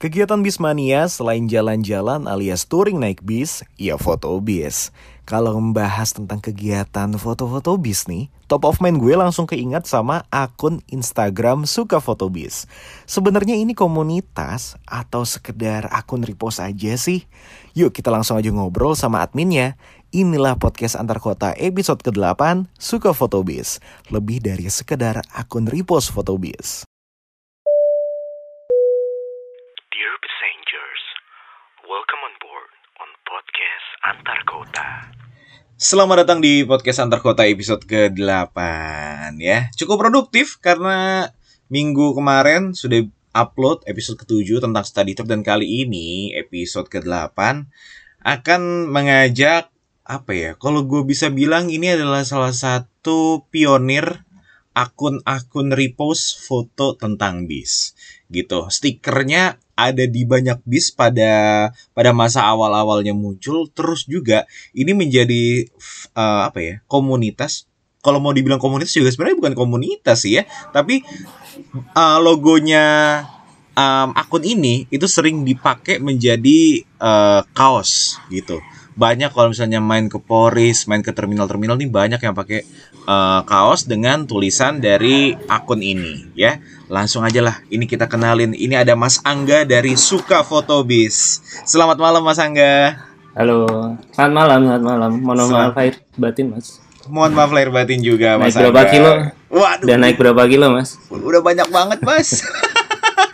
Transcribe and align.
Kegiatan 0.00 0.40
Bismania 0.40 1.04
selain 1.12 1.44
jalan-jalan 1.44 2.24
alias 2.24 2.64
touring 2.64 2.96
naik 2.96 3.20
bis, 3.20 3.60
ya 3.76 4.00
foto 4.00 4.32
bis. 4.40 4.96
Kalau 5.28 5.52
membahas 5.60 6.16
tentang 6.16 6.40
kegiatan 6.40 7.12
foto-foto 7.20 7.76
bis 7.76 8.08
nih, 8.08 8.32
top 8.48 8.64
of 8.64 8.80
mind 8.80 8.96
gue 8.96 9.12
langsung 9.12 9.44
keingat 9.44 9.84
sama 9.84 10.24
akun 10.32 10.80
Instagram 10.88 11.68
Suka 11.68 12.00
Foto 12.00 12.32
Bis. 12.32 12.64
Sebenarnya 13.04 13.60
ini 13.60 13.76
komunitas 13.76 14.80
atau 14.88 15.28
sekedar 15.28 15.92
akun 15.92 16.24
repost 16.24 16.64
aja 16.64 16.96
sih? 16.96 17.28
Yuk 17.76 17.92
kita 17.92 18.08
langsung 18.08 18.40
aja 18.40 18.48
ngobrol 18.48 18.96
sama 18.96 19.20
adminnya. 19.20 19.76
Inilah 20.16 20.56
podcast 20.56 20.96
antar 20.96 21.20
kota 21.20 21.52
episode 21.60 22.00
ke-8 22.00 22.72
Suka 22.80 23.12
Foto 23.12 23.44
Bis. 23.44 23.84
Lebih 24.08 24.40
dari 24.40 24.64
sekedar 24.72 25.20
akun 25.36 25.68
repost 25.68 26.08
foto 26.08 26.40
bis. 26.40 26.89
Antar 34.00 34.48
Kota. 34.48 35.12
Selamat 35.76 36.24
datang 36.24 36.40
di 36.40 36.64
podcast 36.64 37.04
antar 37.04 37.20
kota 37.20 37.44
episode 37.44 37.84
ke-8 37.84 38.56
ya. 39.36 39.68
Cukup 39.76 40.00
produktif 40.00 40.56
karena 40.56 41.28
minggu 41.68 42.16
kemarin 42.16 42.72
sudah 42.72 43.04
upload 43.36 43.84
episode 43.84 44.16
ke-7 44.24 44.64
tentang 44.64 44.84
study 44.88 45.12
tour 45.12 45.28
dan 45.28 45.44
kali 45.44 45.84
ini 45.84 46.32
episode 46.32 46.88
ke-8 46.88 47.36
akan 48.24 48.62
mengajak 48.88 49.68
apa 50.08 50.32
ya? 50.32 50.50
Kalau 50.56 50.88
gue 50.88 51.04
bisa 51.04 51.28
bilang 51.28 51.68
ini 51.68 51.92
adalah 51.92 52.24
salah 52.24 52.56
satu 52.56 53.44
pionir 53.52 54.24
akun-akun 54.72 55.76
repost 55.76 56.40
foto 56.40 56.96
tentang 56.96 57.44
bis 57.44 57.92
gitu. 58.32 58.72
Stikernya 58.72 59.60
ada 59.88 60.04
di 60.04 60.28
banyak 60.28 60.60
bis 60.68 60.92
pada 60.92 61.68
pada 61.96 62.10
masa 62.12 62.44
awal-awalnya 62.44 63.16
muncul 63.16 63.70
terus 63.72 64.04
juga 64.04 64.44
ini 64.76 64.92
menjadi 64.92 65.64
uh, 66.12 66.50
apa 66.50 66.58
ya 66.60 66.74
komunitas. 66.90 67.64
Kalau 68.00 68.16
mau 68.16 68.32
dibilang 68.32 68.60
komunitas 68.60 68.96
juga 68.96 69.12
sebenarnya 69.12 69.36
bukan 69.40 69.54
komunitas 69.56 70.24
sih 70.24 70.40
ya 70.40 70.48
tapi 70.72 71.04
uh, 71.92 72.18
logonya 72.20 72.84
um, 73.76 74.08
akun 74.16 74.44
ini 74.44 74.88
itu 74.88 75.06
sering 75.08 75.42
dipakai 75.42 76.00
menjadi 76.02 76.84
uh, 77.00 77.42
kaos 77.52 78.20
gitu. 78.28 78.60
Banyak 78.98 79.32
kalau 79.32 79.54
misalnya 79.54 79.80
main 79.80 80.12
ke 80.12 80.20
Poris, 80.20 80.84
main 80.84 81.00
ke 81.00 81.14
terminal-terminal 81.14 81.78
nih 81.80 81.88
banyak 81.88 82.20
yang 82.20 82.36
pakai 82.36 82.68
uh, 83.04 83.40
kaos 83.44 83.84
dengan 83.84 84.24
tulisan 84.24 84.78
dari 84.78 85.36
akun 85.46 85.80
ini 85.80 86.28
ya. 86.34 86.58
Langsung 86.90 87.22
aja 87.22 87.38
lah, 87.38 87.62
ini 87.70 87.86
kita 87.86 88.10
kenalin. 88.10 88.50
Ini 88.50 88.82
ada 88.82 88.98
Mas 88.98 89.22
Angga 89.22 89.62
dari 89.62 89.94
Suka 89.94 90.42
Fotobis. 90.42 91.38
Selamat 91.62 91.94
malam 91.96 92.18
Mas 92.20 92.42
Angga. 92.42 92.98
Halo, 93.30 93.94
selamat 94.10 94.34
malam, 94.34 94.58
selamat 94.66 94.82
malam. 94.82 95.10
Mohon 95.22 95.48
maaf 95.54 95.74
lahir 95.78 95.94
batin, 96.18 96.46
Mas. 96.50 96.82
Mohon 97.06 97.32
maaf 97.32 97.50
lahir 97.54 97.70
batin 97.70 98.02
juga 98.02 98.34
Mas 98.36 98.52
Naik 98.52 98.66
berapa 98.66 98.80
Angga. 98.82 98.90
kilo? 98.90 99.10
Waduh, 99.50 99.86
Dan 99.86 99.98
naik 100.02 100.16
berapa 100.18 100.42
kilo, 100.50 100.66
Mas? 100.74 100.98
udah 101.06 101.40
banyak 101.40 101.68
banget 101.70 101.98
Mas. 102.02 102.28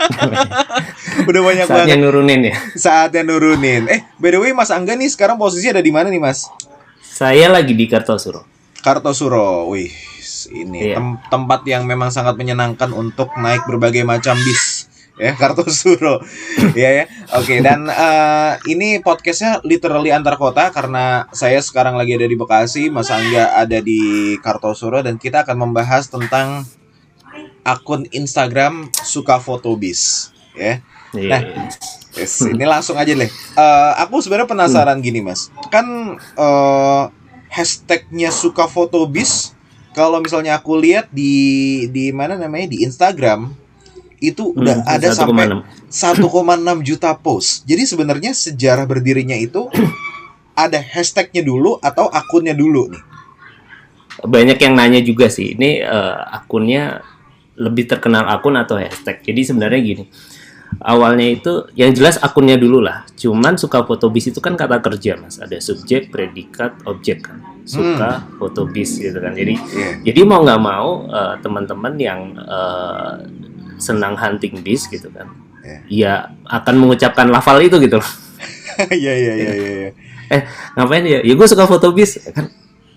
udah 1.28 1.42
banyak 1.42 1.66
Saatnya 1.66 1.96
banget. 1.96 2.04
nurunin 2.04 2.40
ya. 2.44 2.54
Saatnya 2.76 3.22
nurunin. 3.24 3.88
Eh, 3.88 4.00
by 4.16 4.30
the 4.30 4.38
way 4.38 4.52
Mas 4.52 4.68
Angga 4.68 4.92
nih 4.92 5.08
sekarang 5.08 5.36
posisi 5.36 5.66
ada 5.66 5.80
di 5.80 5.90
mana 5.90 6.12
nih 6.12 6.20
Mas? 6.20 6.44
Saya 7.00 7.48
lagi 7.48 7.72
di 7.72 7.88
Kartosuro. 7.88 8.44
Kartosuro. 8.86 9.66
Wih, 9.66 9.90
ini 10.54 10.94
Iya. 10.94 11.02
tem- 11.02 11.18
tempat 11.26 11.66
yang 11.66 11.90
memang 11.90 12.14
sangat 12.14 12.38
menyenangkan 12.38 12.94
untuk 12.94 13.34
naik 13.34 13.66
berbagai 13.66 14.06
macam 14.06 14.38
bis. 14.38 14.86
Ya, 15.18 15.34
Kartosuro. 15.34 16.22
Iya 16.78 16.90
ya. 16.92 17.04
Oke, 17.34 17.58
dan 17.58 17.88
eh, 17.88 18.52
ini 18.68 19.02
podcastnya 19.02 19.58
literally 19.66 20.14
antar 20.14 20.38
kota 20.38 20.70
karena 20.70 21.26
saya 21.32 21.58
sekarang 21.58 21.98
lagi 21.98 22.14
ada 22.14 22.28
di 22.28 22.36
Bekasi, 22.36 22.86
Mas 22.88 23.10
Angga 23.10 23.58
ada 23.58 23.82
di 23.82 23.98
Kartosuro 24.38 25.02
dan 25.02 25.18
kita 25.18 25.42
akan 25.42 25.66
membahas 25.66 26.06
tentang 26.06 26.62
akun 27.64 28.06
Instagram 28.12 28.86
suka 28.94 29.40
foto 29.40 29.74
bis. 29.74 30.30
Ya. 30.54 30.78
Iya. 31.10 31.30
Nah, 31.32 31.42
Yes, 32.12 32.40
ini 32.42 32.64
langsung 32.64 32.96
aja 32.96 33.12
deh. 33.12 33.28
Eh, 33.28 33.92
aku 34.00 34.24
sebenarnya 34.24 34.48
penasaran 34.48 35.04
gini 35.04 35.20
mas, 35.20 35.52
kan 35.68 35.84
eh, 36.16 37.02
hashtagnya 37.56 38.28
suka 38.28 38.68
foto 38.68 39.00
bis. 39.08 39.56
Kalau 39.96 40.20
misalnya 40.20 40.60
aku 40.60 40.76
lihat 40.76 41.08
di 41.08 41.88
di 41.88 42.12
mana 42.12 42.36
namanya 42.36 42.76
di 42.76 42.84
Instagram 42.84 43.48
itu 44.20 44.52
udah 44.52 44.84
Hmm, 44.84 44.92
ada 44.92 45.08
sampai 45.12 45.48
1,6. 45.88 46.20
1,6 46.20 46.84
juta 46.84 47.16
post. 47.16 47.64
Jadi 47.64 47.88
sebenarnya 47.88 48.36
sejarah 48.36 48.84
berdirinya 48.84 49.36
itu 49.36 49.72
ada 50.68 50.76
hashtagnya 50.76 51.40
dulu 51.40 51.80
atau 51.80 52.12
akunnya 52.12 52.52
dulu 52.52 52.92
nih. 52.92 53.02
Banyak 54.20 54.58
yang 54.60 54.76
nanya 54.76 55.00
juga 55.00 55.32
sih. 55.32 55.56
Ini 55.56 55.80
eh, 55.80 56.16
akunnya 56.32 57.00
lebih 57.56 57.88
terkenal 57.88 58.28
akun 58.28 58.56
atau 58.60 58.76
hashtag. 58.76 59.24
Jadi 59.24 59.40
sebenarnya 59.48 59.80
gini. 59.80 60.04
Awalnya 60.80 61.26
itu 61.40 61.52
yang 61.78 61.92
jelas 61.96 62.20
akunnya 62.20 62.56
dulu 62.60 62.84
lah. 62.84 63.08
Cuman 63.16 63.56
suka 63.56 63.82
foto 63.84 64.12
bis 64.12 64.28
itu 64.28 64.40
kan 64.40 64.54
kata 64.56 64.80
kerja, 64.84 65.16
Mas. 65.16 65.40
Ada 65.40 65.58
subjek, 65.60 66.12
predikat, 66.12 66.76
objek 66.84 67.24
kan. 67.26 67.40
Suka 67.66 68.22
foto 68.38 68.68
bis 68.68 69.00
gitu 69.00 69.16
kan. 69.18 69.34
Jadi 69.34 69.56
Iya. 69.56 69.90
Jadi 70.12 70.20
mau 70.22 70.44
nggak 70.44 70.60
mau 70.62 71.08
eh, 71.08 71.34
teman-teman 71.40 71.94
yang 71.98 72.20
eh, 72.38 73.12
senang 73.76 74.16
hunting 74.16 74.64
bis 74.64 74.88
gitu 74.88 75.12
kan, 75.12 75.28
Iya. 75.60 75.78
ya 75.88 76.14
akan 76.48 76.74
mengucapkan 76.80 77.28
lafal 77.28 77.60
itu 77.60 77.76
gitu 77.80 78.00
loh. 78.00 78.10
Iya 78.92 79.12
iya 79.16 79.32
iya 79.36 79.52
iya. 79.56 79.70
iya. 79.72 79.90
Ngapain 80.76 81.04
ya? 81.08 81.20
Ya 81.24 81.32
gue 81.32 81.48
suka 81.48 81.64
foto 81.64 81.92
bis 81.96 82.20
kan. 82.32 82.52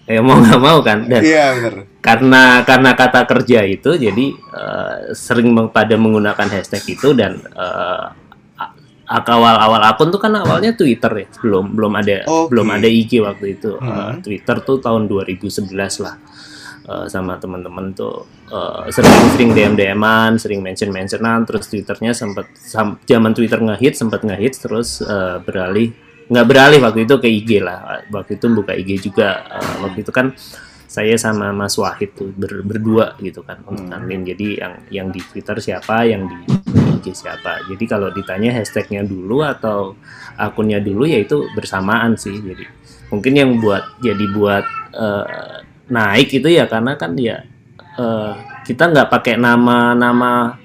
Ya 0.13 0.19
mau 0.19 0.37
nggak 0.37 0.57
mau 0.57 0.81
kan. 0.81 1.05
Dan 1.05 1.21
Iya 1.21 1.45
benar. 1.53 1.73
karena 1.99 2.43
karena 2.63 2.91
kata 2.93 3.21
kerja 3.23 3.61
itu, 3.61 3.93
jadi 3.93 4.25
eh, 4.33 4.95
sering 5.13 5.53
pada 5.69 5.93
menggunakan 5.93 6.47
hashtag 6.49 6.97
itu 6.97 7.13
dan 7.13 7.37
eh, 7.45 8.05
a- 9.05 9.25
awal-awal 9.27 9.81
akun 9.83 10.09
tuh 10.09 10.17
kan 10.17 10.33
awalnya 10.33 10.73
Twitter 10.73 11.13
ya, 11.15 11.27
belum 11.39 11.73
belum 11.73 11.93
ada 11.93 12.25
Oke. 12.25 12.49
belum 12.49 12.67
ada 12.71 12.85
IG 12.85 13.21
waktu 13.21 13.55
itu. 13.55 13.73
Eh, 13.75 13.85
Hmm. 13.85 14.17
Twitter 14.19 14.57
tuh 14.59 14.77
tahun 14.77 15.05
2011 15.05 15.69
lah. 15.99 16.17
Eh, 16.83 17.05
sama 17.05 17.37
teman-teman 17.37 17.93
tuh 17.93 18.25
eh, 18.49 18.89
sering-sering 18.89 19.53
DM-DM-an, 19.53 20.41
sering 20.41 20.57
mention-mentionan, 20.59 21.45
terus 21.45 21.69
Twitternya 21.69 22.13
sempat 22.13 22.49
sam- 22.55 22.97
zaman 23.03 23.29
Twitter 23.31 23.61
ngehit, 23.61 23.93
sempat 23.93 24.25
ngehit, 24.25 24.57
terus 24.57 25.01
eh, 25.01 25.37
beralih 25.39 25.93
nggak 26.29 26.45
beralih 26.45 26.79
waktu 26.79 27.03
itu 27.03 27.15
ke 27.17 27.27
IG 27.27 27.49
lah. 27.59 28.05
Waktu 28.07 28.37
itu 28.37 28.45
buka 28.53 28.73
IG 28.73 28.89
juga. 29.01 29.43
Eh, 29.49 29.75
waktu 29.81 30.05
itu 30.05 30.11
kan 30.13 30.31
saya 30.85 31.13
sama 31.17 31.53
Mas 31.53 31.77
Wahid 31.77 32.13
tuh 32.13 32.29
ber- 32.33 32.65
berdua 32.65 33.13
gitu 33.19 33.41
kan 33.41 33.61
untuk 33.65 33.85
Hmm. 33.85 33.97
admin. 33.97 34.21
Jadi 34.23 34.57
yang 34.57 34.73
yang 34.89 35.07
di 35.09 35.21
Twitter 35.21 35.57
siapa, 35.57 36.05
yang 36.05 36.25
di 36.25 36.37
IG 36.97 37.13
siapa. 37.13 37.65
Jadi 37.65 37.83
kalau 37.85 38.09
ditanya 38.09 38.53
hashtagnya 38.53 39.01
dulu 39.01 39.41
atau 39.41 39.97
akunnya 40.35 40.77
dulu 40.77 41.05
ya 41.05 41.17
itu 41.17 41.49
bersamaan 41.53 42.13
sih. 42.13 42.33
Jadi 42.33 42.65
mungkin 43.09 43.33
yang 43.33 43.51
buat 43.57 43.97
jadi 43.97 44.25
buat 44.29 44.65
eh, 44.93 45.25
naik 45.89 46.29
itu 46.29 46.49
ya 46.49 46.69
karena 46.69 46.93
kan 46.93 47.13
ya 47.17 47.41
eh, 47.97 48.33
kita 48.65 48.89
nggak 48.89 49.09
pakai 49.09 49.33
nama-nama 49.33 50.57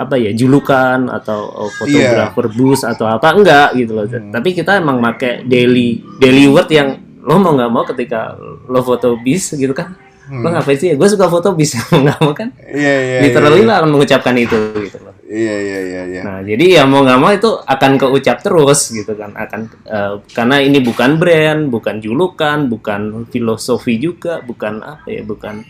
apa 0.00 0.16
ya 0.16 0.32
julukan 0.32 1.12
atau 1.12 1.68
oh, 1.68 1.70
fotografer 1.76 2.48
bus 2.56 2.80
atau 2.88 3.04
apa 3.04 3.36
enggak 3.36 3.68
gitu 3.76 3.92
loh. 3.92 4.08
Hmm. 4.08 4.32
Tapi 4.32 4.56
kita 4.56 4.80
emang 4.80 5.04
pakai 5.04 5.44
daily 5.44 6.00
daily 6.16 6.48
word 6.48 6.72
yang 6.72 6.96
lo 7.20 7.36
mau 7.36 7.52
nggak 7.52 7.70
mau 7.70 7.84
ketika 7.84 8.32
lo 8.40 8.80
foto 8.80 9.20
bis 9.20 9.52
gitu 9.52 9.76
kan 9.76 9.92
Hmm. 10.30 10.46
lo 10.46 10.54
ngapain 10.54 10.78
sih 10.78 10.94
gue 10.94 11.08
suka 11.10 11.26
foto 11.26 11.58
bis 11.58 11.74
mau 11.90 12.06
nggak 12.06 12.18
mau 12.22 12.30
kan 12.30 12.54
Iya 12.70 12.94
iya. 13.02 13.18
literally 13.26 13.66
iya. 13.66 13.66
lo 13.66 13.72
akan 13.82 13.90
mengucapkan 13.90 14.34
itu 14.38 14.58
gitu 14.78 15.02
loh 15.02 15.10
Iya 15.26 15.56
iya 15.58 15.78
iya 15.82 16.02
iya. 16.06 16.22
nah 16.22 16.38
jadi 16.38 16.64
ya 16.78 16.82
mau 16.86 17.02
nggak 17.02 17.18
mau 17.18 17.34
itu 17.34 17.50
akan 17.50 17.98
keucap 17.98 18.38
terus 18.38 18.94
gitu 18.94 19.10
kan 19.18 19.34
akan 19.34 19.66
eh, 19.90 20.14
karena 20.30 20.62
ini 20.62 20.78
bukan 20.78 21.18
brand 21.18 21.66
bukan 21.66 21.98
julukan 21.98 22.70
bukan 22.70 23.26
filosofi 23.26 23.98
juga 23.98 24.38
bukan 24.46 24.78
apa 24.86 25.06
ya 25.10 25.26
bukan 25.26 25.66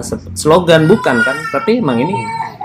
se- 0.00 0.22
slogan 0.34 0.86
bukan 0.86 1.16
kan 1.18 1.36
tapi 1.50 1.78
emang 1.78 1.98
ini 1.98 2.14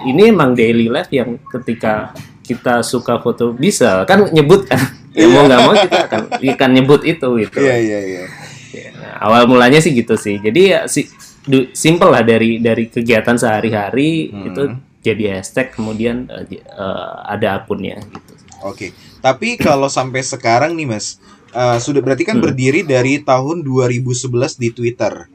ini 0.06 0.30
emang 0.30 0.54
daily 0.54 0.88
life 0.88 1.10
yang 1.10 1.42
ketika 1.48 2.14
kita 2.42 2.80
suka 2.82 3.18
foto 3.18 3.52
bisa 3.52 4.04
kan 4.04 4.30
nyebut 4.30 4.66
kan 4.66 4.80
ya 5.12 5.26
mau 5.28 5.44
nggak 5.44 5.60
mau 5.60 5.74
kita 5.76 5.98
akan 6.06 6.22
akan 6.38 6.70
nyebut 6.72 7.02
itu 7.04 7.28
gitu 7.40 7.58
Iya 7.60 7.76
iya 7.78 8.00
iya. 8.00 8.24
Ya, 8.70 8.90
nah, 8.94 9.14
awal 9.24 9.48
mulanya 9.48 9.80
sih 9.80 9.90
gitu 9.92 10.14
sih. 10.14 10.38
Jadi 10.38 10.62
ya 10.68 10.86
si 10.86 11.10
du- 11.42 11.72
simple 11.72 12.08
lah 12.08 12.22
dari 12.22 12.60
dari 12.60 12.86
kegiatan 12.86 13.34
sehari-hari 13.34 14.30
Hmm. 14.30 14.46
itu 14.46 14.62
jadi 15.02 15.24
hashtag 15.34 15.72
kemudian 15.72 16.28
j- 16.46 16.62
eh, 16.62 17.12
ada 17.26 17.58
akunnya 17.58 17.98
gitu. 18.04 18.34
Oke. 18.62 18.92
Tapi 19.18 19.58
kalau 19.58 19.88
sampai 19.88 20.22
sekarang 20.22 20.72
nih 20.74 20.86
Mas, 20.86 21.18
eh, 21.50 21.80
sudah 21.80 22.00
berarti 22.00 22.22
kan 22.22 22.38
Hmm. 22.38 22.46
berdiri 22.46 22.84
dari 22.84 23.18
tahun 23.20 23.64
2011 23.64 24.54
di 24.54 24.70
Twitter. 24.70 25.26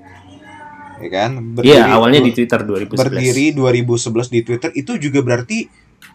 Ya 1.02 1.10
kan? 1.10 1.30
Iya, 1.58 1.90
awalnya 1.90 2.22
di 2.22 2.30
Twitter 2.30 2.62
2011. 2.62 2.94
berdiri 2.94 3.46
2011 3.50 4.30
di 4.30 4.40
Twitter 4.40 4.70
itu 4.72 4.94
juga 4.96 5.18
berarti 5.20 5.66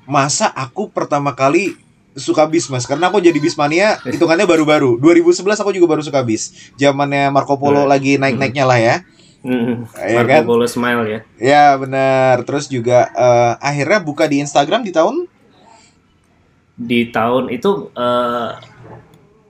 masa 0.04 0.48
aku 0.48 0.88
pertama 0.88 1.32
kali 1.32 1.76
suka 2.14 2.48
bis 2.48 2.66
mas 2.66 2.82
karena 2.84 3.08
aku 3.08 3.20
jadi 3.20 3.38
bismania 3.38 4.00
hitungannya 4.02 4.44
baru-baru 4.44 4.98
2011 4.98 5.38
aku 5.54 5.70
juga 5.70 5.86
baru 5.88 6.02
suka 6.02 6.24
bis 6.24 6.50
zamannya 6.74 7.30
Marco 7.30 7.54
Polo 7.56 7.84
Hmm. 7.84 7.92
lagi 7.92 8.16
naik-naiknya 8.16 8.64
lah 8.64 8.80
ya 8.80 8.96
Mm, 9.38 9.86
Iya 9.94 10.18
Marco 10.18 10.34
kan? 10.34 10.44
Polo 10.44 10.66
Smile 10.66 11.04
ya. 11.06 11.20
ya 11.38 11.66
benar 11.78 12.42
terus 12.42 12.66
juga 12.66 13.06
eh, 13.08 13.54
akhirnya 13.62 14.00
buka 14.02 14.26
di 14.26 14.42
Instagram 14.42 14.82
di 14.82 14.90
tahun 14.90 15.30
Di 16.74 17.10
tahun 17.10 17.50
itu 17.50 17.90
eh, 17.94 18.50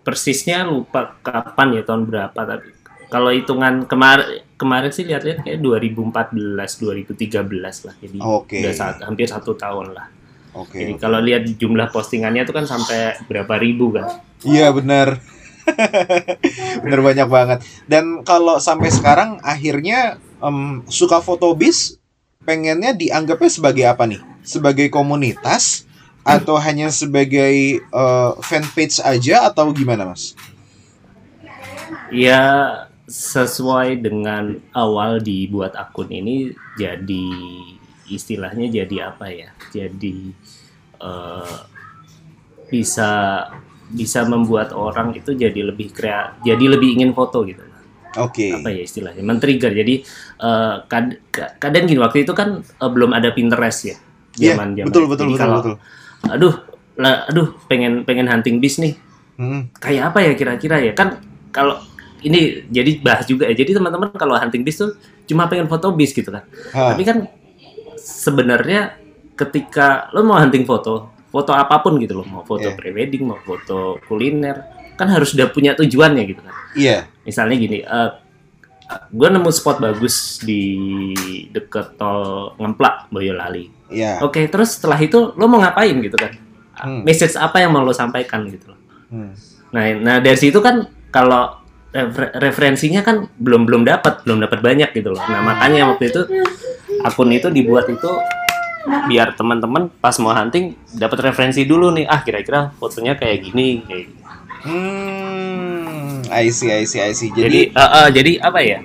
persisnya 0.02 0.64
lupa 0.64 1.16
kapan 1.20 1.76
ya 1.76 1.84
tahun 1.84 2.04
berapa 2.04 2.36
tapi 2.40 2.68
kalau 3.08 3.32
hitungan 3.32 3.84
kemarin 3.84 4.44
kemarin 4.58 4.92
sih 4.92 5.06
lihat-lihat 5.06 5.46
kayak 5.46 5.62
2014 5.62 6.34
2013 6.58 7.86
lah 7.86 7.96
jadi 8.02 8.18
Oke. 8.20 8.58
udah 8.60 8.74
saat, 8.74 8.96
hampir 9.06 9.30
satu 9.30 9.54
tahun 9.54 9.94
lah 9.94 10.10
oke 10.58 10.74
jadi 10.74 10.94
kalau 10.98 11.22
lihat 11.22 11.46
jumlah 11.56 11.94
postingannya 11.94 12.44
itu 12.44 12.54
kan 12.54 12.66
sampai 12.66 13.22
berapa 13.30 13.54
ribu 13.62 13.94
kan 13.94 14.28
Iya 14.46 14.70
benar. 14.70 15.18
bener 16.86 17.02
banyak 17.02 17.26
banget. 17.26 17.60
Dan 17.90 18.22
kalau 18.22 18.62
sampai 18.62 18.94
sekarang 18.94 19.42
akhirnya 19.42 20.22
em, 20.38 20.86
suka 20.86 21.26
foto 21.26 21.58
bis 21.58 21.98
pengennya 22.46 22.94
dianggapnya 22.94 23.50
sebagai 23.50 23.86
apa 23.90 24.06
nih? 24.06 24.22
Sebagai 24.46 24.94
komunitas 24.94 25.90
atau 26.22 26.60
hanya 26.60 26.94
sebagai 26.94 27.82
eh, 27.82 28.32
fanpage 28.46 29.02
aja 29.02 29.48
atau 29.50 29.74
gimana 29.74 30.06
mas? 30.06 30.38
ya 32.12 32.87
sesuai 33.08 34.04
dengan 34.04 34.52
awal 34.76 35.24
dibuat 35.24 35.80
akun 35.80 36.12
ini 36.12 36.52
jadi 36.76 37.28
istilahnya 38.12 38.68
jadi 38.68 39.16
apa 39.16 39.32
ya? 39.32 39.50
Jadi 39.72 40.36
eh, 41.00 41.58
bisa 42.68 43.12
bisa 43.88 44.28
membuat 44.28 44.76
orang 44.76 45.16
itu 45.16 45.32
jadi 45.32 45.72
lebih 45.72 45.96
krea 45.96 46.36
jadi 46.44 46.60
lebih 46.68 47.00
ingin 47.00 47.16
foto 47.16 47.48
gitu. 47.48 47.64
Oke. 48.18 48.50
apa 48.50 48.74
ya 48.74 48.82
istilahnya? 48.82 49.22
Men-trigger. 49.22 49.72
Jadi 49.72 50.02
eh, 50.42 50.76
kad- 50.90 51.22
ka- 51.30 51.54
kadang 51.62 51.86
gini 51.86 52.02
waktu 52.02 52.26
itu 52.26 52.34
kan 52.34 52.60
eh, 52.60 52.90
belum 52.92 53.14
ada 53.14 53.30
Pinterest 53.32 53.82
ya 53.88 53.96
Iya, 54.38 54.54
zaman-zaman. 54.54 54.90
betul 54.90 55.04
itu. 55.06 55.12
betul 55.16 55.26
Jadi 55.26 55.34
betul 55.34 55.42
kalau, 55.48 55.58
betul. 55.62 55.76
aduh 56.28 56.56
lah, 56.98 57.16
aduh 57.30 57.48
pengen 57.70 58.04
pengen 58.04 58.28
hunting 58.28 58.58
bis 58.60 58.82
nih. 58.82 58.94
Hmm, 59.38 59.70
kayak 59.78 60.12
apa 60.14 60.20
ya 60.26 60.32
kira-kira 60.34 60.82
ya? 60.82 60.92
Kan 60.98 61.22
kalau 61.54 61.78
ini 62.20 62.66
jadi 62.68 62.92
bahas 63.00 63.26
juga 63.26 63.46
ya 63.46 63.54
jadi 63.54 63.78
teman-teman 63.78 64.10
kalau 64.12 64.34
hunting 64.34 64.62
bis 64.62 64.78
tuh 64.78 64.96
cuma 65.26 65.46
pengen 65.46 65.66
foto 65.66 65.92
bis 65.92 66.12
gitu 66.12 66.28
kan 66.28 66.44
ha, 66.72 66.92
tapi 66.92 67.04
kan 67.04 67.30
sebenarnya 67.96 68.96
ketika 69.34 70.10
lo 70.12 70.24
mau 70.24 70.38
hunting 70.38 70.64
foto 70.64 71.14
foto 71.28 71.52
apa 71.52 71.78
pun 71.80 72.00
gitu 72.00 72.18
loh 72.18 72.26
mau 72.26 72.42
foto 72.42 72.66
Iya. 72.66 72.76
prewedding 72.76 73.24
mau 73.24 73.38
foto 73.38 74.02
kuliner 74.08 74.64
kan 74.98 75.06
harus 75.08 75.36
udah 75.36 75.48
punya 75.48 75.76
tujuannya 75.76 76.24
gitu 76.26 76.42
kan 76.42 76.56
Iya. 76.74 76.98
misalnya 77.22 77.56
gini 77.56 77.78
gue 79.12 79.28
nemu 79.28 79.52
spot 79.52 79.84
bagus 79.84 80.40
di 80.40 80.64
deket 81.52 82.00
tol 82.00 82.56
Ngemplak 82.56 83.12
Boyolali 83.12 83.68
Iya. 83.92 84.24
oke 84.24 84.40
terus 84.48 84.80
setelah 84.80 84.98
itu 84.98 85.36
lo 85.36 85.46
mau 85.46 85.60
ngapain 85.60 85.94
gitu 85.98 86.16
kan 86.16 86.34
Hmm. 86.78 87.02
message 87.02 87.34
apa 87.34 87.58
yang 87.58 87.74
mau 87.74 87.82
lo 87.82 87.90
sampaikan 87.90 88.46
gitu 88.48 88.70
loh 88.70 88.80
Hmm. 89.08 89.32
Nah, 89.72 89.84
nah 89.98 90.16
dari 90.20 90.36
situ 90.36 90.60
kan 90.60 90.84
kalau 91.10 91.64
refer- 91.92 92.34
referensinya 92.38 93.02
kan 93.02 93.28
belum 93.38 93.64
belum 93.68 93.84
dapat, 93.88 94.24
belum 94.28 94.44
dapat 94.44 94.60
banyak 94.60 94.90
gitu 94.92 95.14
loh. 95.16 95.24
Nah, 95.24 95.42
makanya 95.44 95.88
waktu 95.92 96.12
itu 96.12 96.22
akun 97.04 97.32
itu 97.32 97.48
dibuat 97.50 97.88
itu 97.88 98.12
biar 98.88 99.36
teman-teman 99.36 99.92
pas 100.00 100.16
mau 100.24 100.32
hunting 100.32 100.76
dapat 100.96 101.32
referensi 101.32 101.68
dulu 101.68 101.92
nih. 101.92 102.08
Ah, 102.08 102.24
kira-kira 102.24 102.72
fotonya 102.80 103.20
kayak 103.20 103.52
gini 103.52 103.84
kayak 103.84 104.04
gini. 104.08 104.22
Hmm, 104.68 106.24
I 106.28 106.50
see, 106.52 106.72
I 106.72 106.84
see, 106.84 107.00
I 107.00 107.12
see. 107.14 107.32
Jadi 107.32 107.72
Jadi, 107.72 107.78
eh, 107.78 107.90
eh, 108.00 108.08
jadi 108.12 108.32
apa 108.42 108.60
ya? 108.64 108.80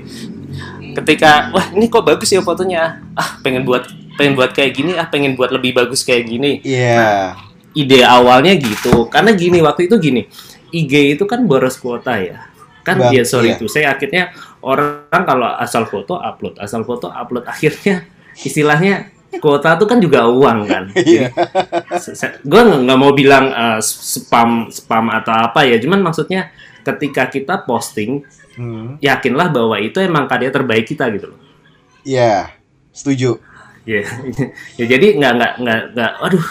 Ketika 0.92 1.48
wah, 1.54 1.66
ini 1.72 1.88
kok 1.88 2.04
bagus 2.04 2.28
ya 2.28 2.42
fotonya. 2.44 3.00
Ah, 3.16 3.40
pengen 3.40 3.64
buat 3.64 3.88
pengen 4.14 4.36
buat 4.36 4.52
kayak 4.52 4.76
gini, 4.76 4.92
ah 4.94 5.08
pengen 5.08 5.32
buat 5.34 5.48
lebih 5.48 5.72
bagus 5.72 6.04
kayak 6.04 6.28
gini. 6.28 6.60
iya. 6.62 7.32
ide 7.72 8.04
awalnya 8.04 8.52
gitu 8.52 9.08
karena 9.08 9.32
gini 9.32 9.64
waktu 9.64 9.88
itu 9.88 9.96
gini 9.96 10.28
IG 10.68 11.16
itu 11.16 11.24
kan 11.24 11.40
boros 11.48 11.80
kuota 11.80 12.20
ya 12.20 12.51
kan 12.82 12.98
Bang, 12.98 13.14
ya 13.14 13.22
sorry 13.22 13.54
iya. 13.54 13.56
itu 13.58 13.66
saya 13.70 13.94
akhirnya 13.94 14.34
orang 14.62 15.22
kalau 15.22 15.48
asal 15.58 15.86
foto 15.86 16.18
upload 16.18 16.58
asal 16.58 16.82
foto 16.82 17.08
upload 17.10 17.46
akhirnya 17.46 18.06
istilahnya 18.42 19.10
kuota 19.40 19.78
tuh 19.80 19.88
kan 19.88 19.96
juga 20.02 20.28
uang 20.28 20.58
kan 20.68 20.84
Iya. 20.98 21.32
gue 22.44 22.62
nggak 22.62 22.98
mau 22.98 23.14
bilang 23.16 23.48
eh, 23.48 23.80
spam 23.80 24.68
spam 24.68 25.08
atau 25.08 25.32
apa 25.32 25.64
ya 25.64 25.80
cuman 25.80 26.04
maksudnya 26.04 26.50
ketika 26.82 27.30
kita 27.30 27.62
posting 27.64 28.26
Hmm, 28.52 29.00
yakinlah 29.00 29.48
bahwa 29.48 29.80
itu 29.80 29.96
emang 29.96 30.28
karya 30.28 30.52
terbaik 30.52 30.84
kita 30.84 31.08
gitu 31.08 31.32
loh 31.32 31.40
Iya. 32.04 32.50
Setuju. 32.92 33.38
Ya, 33.82 34.06
ya 34.78 34.84
jadi 34.86 35.18
nggak 35.18 35.32
nggak 35.38 35.52
nggak 35.58 35.80
nggak, 35.96 36.12
aduh, 36.22 36.46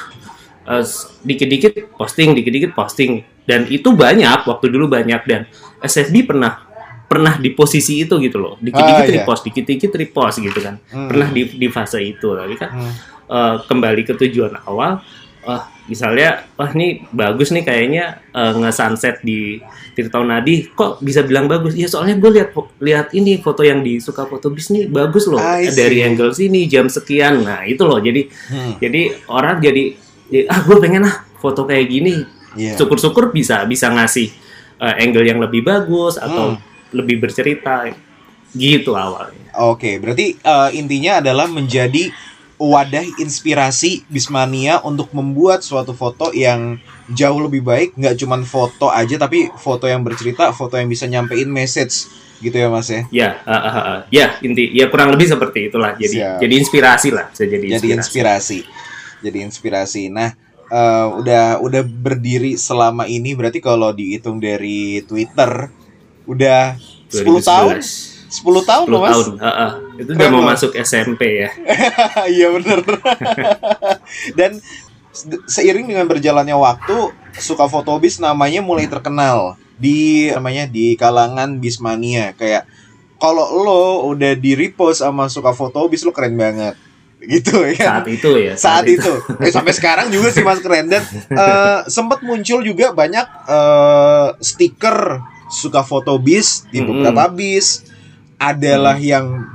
eh, 0.67 0.83
dikit-dikit 1.23 1.73
posting, 1.95 2.35
dikit-dikit 2.35 2.71
posting, 2.75 3.23
dan 3.43 3.65
itu 3.67 3.91
banyak 3.91 4.45
waktu 4.45 4.65
dulu 4.67 4.85
banyak 4.87 5.21
dan 5.25 5.41
SFB 5.79 6.25
pernah 6.25 6.61
pernah 7.05 7.35
di 7.35 7.51
posisi 7.51 7.99
itu 7.99 8.15
gitu 8.17 8.39
loh, 8.39 8.55
dikit-dikit 8.57 9.03
Ah, 9.03 9.05
iya. 9.05 9.15
repost, 9.19 9.43
dikit-dikit 9.43 9.91
repost 9.91 10.39
gitu 10.39 10.59
kan, 10.59 10.79
Hmm. 10.87 11.11
pernah 11.11 11.27
di 11.27 11.43
di 11.51 11.67
fase 11.67 11.99
itu, 11.99 12.23
tapi 12.31 12.55
kan 12.55 12.69
Hmm. 12.71 12.93
eh, 13.27 13.55
kembali 13.63 14.01
ke 14.03 14.15
tujuan 14.15 14.55
awal, 14.63 15.03
eh, 15.41 15.59
misalnya, 15.85 16.47
wah 16.55 16.71
ini 16.71 17.03
bagus 17.11 17.51
nih 17.51 17.63
kayaknya 17.63 18.23
eh, 18.31 18.53
nge-sunset 18.53 19.19
di 19.21 19.59
Tirtaunadi, 19.91 20.71
kok 20.71 21.03
bisa 21.03 21.19
bilang 21.19 21.45
bagus? 21.45 21.75
Ya 21.75 21.83
soalnya 21.85 22.15
gue 22.15 22.31
lihat 22.31 22.49
lihat 22.79 23.07
ini 23.11 23.35
foto 23.37 23.59
yang 23.59 23.83
di 23.83 23.99
suka 23.99 24.23
foto 24.23 24.47
bis 24.47 24.71
nih 24.71 24.87
bagus 24.87 25.27
loh 25.27 25.35
dari 25.69 25.99
angle 26.01 26.31
sini 26.31 26.63
jam 26.65 26.87
sekian, 26.87 27.43
nah 27.43 27.67
itu 27.67 27.83
loh 27.83 27.99
jadi 27.99 28.23
Hmm. 28.47 28.79
jadi 28.79 29.01
orang 29.27 29.59
jadi 29.59 29.83
ah 30.47 30.63
gue 30.63 30.79
pengen 30.79 31.03
ah 31.03 31.27
foto 31.35 31.67
kayak 31.67 31.91
gini, 31.91 32.23
Iya. 32.51 32.75
syukur-syukur 32.75 33.31
bisa 33.31 33.63
bisa 33.63 33.87
ngasih 33.87 34.27
eh, 34.77 34.95
angle 35.03 35.23
yang 35.23 35.39
lebih 35.39 35.61
bagus 35.61 36.17
atau 36.17 36.55
Hmm. 36.55 36.59
lebih 36.91 37.21
bercerita 37.21 37.87
gitu 38.51 38.93
awalnya. 38.93 39.39
Oke, 39.57 39.95
berarti 39.97 40.35
eh, 40.35 40.69
intinya 40.75 41.23
adalah 41.23 41.47
menjadi 41.47 42.11
wadah 42.57 43.01
inspirasi 43.17 44.05
Bismania 44.05 44.83
untuk 44.83 45.09
membuat 45.11 45.63
suatu 45.63 45.95
foto 45.95 46.29
yang 46.29 46.77
jauh 47.09 47.41
lebih 47.41 47.63
baik, 47.63 47.95
nggak 47.95 48.15
cuman 48.17 48.43
foto 48.43 48.87
aja 48.87 49.17
tapi 49.17 49.49
foto 49.57 49.89
yang 49.89 50.03
bercerita, 50.03 50.53
foto 50.53 50.77
yang 50.77 50.85
bisa 50.85 51.07
nyampein 51.07 51.49
message 51.49 52.05
gitu 52.37 52.53
ya 52.53 52.67
Mas 52.67 52.89
ya. 52.89 53.01
Ya, 53.09 53.29
ah, 53.45 53.53
ah, 53.55 53.75
ah, 53.77 53.99
ya 54.09 54.37
inti 54.41 54.69
ya 54.73 54.89
kurang 54.89 55.09
lebih 55.09 55.25
seperti 55.25 55.69
itulah. 55.69 55.93
Jadi 55.95 56.17
Siap. 56.21 56.37
jadi 56.37 56.53
inspirasi 56.57 57.09
lah, 57.09 57.25
bisa 57.29 57.43
jadi 57.45 57.65
Jadi 57.77 57.87
inspirasi. 57.87 57.97
inspirasi. 57.97 58.59
Jadi 59.21 59.37
inspirasi. 59.41 60.03
Nah, 60.09 60.29
eh, 60.71 61.07
udah 61.19 61.59
udah 61.59 61.83
berdiri 61.83 62.55
selama 62.55 63.03
ini 63.05 63.35
berarti 63.35 63.59
kalau 63.59 63.91
dihitung 63.91 64.39
dari 64.39 65.03
Twitter 65.03 65.67
udah 66.23 66.79
10 67.11 67.43
tahun? 67.43 67.75
10 68.31 68.63
tahun 68.63 68.85
10 68.87 68.93
loh 68.95 69.01
Mas. 69.03 69.11
tahun, 69.11 69.27
ah, 69.43 69.47
ah. 69.51 69.71
itu 69.99 70.09
udah 70.15 70.27
mau 70.31 70.39
loh. 70.39 70.47
masuk 70.55 70.71
SMP 70.79 71.43
ya. 71.43 71.49
Iya 72.39 72.47
bener. 72.55 72.79
Dan 74.39 74.63
se- 75.11 75.43
seiring 75.51 75.91
dengan 75.91 76.07
berjalannya 76.07 76.55
waktu, 76.55 77.11
suka 77.35 77.67
fotobis 77.67 78.23
namanya 78.23 78.63
mulai 78.63 78.87
terkenal 78.87 79.59
di 79.75 80.31
namanya 80.31 80.63
di 80.63 80.95
kalangan 80.95 81.59
bismania. 81.59 82.31
Kayak 82.39 82.71
kalau 83.19 83.51
lo 83.61 83.83
udah 84.15 84.33
di 84.39 84.55
repost 84.55 85.03
sama 85.03 85.27
suka 85.27 85.51
fotobis 85.51 86.07
lo 86.07 86.15
keren 86.15 86.39
banget. 86.39 86.79
Gitu 87.21 87.53
ya 87.69 87.73
kan? 87.77 87.85
Saat 88.01 88.05
itu 88.09 88.29
ya. 88.37 88.53
Saat 88.57 88.85
itu. 88.89 89.13
Eh, 89.41 89.51
sampai 89.53 89.73
sekarang 89.77 90.07
juga 90.09 90.33
sih 90.33 90.41
Mas 90.41 90.59
keren 90.59 90.89
dan 90.89 91.05
eh, 91.31 91.79
sempat 91.87 92.25
muncul 92.25 92.65
juga 92.65 92.91
banyak 92.91 93.27
eh, 93.47 94.27
stiker 94.41 95.21
suka 95.51 95.85
fotobis 95.85 96.65
di 96.73 96.81
Mm-mm. 96.81 96.89
beberapa 96.89 97.29
bis. 97.29 97.85
Adalah 98.41 98.97
yang 98.97 99.45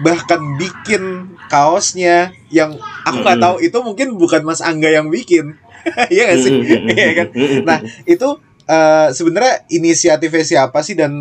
bahkan 0.00 0.40
bikin 0.56 1.28
kaosnya 1.50 2.30
yang 2.48 2.78
aku 3.04 3.20
nggak 3.20 3.38
Mm-mm. 3.38 3.44
tahu 3.44 3.56
itu 3.60 3.78
mungkin 3.82 4.08
bukan 4.16 4.42
Mas 4.46 4.62
Angga 4.62 4.88
yang 4.88 5.10
bikin. 5.10 5.58
Iya 6.12 6.22
gak 6.30 6.40
sih? 6.44 6.52
Mm, 6.52 6.60
mm, 6.60 6.80
mm, 6.84 6.88
Iya 6.92 7.12
kan? 7.16 7.28
mm, 7.32 7.40
mm, 7.40 7.62
Nah, 7.64 7.78
itu 8.04 8.28
eh, 8.68 9.08
sebenarnya 9.16 9.64
inisiatifnya 9.72 10.44
siapa 10.44 10.78
sih 10.84 10.92
dan 10.92 11.12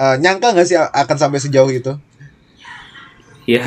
eh, 0.00 0.16
nyangka 0.18 0.56
nggak 0.56 0.66
sih 0.66 0.76
akan 0.80 1.16
sampai 1.20 1.38
sejauh 1.38 1.68
itu? 1.70 1.92
ya 3.46 3.62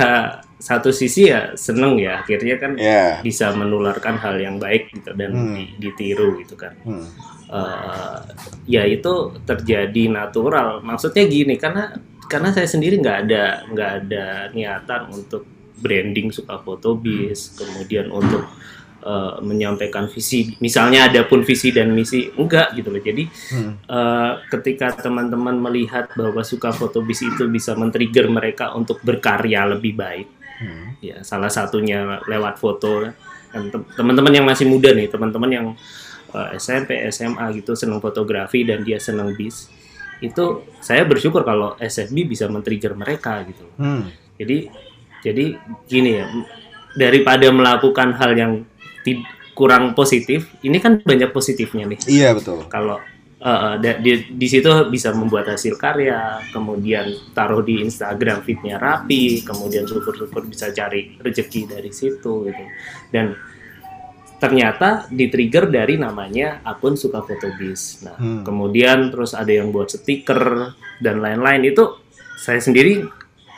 satu 0.64 0.90
sisi 0.90 1.28
ya 1.28 1.52
seneng 1.56 2.00
ya 2.00 2.24
akhirnya 2.24 2.56
kan 2.56 2.72
Ya. 2.74 3.20
bisa 3.20 3.52
menularkan 3.52 4.16
hal 4.16 4.40
yang 4.40 4.56
baik 4.56 4.90
gitu 4.90 5.12
dan 5.12 5.30
Hmm. 5.30 5.54
di- 5.54 5.72
ditiru 5.78 6.40
gitu 6.40 6.56
kan 6.56 6.72
Hmm. 6.82 7.04
Eh, 7.54 8.18
ya 8.72 8.82
itu 8.82 9.14
terjadi 9.44 10.08
natural 10.10 10.80
maksudnya 10.80 11.28
gini 11.28 11.54
karena 11.56 11.92
karena 12.26 12.50
saya 12.50 12.66
sendiri 12.66 12.98
nggak 12.98 13.20
ada 13.22 13.44
nggak 13.68 13.92
ada 14.00 14.26
niatan 14.50 15.12
untuk 15.12 15.44
branding 15.76 16.32
suka 16.32 16.58
foto 16.58 16.96
bis 16.96 17.54
kemudian 17.54 18.08
untuk 18.10 18.48
eh, 19.04 19.36
menyampaikan 19.44 20.08
visi 20.08 20.56
misalnya 20.58 21.06
ada 21.06 21.28
pun 21.28 21.44
visi 21.44 21.70
dan 21.70 21.92
misi 21.92 22.24
enggak 22.34 22.72
gitu 22.74 22.88
loh 22.88 23.04
jadi 23.04 23.24
Hmm. 23.52 23.74
eh, 23.84 24.32
ketika 24.50 24.96
teman-teman 24.96 25.60
melihat 25.60 26.08
bahwa 26.14 26.40
suka 26.42 26.72
foto 26.72 27.04
bis 27.04 27.20
itu 27.22 27.46
bisa 27.48 27.76
men-trigger 27.76 28.26
mereka 28.28 28.72
untuk 28.72 29.04
berkarya 29.04 29.68
lebih 29.70 29.94
baik 29.94 30.28
Hmm. 30.56 30.94
ya 31.00 31.22
salah 31.22 31.50
satunya 31.50 32.22
lewat 32.24 32.56
foto 32.56 33.10
dan 33.50 33.64
tem- 33.68 33.88
teman-teman 33.92 34.34
yang 34.34 34.46
masih 34.46 34.66
muda 34.66 34.92
nih 34.92 35.08
teman-teman 35.08 35.50
yang 35.50 35.68
eh, 36.30 36.50
SMP 36.56 36.94
SMA 37.08 37.42
gitu 37.54 37.74
senang 37.74 37.98
fotografi 37.98 38.62
dan 38.62 38.82
dia 38.82 38.98
senang 38.98 39.34
bis 39.34 39.68
itu 40.20 40.44
saya 40.80 41.04
bersyukur 41.04 41.42
kalau 41.42 41.76
SFB 41.78 42.26
bisa 42.26 42.48
men-trigger 42.48 42.94
mereka 42.94 43.44
gitu 43.44 43.66
Hmm. 43.76 44.08
jadi 44.36 44.70
jadi 45.20 45.46
gini 45.84 46.12
ya 46.16 46.26
daripada 46.94 47.50
melakukan 47.50 48.14
hal 48.14 48.32
yang 48.34 48.54
kurang 49.54 49.94
positif 49.94 50.50
ini 50.60 50.78
kan 50.78 50.98
banyak 51.00 51.30
positifnya 51.30 51.86
nih 51.86 52.00
Iya 52.10 52.34
betul. 52.34 52.66
kalau 52.68 52.98
uh, 53.44 53.76
di, 53.78 54.24
di 54.32 54.48
situ 54.48 54.72
bisa 54.88 55.12
membuat 55.12 55.52
hasil 55.52 55.76
karya, 55.76 56.40
kemudian 56.56 57.12
taruh 57.36 57.60
di 57.60 57.84
Instagram 57.84 58.42
feednya 58.48 58.80
rapi, 58.80 59.44
kemudian 59.44 59.84
syukur-syukur 59.84 60.48
bisa 60.48 60.72
cari 60.72 61.20
rezeki 61.20 61.68
dari 61.68 61.92
situ 61.92 62.48
gitu. 62.48 62.64
Dan 63.12 63.36
ternyata 64.40 65.08
di-trigger 65.08 65.72
dari 65.72 65.96
namanya 65.96 66.60
akun 66.68 67.00
suka 67.00 67.24
foto 67.24 67.48
bis. 67.56 68.04
Nah, 68.04 68.20
Hmm. 68.20 68.44
kemudian 68.44 69.08
terus 69.08 69.32
ada 69.32 69.52
yang 69.52 69.72
buat 69.72 69.88
stiker 69.88 70.76
dan 71.00 71.24
lain-lain 71.24 71.64
itu 71.64 72.00
saya 72.36 72.60
sendiri 72.60 73.08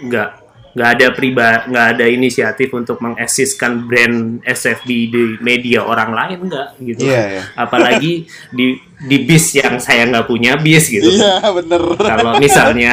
nggak 0.06 0.45
nggak 0.76 0.90
ada 0.92 1.08
priba 1.10 1.64
nggak 1.66 1.88
ada 1.96 2.06
inisiatif 2.06 2.68
untuk 2.70 3.00
mengeksiskan 3.00 3.88
brand 3.88 4.44
SFB 4.44 4.90
di 5.08 5.24
media 5.40 5.82
orang 5.82 6.12
lain 6.12 6.40
nggak 6.46 6.68
gitu 6.84 7.08
Iya 7.08 7.24
ya. 7.32 7.44
apalagi 7.56 8.28
di 8.52 8.76
di 8.98 9.18
bis 9.24 9.56
yang 9.56 9.80
saya 9.80 10.04
nggak 10.06 10.28
punya 10.28 10.60
bis 10.60 10.88
gitu 10.88 11.08
Iya 11.08 11.40
bener. 11.50 11.80
kalau 11.96 12.36
misalnya 12.36 12.92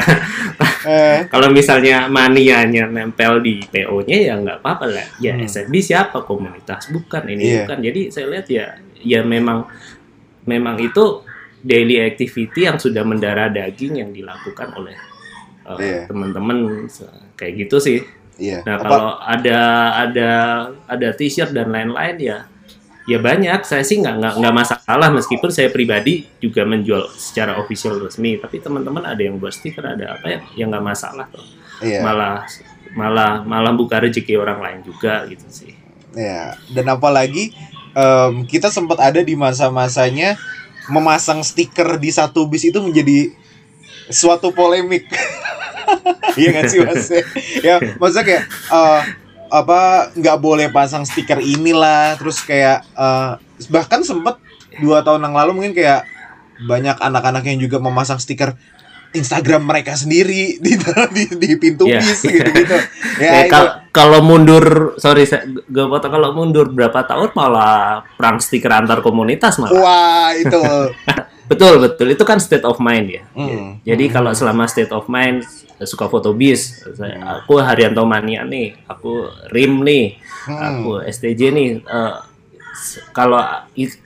Eh, 0.83 1.27
kalau 1.27 1.47
misalnya 1.47 2.07
manianya 2.07 2.87
nempel 2.87 3.39
di 3.39 3.62
PO-nya 3.65 4.19
ya 4.21 4.35
nggak 4.35 4.59
apa-apa 4.59 4.87
lah 4.89 5.07
ya 5.19 5.31
Hmm. 5.33 5.47
SFB 5.47 5.79
siapa 5.79 6.23
komunitas 6.23 6.87
bukan 6.89 7.23
ini 7.25 7.43
Iya. 7.45 7.59
bukan 7.62 7.79
jadi 7.81 8.01
saya 8.11 8.27
lihat 8.29 8.47
ya 8.47 8.67
ya 8.99 9.21
memang 9.23 9.67
memang 10.43 10.79
itu 10.79 11.23
daily 11.61 11.99
activity 11.99 12.67
yang 12.67 12.79
sudah 12.79 13.03
mendarah 13.03 13.47
daging 13.47 13.95
yang 13.97 14.11
dilakukan 14.11 14.75
oleh 14.75 14.99
uh, 15.62 15.79
Iya. 15.79 16.07
teman-teman 16.07 16.87
kayak 17.43 17.67
gitu 17.67 17.83
sih 17.83 17.99
Iya. 18.41 18.65
Nah 18.65 18.75
Apa- 18.81 18.85
kalau 18.89 19.11
ada 19.21 19.59
ada 20.09 20.31
ada 20.89 21.09
t-shirt 21.15 21.53
dan 21.53 21.71
lain-lain 21.71 22.17
ya 22.19 22.39
ya 23.05 23.19
banyak. 23.23 23.63
Saya 23.63 23.87
sih 23.87 24.03
nggak 24.03 24.15
nggak 24.19 24.35
nggak 24.41 24.55
masalah 24.55 25.09
meskipun 25.15 25.51
saya 25.55 25.69
pribadi 25.69 26.27
juga 26.43 26.67
menjual 26.67 27.13
secara 27.15 27.59
official 27.61 28.03
resmi. 28.03 28.41
Tapi 28.43 28.59
teman-teman 28.59 29.05
ada 29.05 29.21
yang 29.23 29.39
buat 29.39 29.53
stiker 29.53 29.85
ada 29.85 30.19
apa 30.19 30.27
ya 30.27 30.39
yang 30.59 30.75
nggak 30.75 30.85
masalah 30.85 31.27
tuh. 31.31 31.45
Iya. 31.85 32.03
Malah 32.03 32.37
malah 32.93 33.33
malah 33.47 33.73
buka 33.73 34.03
rezeki 34.03 34.35
orang 34.35 34.59
lain 34.59 34.79
juga 34.85 35.23
gitu 35.31 35.47
sih. 35.49 35.73
Ya, 36.13 36.53
dan 36.69 36.93
apalagi 36.93 37.57
em, 37.97 38.45
kita 38.45 38.69
sempat 38.69 39.01
ada 39.01 39.25
di 39.25 39.33
masa-masanya 39.33 40.37
memasang 40.93 41.41
stiker 41.41 41.97
di 41.97 42.13
satu 42.13 42.45
bis 42.45 42.69
itu 42.69 42.77
menjadi 42.85 43.33
suatu 44.13 44.53
polemik. 44.53 45.09
Iya 46.33 46.49
nggak 46.51 46.65
sih 46.67 46.79
mas? 46.81 47.07
ya, 47.67 47.77
maksudnya 47.97 48.25
kayak 48.25 48.43
eh, 48.49 49.01
apa 49.49 49.81
nggak 50.13 50.37
boleh 50.39 50.67
pasang 50.69 51.05
stiker 51.05 51.39
inilah, 51.39 52.17
terus 52.17 52.41
kayak 52.41 52.85
eh, 52.89 53.31
bahkan 53.69 54.01
sempat 54.01 54.41
dua 54.79 55.01
tahun 55.01 55.23
yang 55.23 55.37
lalu 55.37 55.51
mungkin 55.55 55.75
kayak 55.75 56.09
banyak 56.63 56.97
anak-anak 56.97 57.45
yang 57.45 57.59
juga 57.59 57.77
memasang 57.77 58.17
stiker 58.17 58.57
Instagram 59.13 59.69
mereka 59.69 59.93
sendiri 59.93 60.57
di 60.65 60.73
di, 61.13 61.25
di 61.37 61.51
pintu 61.57 61.85
Iya. 61.85 62.01
bis 62.01 62.21
gitu-gitu. 62.23 62.77
Ya, 63.21 63.45
kal- 63.45 63.85
kalau 63.93 64.25
mundur, 64.25 64.97
sorry, 64.97 65.29
gue 65.45 65.85
foto 65.87 66.09
kalau 66.09 66.33
mundur 66.33 66.73
berapa 66.73 67.05
tahun 67.05 67.37
malah 67.37 68.03
perang 68.17 68.41
stiker 68.41 68.73
antar 68.73 69.05
komunitas 69.05 69.61
malah. 69.61 69.77
Wah, 69.77 70.33
itu. 70.33 70.59
Betul 71.45 71.77
betul 71.77 72.09
itu 72.09 72.25
kan 72.25 72.41
state 72.41 72.65
of 72.65 72.81
mind 72.81 73.13
ya. 73.13 73.23
Hmm. 73.37 73.77
Jadi 73.85 74.09
kalau 74.09 74.33
selama 74.33 74.65
state 74.65 74.89
of 74.89 75.05
mind 75.07 75.45
suka 75.85 76.07
foto 76.07 76.33
bis, 76.33 76.83
saya, 76.93 77.41
aku 77.41 77.59
Haryanto 77.59 78.03
Mania 78.03 78.43
nih, 78.43 78.75
aku 78.85 79.27
Rim 79.49 79.83
nih, 79.83 80.17
Hmm. 80.47 80.59
aku 80.81 80.91
STJ 81.03 81.41
nih. 81.51 81.69
s- 82.73 82.99
kalau 83.12 83.39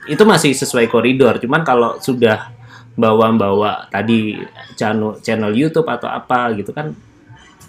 itu 0.05 0.23
masih 0.23 0.51
sesuai 0.51 0.85
koridor, 0.87 1.39
cuman 1.39 1.63
kalau 1.63 1.97
sudah 1.97 2.51
bawa-bawa 2.93 3.87
tadi 3.87 4.35
channel 4.73 5.21
channel 5.21 5.53
YouTube 5.53 5.87
atau 5.87 6.05
apa 6.05 6.51
gitu 6.51 6.73
kan 6.73 6.91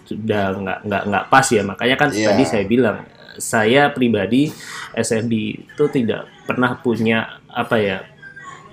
sudah 0.04 0.56
nggak 0.56 0.78
nggak 0.84 1.02
nggak 1.06 1.24
pas 1.28 1.46
ya. 1.46 1.62
Makanya 1.62 1.96
kan 1.96 2.08
Iya. 2.10 2.32
tadi 2.32 2.42
saya 2.44 2.64
bilang 2.64 2.98
saya 3.38 3.92
pribadi 3.92 4.50
SFB 4.92 5.32
itu 5.68 5.84
tidak 5.88 6.26
pernah 6.42 6.74
punya 6.74 7.38
apa 7.46 7.76
ya 7.78 8.02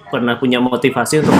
pernah 0.07 0.33
punya 0.35 0.57
motivasi 0.57 1.21
untuk 1.21 1.35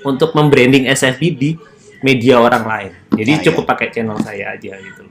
untuk 0.00 0.30
membranding 0.32 0.86
SFB 0.86 1.22
di 1.34 1.50
media 2.00 2.38
orang 2.38 2.64
lain 2.64 2.92
Nah, 3.08 3.26
jadi 3.26 3.50
cukup 3.50 3.66
iya. 3.66 3.70
pakai 3.74 3.86
channel 3.90 4.18
saya 4.22 4.44
aja 4.54 4.72
gitu 4.78 5.02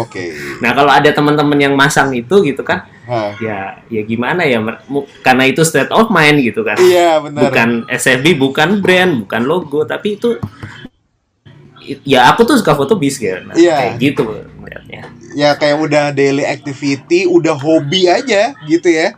Oke. 0.00 0.32
nah 0.64 0.72
kalau 0.72 0.88
ada 0.88 1.12
teman-teman 1.12 1.58
yang 1.60 1.74
masang 1.76 2.08
itu 2.16 2.40
gitu 2.40 2.64
kan 2.64 2.88
Hah. 3.04 3.36
ya 3.36 3.76
ya 3.92 4.02
gimana 4.02 4.48
ya 4.48 4.56
karena 5.20 5.44
itu 5.44 5.60
state 5.60 5.92
of 5.92 6.08
mind 6.08 6.40
gitu 6.40 6.64
kan 6.64 6.80
Iya, 6.80 7.20
benar. 7.20 7.40
bukan 7.44 7.68
SFB 7.92 8.40
bukan 8.40 8.80
brand 8.80 9.28
bukan 9.28 9.42
logo 9.44 9.84
tapi 9.84 10.16
itu 10.16 10.40
ya 12.06 12.30
aku 12.30 12.46
tuh 12.46 12.56
suka 12.56 12.72
foto 12.72 12.94
bis 12.96 13.18
gitu 13.18 13.36
nah, 13.42 13.52
Iya. 13.52 13.74
kayak 13.76 13.94
gitu 14.00 14.22
melihatnya 14.56 15.02
Ya 15.32 15.56
kayak 15.56 15.80
udah 15.80 16.04
daily 16.12 16.44
activity, 16.44 17.24
udah 17.24 17.56
hobi 17.56 18.04
aja 18.04 18.52
gitu 18.68 18.84
ya. 18.84 19.16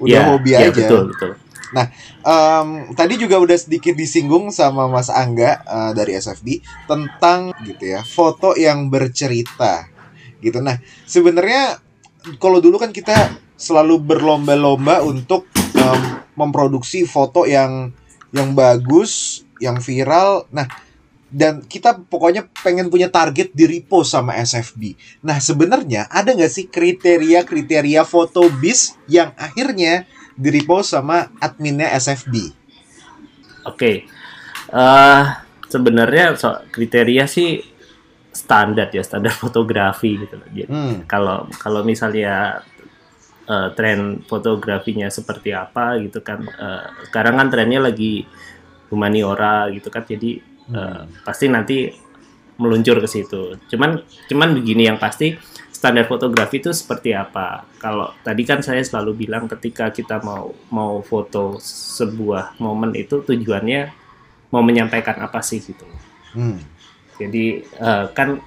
Udah 0.00 0.08
Ya, 0.08 0.20
hobi 0.24 0.50
ya, 0.56 0.64
aja. 0.64 0.72
betul 0.72 1.12
betul 1.12 1.30
Em, 1.72 2.92
tadi 2.92 3.16
juga 3.16 3.40
udah 3.40 3.56
sedikit 3.56 3.96
disinggung 3.96 4.52
sama 4.52 4.86
Mas 4.86 5.08
Angga 5.08 5.64
eh, 5.64 5.90
dari 5.96 6.12
SFB 6.20 6.60
tentang 6.84 7.56
gitu 7.64 7.96
ya, 7.96 8.04
foto 8.04 8.52
yang 8.52 8.92
bercerita. 8.92 9.88
Gitu. 10.44 10.60
Nah, 10.60 10.76
sebenarnya 11.08 11.80
kalau 12.36 12.60
dulu 12.60 12.76
kan 12.76 12.92
kita 12.92 13.32
selalu 13.56 14.02
berlomba-lomba 14.02 15.00
untuk 15.06 15.48
em, 15.72 16.02
memproduksi 16.36 17.08
foto 17.08 17.48
yang 17.48 17.94
yang 18.32 18.52
bagus, 18.52 19.44
yang 19.60 19.80
viral. 19.80 20.48
Nah, 20.52 20.66
dan 21.32 21.64
kita 21.64 21.96
pokoknya 21.96 22.52
pengen 22.60 22.92
punya 22.92 23.08
target 23.08 23.56
di 23.56 23.64
repost 23.64 24.12
sama 24.12 24.36
SFB. 24.36 24.92
Nah, 25.24 25.40
sebenarnya 25.40 26.04
ada 26.12 26.36
nggak 26.36 26.52
sih 26.52 26.68
kriteria-kriteria 26.68 28.04
foto 28.04 28.52
bis 28.60 29.00
yang 29.08 29.32
akhirnya 29.40 30.04
di 30.34 30.48
repost 30.50 30.96
sama 30.96 31.28
adminnya 31.38 31.92
SFB? 31.96 32.34
Oke, 33.68 34.06
eh 34.72 35.24
sebenarnya 35.70 36.36
so, 36.36 36.52
kriteria 36.68 37.24
sih 37.24 37.62
standar 38.32 38.88
ya 38.92 39.04
standar 39.04 39.32
fotografi 39.42 40.16
gitu 40.20 40.36
loh. 40.40 40.48
Hmm. 40.68 41.04
kalau 41.08 41.48
kalau 41.56 41.80
misalnya 41.84 42.64
eh, 43.48 43.68
tren 43.76 44.22
fotografinya 44.26 45.08
seperti 45.12 45.52
apa 45.52 46.00
gitu 46.00 46.20
kan, 46.24 46.42
eh, 46.44 46.84
sekarang 47.10 47.38
kan 47.40 47.48
trennya 47.52 47.80
lagi 47.82 48.24
humaniora 48.92 49.72
gitu 49.72 49.88
kan, 49.88 50.04
jadi 50.04 50.52
Hmm. 50.62 51.10
pasti 51.26 51.50
nanti 51.50 51.90
meluncur 52.54 53.02
ke 53.02 53.08
situ. 53.10 53.58
Cuman 53.66 53.98
cuman 54.30 54.54
begini 54.54 54.86
yang 54.86 54.96
pasti 54.96 55.34
standar 55.82 56.06
fotografi 56.06 56.62
itu 56.62 56.70
seperti 56.70 57.10
apa? 57.10 57.66
Kalau 57.82 58.14
tadi 58.22 58.46
kan 58.46 58.62
saya 58.62 58.78
selalu 58.86 59.26
bilang 59.26 59.50
ketika 59.50 59.90
kita 59.90 60.22
mau 60.22 60.54
mau 60.70 61.02
foto 61.02 61.58
sebuah 61.98 62.54
momen 62.62 62.94
itu 62.94 63.18
tujuannya 63.18 63.90
mau 64.54 64.62
menyampaikan 64.62 65.18
apa 65.18 65.42
sih 65.42 65.58
gitu. 65.58 65.82
Hmm. 66.38 66.62
Jadi 67.18 67.66
eh, 67.66 68.04
kan 68.14 68.38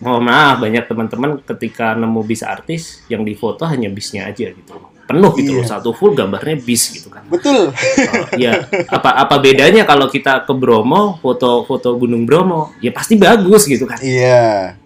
mohon 0.00 0.24
maaf 0.24 0.56
banyak 0.56 0.88
teman-teman 0.88 1.30
ketika 1.44 1.92
nemu 1.92 2.24
bis 2.24 2.40
artis 2.40 3.04
yang 3.12 3.20
difoto 3.20 3.68
hanya 3.68 3.92
bisnya 3.92 4.24
aja 4.24 4.48
gitu. 4.56 4.72
Penuh 5.04 5.36
gitu 5.36 5.58
loh, 5.58 5.66
Iya. 5.66 5.74
satu 5.76 5.92
full 5.92 6.16
gambarnya 6.16 6.56
bis 6.64 6.96
gitu 6.96 7.12
kan. 7.12 7.28
Betul. 7.28 7.76
Oh, 7.76 8.24
ya 8.40 8.64
apa 8.96 9.20
apa 9.20 9.36
bedanya 9.36 9.84
kalau 9.84 10.08
kita 10.08 10.48
ke 10.48 10.52
Bromo 10.56 11.20
foto-foto 11.20 11.92
Gunung 12.00 12.24
Bromo 12.24 12.72
ya 12.80 12.88
pasti 12.88 13.20
bagus 13.20 13.68
gitu 13.68 13.84
kan 13.84 14.00
Iya. 14.00 14.79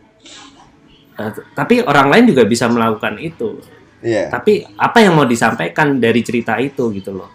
Eh, 1.14 1.30
tapi 1.52 1.78
orang 1.78 2.10
lain 2.10 2.24
juga 2.26 2.42
bisa 2.42 2.66
melakukan 2.66 3.14
itu 3.18 3.62
Iya. 4.02 4.28
tapi 4.28 4.66
apa 4.76 4.98
yang 4.98 5.14
mau 5.14 5.24
disampaikan 5.24 5.96
dari 5.96 6.20
cerita 6.20 6.58
itu 6.58 6.90
gitu 6.90 7.14
loh 7.14 7.30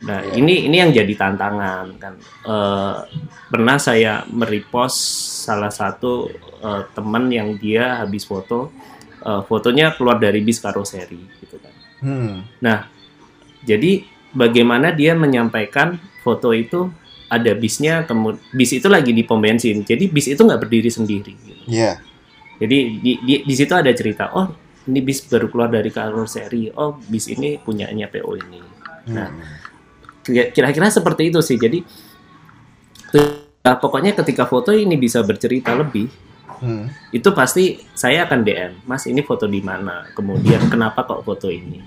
nah 0.00 0.18
Iya. 0.20 0.34
ini 0.36 0.66
ini 0.66 0.76
yang 0.78 0.90
jadi 0.90 1.12
tantangan 1.12 1.86
kan 1.96 2.14
Eh, 2.42 2.96
pernah 3.46 3.76
saya 3.76 4.24
merepost 4.28 4.96
salah 5.44 5.68
satu 5.68 6.32
eh, 6.58 6.82
teman 6.90 7.28
yang 7.28 7.54
dia 7.54 8.00
habis 8.00 8.24
foto 8.24 8.72
eh, 9.20 9.42
fotonya 9.44 9.92
keluar 9.92 10.16
dari 10.16 10.40
bis 10.40 10.58
karoseri 10.58 11.18
gitu 11.38 11.58
kan. 11.58 11.74
Hmm. 11.98 12.34
Nah, 12.58 12.86
jadi 13.62 14.00
bagaimana 14.30 14.94
dia 14.94 15.12
menyampaikan 15.12 15.98
foto 16.22 16.54
itu 16.54 16.88
ada 17.26 17.52
bisnya, 17.52 18.06
kemudian 18.06 18.40
bis 18.54 18.70
itu 18.72 18.86
lagi 18.86 19.10
di 19.10 19.20
pom 19.22 19.36
bensin. 19.36 19.82
Jadi 19.82 20.08
bis 20.08 20.30
itu 20.30 20.38
nggak 20.38 20.62
berdiri 20.62 20.88
sendiri. 20.88 21.34
gitu. 21.36 21.62
Ya. 21.68 21.98
Jadi 22.58 22.78
di, 22.98 23.12
di, 23.22 23.34
di 23.46 23.54
situ 23.54 23.70
ada 23.70 23.90
cerita, 23.94 24.34
oh 24.34 24.50
ini 24.84 24.98
bis 24.98 25.22
baru 25.24 25.46
keluar 25.46 25.70
dari 25.70 25.88
karoseri, 25.88 26.74
oh 26.74 26.98
bis 27.06 27.30
ini 27.30 27.56
punyanya 27.56 28.10
PO 28.10 28.32
ini. 28.34 28.60
Nah, 29.08 29.28
Hmm. 29.30 29.56
Kira- 30.20 30.50
Kira-kira 30.52 30.92
seperti 30.92 31.32
itu 31.32 31.40
sih. 31.40 31.56
Jadi 31.56 31.80
nah, 33.64 33.76
pokoknya 33.76 34.12
ketika 34.14 34.44
foto 34.44 34.70
ini 34.70 34.96
bisa 34.96 35.24
bercerita 35.24 35.72
lebih, 35.72 36.08
Hmm. 36.58 36.90
itu 37.14 37.30
pasti 37.30 37.78
saya 37.94 38.26
akan 38.26 38.42
DM, 38.42 38.72
Mas 38.82 39.06
ini 39.06 39.22
foto 39.22 39.46
di 39.46 39.62
mana, 39.62 40.10
kemudian 40.10 40.66
kenapa 40.66 41.06
kok 41.06 41.22
foto 41.22 41.46
ini. 41.46 41.78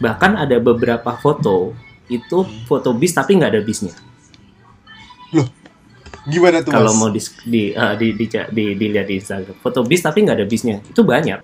Bahkan 0.00 0.40
ada 0.40 0.56
beberapa 0.58 1.12
foto 1.14 1.76
itu 2.08 2.42
foto 2.64 2.96
bis 2.96 3.12
tapi 3.12 3.36
nggak 3.36 3.52
ada 3.52 3.60
bisnya. 3.60 3.92
Gimana 6.24 6.64
tuh 6.64 6.72
Kalau 6.72 6.96
mau 6.96 7.12
di, 7.12 7.20
di, 7.44 7.62
eh, 7.76 7.94
di, 8.00 8.16
di, 8.16 8.26
di- 8.32 8.74
dilihat 8.80 9.06
di 9.12 9.20
Instagram, 9.20 9.60
foto 9.60 9.84
bis 9.84 10.00
tapi 10.00 10.24
nggak 10.24 10.40
ada 10.40 10.46
bisnya, 10.48 10.80
itu 10.80 11.04
banyak. 11.04 11.36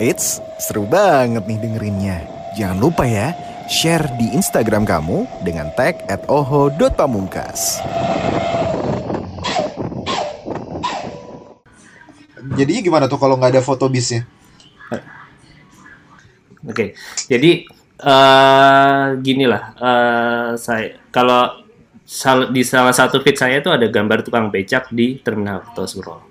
Eits, 0.00 0.40
seru 0.56 0.88
banget 0.88 1.44
nih 1.44 1.58
dengerinnya. 1.60 2.18
Jangan 2.56 2.78
lupa 2.80 3.04
ya, 3.04 3.36
share 3.68 4.08
di 4.16 4.32
Instagram 4.32 4.88
kamu 4.88 5.28
dengan 5.44 5.68
tag 5.76 6.00
at 6.08 6.24
oho.pamungkas. 6.32 7.84
Jadinya 12.56 12.80
gimana 12.80 13.04
tuh 13.04 13.20
kalau 13.20 13.36
nggak 13.36 13.52
ada 13.52 13.62
foto 13.62 13.84
bisnya? 13.92 14.24
Oke, 16.62 16.94
jadi 17.28 17.68
eh 18.02 19.04
gini 19.22 19.44
lah, 19.46 19.62
eh, 19.78 20.50
saya 20.58 20.98
kalau 21.14 21.62
sal- 22.02 22.50
di 22.50 22.62
salah 22.66 22.92
satu 22.92 23.22
feed 23.22 23.38
saya 23.38 23.62
itu 23.62 23.70
ada 23.70 23.86
gambar 23.88 24.26
tukang 24.26 24.50
becak 24.50 24.90
di 24.90 25.18
terminal 25.22 25.62
Kartosuro. 25.62 26.22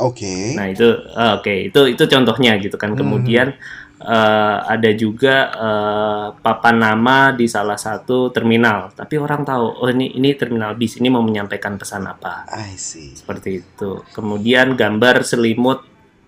Oke. 0.00 0.56
Nah 0.56 0.68
itu 0.72 0.88
eh, 0.88 1.32
oke 1.36 1.54
itu 1.72 1.80
itu 1.92 2.02
contohnya 2.08 2.56
gitu 2.56 2.76
kan. 2.80 2.96
Kemudian 2.96 3.52
eh, 4.00 4.58
ada 4.64 4.90
juga 4.96 5.52
eh, 5.52 6.26
papan 6.40 6.76
nama 6.80 7.36
di 7.36 7.44
salah 7.44 7.76
satu 7.76 8.32
terminal, 8.32 8.92
tapi 8.96 9.20
orang 9.20 9.44
tahu 9.44 9.84
oh 9.84 9.88
ini 9.92 10.16
ini 10.16 10.32
terminal 10.36 10.72
bis 10.76 10.96
ini 10.96 11.12
mau 11.12 11.20
menyampaikan 11.20 11.76
pesan 11.76 12.08
apa 12.08 12.48
I 12.48 12.76
see. 12.80 13.12
seperti 13.12 13.60
itu. 13.60 14.00
Kemudian 14.16 14.72
gambar 14.76 15.20
selimut 15.24 15.84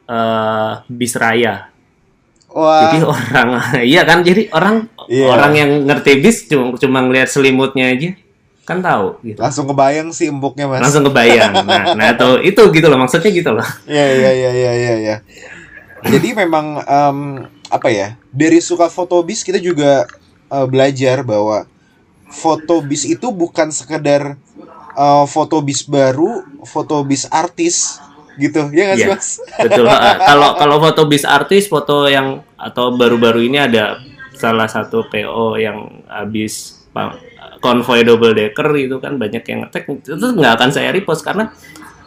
eh, 0.08 0.72
bis 0.88 1.16
raya. 1.16 1.71
Wah. 2.52 2.88
Jadi 2.88 2.98
orang 3.04 3.48
iya 3.92 4.02
kan 4.04 4.20
jadi 4.22 4.48
orang 4.52 4.88
Iya. 5.10 5.26
orang 5.34 5.52
yang 5.58 5.70
ngerti 5.84 6.22
bis 6.22 6.46
cuma 6.46 6.78
cuma 6.78 7.02
ngelihat 7.02 7.26
selimutnya 7.26 7.90
aja 7.90 8.14
kan 8.62 8.78
tahu 8.78 9.18
gitu. 9.26 9.42
Langsung 9.42 9.66
kebayang 9.66 10.14
sih 10.14 10.30
empuknya 10.30 10.70
Mas. 10.70 10.78
Langsung 10.86 11.02
kebayang. 11.10 11.50
Nah, 11.66 11.84
nah 11.98 12.06
itu 12.14 12.54
itu 12.54 12.62
gitu 12.70 12.86
loh 12.86 12.98
maksudnya 13.02 13.30
gitu 13.34 13.50
loh. 13.50 13.66
Iya 13.90 14.06
iya 14.14 14.30
iya 14.30 14.50
iya 14.54 14.72
iya 14.72 14.94
ya. 15.02 15.16
Jadi 16.06 16.34
memang 16.38 16.78
em, 16.82 17.18
apa 17.66 17.88
ya? 17.90 18.14
Dari 18.30 18.62
suka 18.62 18.86
foto 18.86 19.18
bis 19.26 19.42
kita 19.42 19.58
juga 19.58 20.06
eh, 20.46 20.66
belajar 20.70 21.26
bahwa 21.26 21.66
foto 22.30 22.78
bis 22.86 23.02
itu 23.02 23.34
bukan 23.34 23.74
sekedar 23.74 24.38
eh, 24.94 25.24
foto 25.26 25.58
bis 25.58 25.82
baru, 25.82 26.46
foto 26.62 27.02
bis 27.02 27.26
artis 27.34 27.98
gitu. 28.36 28.68
Ya 28.72 28.92
nggak 28.92 28.98
sih 28.98 29.08
Iya. 29.08 29.16
Mas? 29.16 29.28
Betul. 29.60 29.86
Kalau 30.30 30.50
kalau 30.56 30.76
foto 30.80 31.02
bis 31.04 31.24
artis, 31.24 31.66
foto 31.66 32.06
yang 32.06 32.40
atau 32.56 32.94
baru-baru 32.94 33.44
ini 33.44 33.58
ada 33.58 33.98
salah 34.32 34.66
satu 34.66 35.06
PO 35.06 35.54
yang 35.56 36.02
habis 36.06 36.82
konvoy 37.62 38.02
double 38.02 38.34
decker 38.34 38.68
itu 38.74 38.98
kan 38.98 39.16
banyak 39.16 39.42
yang 39.46 39.64
ngetek 39.64 39.86
itu 39.88 40.12
nggak 40.18 40.52
akan 40.58 40.70
saya 40.74 40.90
repost 40.90 41.22
karena 41.22 41.54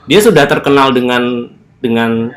dia 0.06 0.20
sudah 0.22 0.46
terkenal 0.46 0.92
dengan 0.92 1.48
dengan 1.80 2.30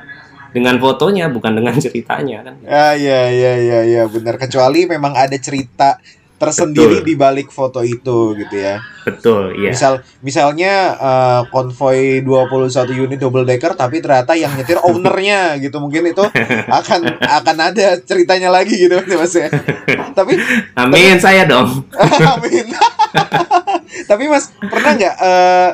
dengan 0.49 0.81
fotonya 0.81 1.29
bukan 1.29 1.61
dengan 1.61 1.77
ceritanya 1.85 2.47
kan. 2.47 2.55
Ah 2.65 2.95
iya 2.97 3.29
iya 3.29 3.53
iya 3.59 3.79
iya 3.85 4.03
benar 4.09 4.41
kecuali 4.41 4.87
memang 4.89 5.13
ada 5.13 5.37
cerita 5.37 6.01
tersendiri 6.39 7.03
Betul. 7.03 7.07
di 7.11 7.15
balik 7.19 7.49
foto 7.51 7.83
itu 7.83 8.39
gitu 8.39 8.55
ya. 8.55 8.79
Betul, 9.03 9.59
iya. 9.59 9.75
Misal 9.75 10.07
misalnya 10.23 10.95
eh, 10.95 11.43
konvoy 11.51 12.23
21 12.23 12.95
unit 12.95 13.19
double 13.19 13.43
decker 13.43 13.75
tapi 13.75 13.99
ternyata 13.99 14.39
yang 14.39 14.55
nyetir 14.55 14.79
ownernya 14.79 15.55
gitu. 15.65 15.83
Mungkin 15.83 16.15
itu 16.15 16.23
akan 16.71 17.01
akan 17.19 17.57
ada 17.59 17.99
ceritanya 18.07 18.55
lagi 18.55 18.79
gitu 18.79 19.03
Mas 19.19 19.35
ya. 19.35 19.51
tapi 20.19 20.39
Amin 20.79 21.19
saya 21.19 21.43
dong. 21.45 21.83
amin. 22.39 22.67
tapi 24.07 24.25
Mas 24.31 24.55
pernah 24.63 24.95
nggak 24.95 25.17
eh, 25.19 25.71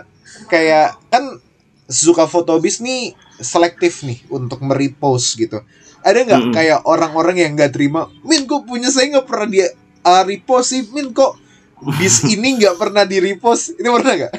kayak 0.48 0.96
kan 1.12 1.38
suka 1.85 2.24
fotobis 2.24 2.81
nih 2.81 3.12
selektif 3.37 4.00
nih 4.00 4.24
untuk 4.33 4.64
merepost 4.64 5.37
gitu. 5.37 5.61
Ada 6.05 6.24
nggak 6.24 6.40
Mm-mm. 6.48 6.55
kayak 6.57 6.81
orang-orang 6.88 7.37
yang 7.40 7.53
nggak 7.57 7.72
terima, 7.77 8.09
Min 8.24 8.44
kok 8.44 8.68
punya 8.68 8.92
saya 8.92 9.09
nggak 9.09 9.29
pernah 9.29 9.48
dia 9.48 9.68
uh, 10.04 10.22
repost 10.22 10.70
sih, 10.70 10.84
Min 10.88 11.10
kok 11.10 11.40
bis 11.96 12.22
ini 12.32 12.56
nggak 12.56 12.76
pernah 12.76 13.02
di 13.02 13.18
repost, 13.18 13.74
itu 13.74 13.88
pernah 13.90 14.14
nggak? 14.14 14.34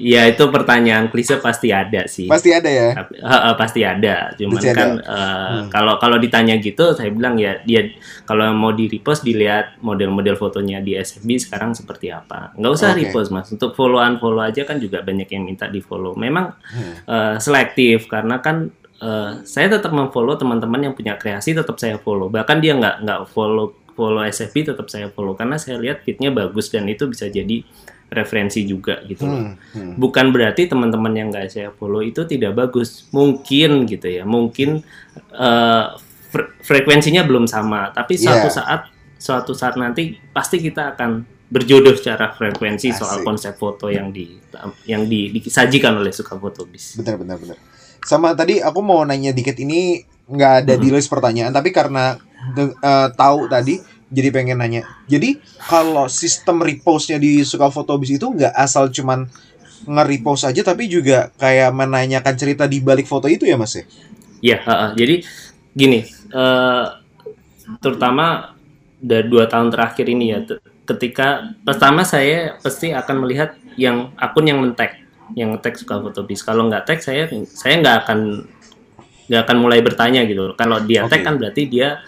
Iya 0.00 0.32
itu 0.32 0.48
pertanyaan 0.48 1.12
klise 1.12 1.36
pasti 1.36 1.68
ada 1.68 2.08
sih. 2.08 2.24
Pasti 2.24 2.48
ada 2.48 2.64
ya. 2.64 2.96
Tapi- 2.96 3.20
eh, 3.20 3.28
eh, 3.28 3.54
pasti 3.54 3.80
ada. 3.84 4.32
Cuman 4.32 4.56
Pasti 4.56 4.72
kan 4.72 4.90
eh, 4.96 5.04
Hmm. 5.04 5.68
kalau 5.68 6.00
kalau 6.00 6.16
ditanya 6.16 6.56
gitu, 6.56 6.96
saya 6.96 7.12
bilang 7.12 7.36
ya 7.36 7.60
dia 7.60 7.84
kalau 8.24 8.48
mau 8.56 8.72
di 8.72 8.88
repost 8.88 9.20
dilihat 9.20 9.76
model-model 9.78 10.40
fotonya 10.40 10.80
di 10.80 10.96
SFB 10.96 11.36
sekarang 11.38 11.76
seperti 11.76 12.08
apa. 12.08 12.56
Nggak 12.56 12.72
usah 12.72 12.88
Oke. 12.90 13.04
repost 13.04 13.28
mas. 13.28 13.52
Untuk 13.52 13.76
followan 13.76 14.16
follow 14.16 14.40
aja 14.40 14.64
kan 14.64 14.80
juga 14.80 15.04
banyak 15.04 15.28
yang 15.28 15.44
minta 15.44 15.68
di 15.68 15.84
follow. 15.84 16.16
Memang 16.16 16.56
Hmm. 16.72 16.94
eh, 17.04 17.36
selektif 17.36 18.08
karena 18.08 18.40
kan 18.40 18.72
eh, 19.00 19.32
saya 19.44 19.68
tetap 19.70 19.92
memfollow 19.92 20.36
teman-teman 20.36 20.80
yang 20.82 20.92
punya 20.92 21.16
kreasi 21.16 21.52
tetap 21.52 21.76
saya 21.76 21.96
follow. 21.96 22.28
Bahkan 22.28 22.56
dia 22.58 22.72
nggak 22.72 22.96
nggak 23.00 23.20
follow 23.28 23.79
follow 23.92 24.22
SFB 24.22 24.66
tetap 24.66 24.86
saya 24.86 25.08
follow 25.08 25.32
karena 25.32 25.54
saya 25.54 25.76
lihat 25.76 26.00
fitnya 26.00 26.30
bagus 26.30 26.68
dan 26.68 26.84
itu 26.84 27.04
bisa 27.04 27.26
jadi 27.26 27.62
referensi 28.08 28.64
juga 28.64 28.98
gitu 29.04 29.22
loh 29.22 29.38
Hmm. 29.38 29.54
Hmm. 29.70 29.94
bukan 29.94 30.30
berarti 30.30 30.66
teman-teman 30.66 31.12
yang 31.12 31.28
nggak 31.28 31.46
saya 31.46 31.70
follow 31.70 32.00
itu 32.00 32.24
tidak 32.24 32.54
bagus 32.54 33.06
mungkin 33.10 33.84
gitu 33.84 34.06
ya 34.06 34.24
mungkin 34.24 34.82
eh, 35.30 35.84
fre- 36.26 36.50
frekuensinya 36.60 37.22
belum 37.22 37.46
sama 37.46 37.90
tapi 37.90 38.14
suatu 38.16 38.46
Iya. 38.46 38.56
saat 38.56 38.80
suatu 39.14 39.52
saat 39.52 39.76
nanti 39.76 40.16
pasti 40.30 40.58
kita 40.58 40.94
akan 40.94 41.22
berjodoh 41.46 41.92
secara 41.92 42.30
frekuensi 42.30 42.90
soal 42.90 43.20
Asik. 43.20 43.26
konsep 43.26 43.52
foto 43.54 43.86
yang 43.86 44.08
di 44.08 44.38
yang 44.84 45.04
di, 45.04 45.30
disajikan 45.30 45.94
oleh 45.94 46.10
suka 46.10 46.34
foto 46.34 46.62
bis 46.64 46.94
Benar 46.96 47.14
benar 47.16 47.36
benar. 47.36 47.58
Sama 48.00 48.32
tadi 48.32 48.58
aku 48.58 48.80
mau 48.80 49.02
nanya 49.02 49.30
dikit 49.30 49.54
ini 49.56 50.00
nggak 50.24 50.52
ada 50.62 50.74
di 50.74 50.88
list 50.88 51.06
pertanyaan 51.06 51.50
tapi 51.50 51.68
karena 51.68 52.14
eh, 52.56 53.08
tahu 53.14 53.46
tadi 53.46 53.80
jadi 54.10 54.28
pengen 54.34 54.58
nanya. 54.58 54.82
Jadi 55.06 55.38
kalau 55.70 56.10
sistem 56.10 56.60
repostnya 56.66 57.16
di 57.16 57.46
suka 57.46 57.70
fotobis 57.70 58.18
itu 58.18 58.26
nggak 58.26 58.52
asal 58.58 58.90
cuman 58.90 59.30
nge-repost 59.86 60.44
aja 60.44 60.60
tapi 60.60 60.90
juga 60.92 61.32
kayak 61.40 61.72
menanyakan 61.72 62.34
cerita 62.36 62.68
di 62.68 62.84
balik 62.84 63.08
foto 63.08 63.30
itu 63.30 63.48
ya 63.48 63.56
Mas 63.56 63.78
ya? 63.78 63.84
Ya, 64.40 64.56
heeh. 64.60 64.90
jadi 64.96 65.14
gini, 65.76 66.00
eh, 66.32 66.86
terutama 67.80 68.56
dari 69.00 69.28
dua 69.28 69.48
tahun 69.48 69.72
terakhir 69.72 70.08
ini 70.08 70.24
ya, 70.32 70.38
ketika 70.84 71.56
pertama 71.64 72.04
saya 72.04 72.56
pasti 72.60 72.92
akan 72.92 73.16
melihat 73.24 73.56
yang 73.76 74.12
akun 74.16 74.48
yang 74.48 74.60
men-tag, 74.60 75.00
yang 75.36 75.56
tag 75.60 75.76
suka 75.76 76.00
foto 76.00 76.24
bis. 76.24 76.40
Kalau 76.44 76.68
nggak 76.68 76.84
tag 76.88 77.00
saya 77.04 77.28
saya 77.52 77.80
nggak 77.80 77.96
akan 78.04 78.18
nggak 79.28 79.42
akan 79.46 79.56
mulai 79.60 79.80
bertanya 79.84 80.24
gitu. 80.24 80.56
Kalau 80.56 80.82
dia 80.84 81.06
tag 81.06 81.20
Oke. 81.20 81.26
kan 81.28 81.34
berarti 81.36 81.62
dia 81.68 82.00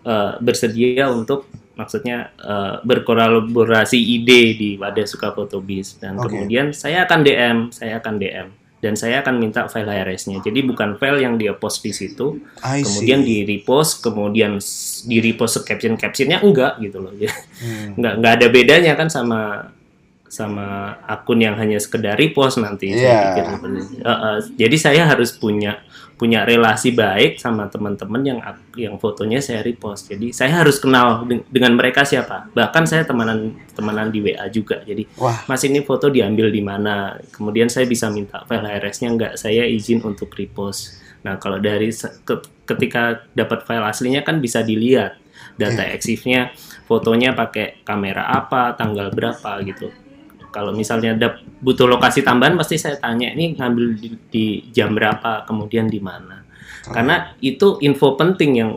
eh, 0.00 0.32
bersedia 0.38 1.08
untuk 1.08 1.46
maksudnya 1.74 2.34
eh, 2.34 2.74
berkolaborasi 2.82 3.98
ide 3.98 4.42
di 4.52 4.70
wadah 4.74 5.06
suka 5.06 5.30
foto 5.30 5.58
bis 5.58 5.96
dan 5.96 6.16
Oke. 6.16 6.30
kemudian 6.30 6.70
saya 6.70 7.04
akan 7.04 7.20
DM, 7.20 7.56
saya 7.70 7.98
akan 7.98 8.14
DM 8.16 8.48
dan 8.78 8.94
saya 8.94 9.18
akan 9.18 9.42
minta 9.42 9.66
file 9.66 9.90
HRS-nya. 9.90 10.38
Jadi 10.38 10.62
bukan 10.62 10.94
file 10.94 11.18
yang 11.18 11.34
dia 11.34 11.50
post 11.50 11.82
di 11.82 11.90
situ, 11.90 12.38
I 12.62 12.78
kemudian 12.78 13.22
see. 13.22 13.26
di 13.26 13.36
repost, 13.44 13.98
kemudian 14.00 14.62
di 15.02 15.18
repost 15.18 15.66
caption 15.66 15.98
captionnya 15.98 16.38
enggak 16.38 16.78
gitu 16.78 16.98
loh. 16.98 17.10
Jadi 17.10 17.26
Hmm. 17.58 17.98
nggak 17.98 18.14
nggak 18.22 18.32
ada 18.38 18.46
bedanya 18.48 18.92
kan 18.94 19.10
sama 19.10 19.66
sama 20.28 20.66
akun 21.08 21.40
yang 21.40 21.56
hanya 21.56 21.80
sekedar 21.80 22.14
repost 22.14 22.60
nanti 22.60 22.92
saya 22.92 23.02
Iya. 23.02 23.18
pikir. 23.32 23.44
Eh, 23.98 24.06
eh, 24.06 24.38
jadi 24.60 24.76
saya 24.78 25.02
harus 25.08 25.32
punya 25.32 25.82
punya 26.18 26.42
relasi 26.42 26.90
baik 26.90 27.38
sama 27.38 27.70
teman-teman 27.70 28.20
yang 28.20 28.38
yang 28.74 28.98
fotonya 28.98 29.38
saya 29.38 29.62
repost. 29.62 30.10
Jadi 30.10 30.34
saya 30.34 30.60
harus 30.60 30.76
kenal 30.76 31.22
deng- 31.24 31.46
dengan 31.46 31.78
mereka 31.78 32.02
siapa. 32.02 32.50
Bahkan 32.50 32.84
saya 32.84 33.06
temanan 33.06 33.54
temanan 33.70 34.10
di 34.10 34.18
WA 34.20 34.50
juga. 34.50 34.82
Jadi 34.82 35.06
Wah. 35.14 35.46
Mas 35.46 35.62
ini 35.62 35.78
foto 35.80 36.10
diambil 36.10 36.50
di 36.50 36.58
mana? 36.58 37.14
Kemudian 37.30 37.70
saya 37.70 37.86
bisa 37.86 38.10
minta 38.10 38.42
file 38.44 38.66
HRS-nya 38.66 39.08
nggak 39.14 39.32
saya 39.38 39.62
izin 39.62 40.02
untuk 40.02 40.34
repost. 40.34 40.98
Nah 41.22 41.38
kalau 41.38 41.56
dari 41.56 41.94
ke- 41.94 42.44
ketika 42.66 43.22
dapat 43.30 43.62
file 43.62 43.86
aslinya 43.86 44.20
kan 44.20 44.42
bisa 44.42 44.60
dilihat. 44.60 45.14
Data 45.54 45.82
Iya. 45.82 45.94
EXIF-nya 45.98 46.40
fotonya 46.86 47.34
pakai 47.34 47.82
kamera 47.82 48.26
apa 48.26 48.74
tanggal 48.74 49.10
berapa 49.10 49.58
gitu 49.62 49.90
kalau 50.48 50.70
misalnya 50.70 51.12
ada 51.12 51.28
butuh 51.58 51.84
lokasi 51.84 52.20
tambahan 52.20 52.54
pasti 52.54 52.76
saya 52.76 52.96
tanya 52.96 53.30
ini 53.30 53.52
ngambil 53.52 53.86
di, 53.94 54.08
di 54.28 54.44
jam 54.68 54.92
berapa 54.92 55.44
kemudian 55.44 55.86
di 55.86 55.98
mana 55.98 56.44
karena 56.84 57.36
itu 57.38 57.76
info 57.80 58.14
penting 58.14 58.50
yang 58.54 58.70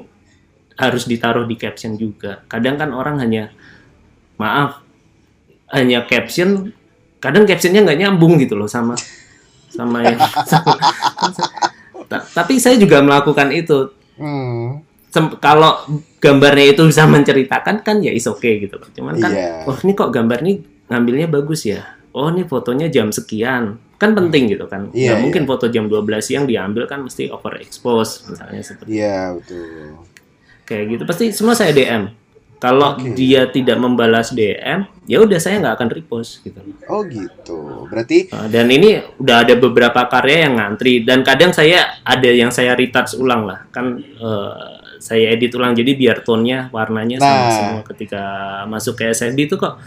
harus 0.76 1.06
ditaruh 1.06 1.44
di 1.44 1.56
caption 1.56 1.96
juga 1.96 2.42
kadang 2.46 2.76
kan 2.76 2.92
orang 2.92 3.20
hanya 3.20 3.54
maaf 4.36 4.82
hanya 5.70 6.04
caption 6.04 6.74
kadang 7.18 7.46
captionnya 7.46 7.82
nggak 7.82 8.00
nyambung 8.00 8.36
gitu 8.36 8.56
loh 8.56 8.66
sama 8.66 8.98
sama 9.68 10.04
Ta- 12.12 12.26
tapi 12.34 12.60
saya 12.60 12.76
juga 12.76 13.00
melakukan 13.00 13.52
itu 13.52 13.96
Hmm. 14.12 14.86
Sem- 15.10 15.34
kalau 15.42 15.82
gambarnya 16.20 16.72
itu 16.72 16.86
bisa 16.86 17.10
menceritakan 17.10 17.82
kan 17.82 18.00
ya 18.00 18.14
is 18.14 18.30
oke 18.30 18.46
gitu 18.46 18.78
loh. 18.78 18.86
Cuman 18.94 19.18
kan 19.18 19.34
Iya. 19.34 19.66
oh 19.66 19.74
ini 19.82 19.92
kok 19.92 20.08
gambar 20.08 20.46
ini 20.46 20.62
ngambilnya 20.92 21.26
bagus 21.26 21.64
ya. 21.64 21.88
Oh 22.12 22.28
ini 22.28 22.44
fotonya 22.44 22.86
jam 22.86 23.08
sekian. 23.10 23.80
Kan 23.96 24.12
penting 24.12 24.50
gitu 24.50 24.66
kan. 24.66 24.92
Iya, 24.92 25.14
Nggak 25.14 25.18
iya. 25.18 25.24
mungkin 25.24 25.44
foto 25.46 25.66
jam 25.66 25.86
12 25.86 26.04
siang 26.20 26.44
diambil 26.44 26.84
kan 26.84 27.02
mesti 27.02 27.30
overexpose 27.30 28.28
misalnya 28.28 28.60
seperti 28.60 28.90
Iya, 28.92 29.34
betul. 29.34 30.04
kayak 30.64 30.86
gitu. 30.90 31.04
Pasti 31.06 31.26
semua 31.30 31.54
saya 31.54 31.72
DM. 31.72 32.10
Kalau 32.58 32.94
Oke. 32.94 33.14
dia 33.14 33.46
tidak 33.48 33.74
membalas 33.76 34.30
DM, 34.30 34.86
ya 35.04 35.18
udah 35.18 35.38
saya 35.38 35.58
nggak 35.58 35.76
akan 35.76 35.90
repost 35.92 36.42
gitu. 36.42 36.62
Oh, 36.86 37.02
gitu. 37.04 37.86
Berarti 37.88 38.30
Uh, 38.30 38.46
dan 38.48 38.70
ini 38.70 39.02
udah 39.18 39.42
ada 39.42 39.54
beberapa 39.56 40.06
karya 40.06 40.46
yang 40.46 40.56
ngantri 40.56 41.02
dan 41.02 41.22
kadang 41.22 41.50
saya 41.52 41.98
ada 42.02 42.30
yang 42.30 42.50
saya 42.50 42.74
retouch 42.74 43.18
ulang 43.18 43.44
lah 43.44 43.66
kan 43.68 43.98
uh, 44.16 44.78
saya 44.98 45.34
edit 45.34 45.50
ulang 45.52 45.74
jadi 45.74 45.90
biar 45.92 46.22
tone-nya 46.22 46.70
warnanya 46.70 47.18
sama 47.18 47.34
Nah. 47.40 47.50
semua 47.50 47.82
ketika 47.84 48.22
masuk 48.68 48.94
ke 48.96 49.10
SSD 49.10 49.40
itu 49.44 49.58
kok 49.58 49.82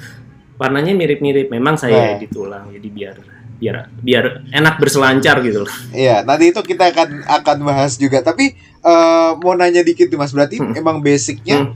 warnanya 0.55 0.95
mirip-mirip 0.95 1.51
memang 1.51 1.75
saya 1.75 1.95
Nah. 1.95 2.11
edit 2.19 2.33
ulang 2.37 2.71
jadi 2.71 2.89
biar 2.91 3.17
biar 3.55 3.77
biar 4.03 4.25
enak 4.51 4.77
berselancar 4.77 5.39
gitu 5.41 5.63
loh. 5.65 5.73
Iya, 5.91 6.27
nanti 6.27 6.51
itu 6.51 6.61
kita 6.61 6.91
akan 6.91 7.23
akan 7.25 7.57
bahas 7.63 7.95
juga. 7.97 8.21
Tapi 8.21 8.53
eh, 8.85 9.31
mau 9.41 9.55
nanya 9.57 9.81
dikit 9.81 10.11
nih 10.11 10.19
Mas, 10.19 10.35
berarti 10.35 10.61
Hmm. 10.61 10.77
emang 10.77 11.01
basicnya 11.01 11.73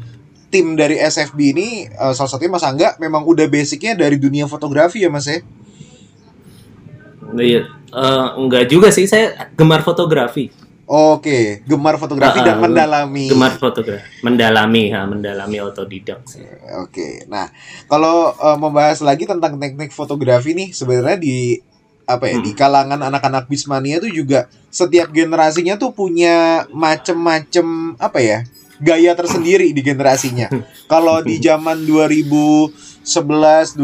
tim 0.49 0.77
dari 0.77 0.97
SFB 0.97 1.39
ini 1.57 1.69
eh, 1.87 2.13
salah 2.13 2.29
satunya 2.29 2.53
Mas 2.53 2.67
Angga 2.67 2.99
memang 2.99 3.25
udah 3.25 3.47
basicnya 3.47 3.97
dari 3.97 4.19
dunia 4.19 4.45
fotografi 4.45 5.01
ya 5.01 5.09
Mas 5.09 5.25
ya? 5.25 5.41
Iya, 7.29 7.69
uh, 7.93 8.41
enggak 8.41 8.73
juga 8.73 8.89
sih 8.89 9.05
saya 9.05 9.53
gemar 9.53 9.85
fotografi. 9.85 10.49
Oke, 10.89 11.61
gemar 11.69 12.01
fotografi 12.01 12.41
Ah, 12.41 12.45
dan 12.49 12.65
mendalami. 12.65 13.29
Gemar 13.29 13.61
fotografi, 13.61 14.09
mendalami 14.25 14.89
ha, 14.89 15.05
mendalami 15.05 15.61
otodidak 15.61 16.25
sih. 16.25 16.41
Oke, 16.81 17.29
nah 17.29 17.53
kalau 17.93 18.33
eh, 18.33 18.57
membahas 18.57 19.05
lagi 19.05 19.29
tentang 19.29 19.61
teknik 19.61 19.93
fotografi 19.93 20.57
nih, 20.57 20.73
sebenarnya 20.73 21.21
di 21.21 21.61
apa 22.09 22.25
ya 22.25 22.41
di 22.41 22.57
kalangan 22.57 23.05
anak-anak 23.05 23.53
bismania 23.53 24.01
tuh 24.01 24.09
juga 24.09 24.49
setiap 24.73 25.13
generasinya 25.13 25.77
tuh 25.77 25.93
punya 25.93 26.65
macem-macem 26.73 28.01
apa 28.01 28.25
ya 28.25 28.39
gaya 28.81 29.13
tersendiri 29.13 29.77
di 29.77 29.85
generasinya. 29.85 30.49
Kalau 30.93 31.21
di 31.21 31.37
zaman 31.37 31.85
2011, 31.85 33.05
2012 33.05 33.77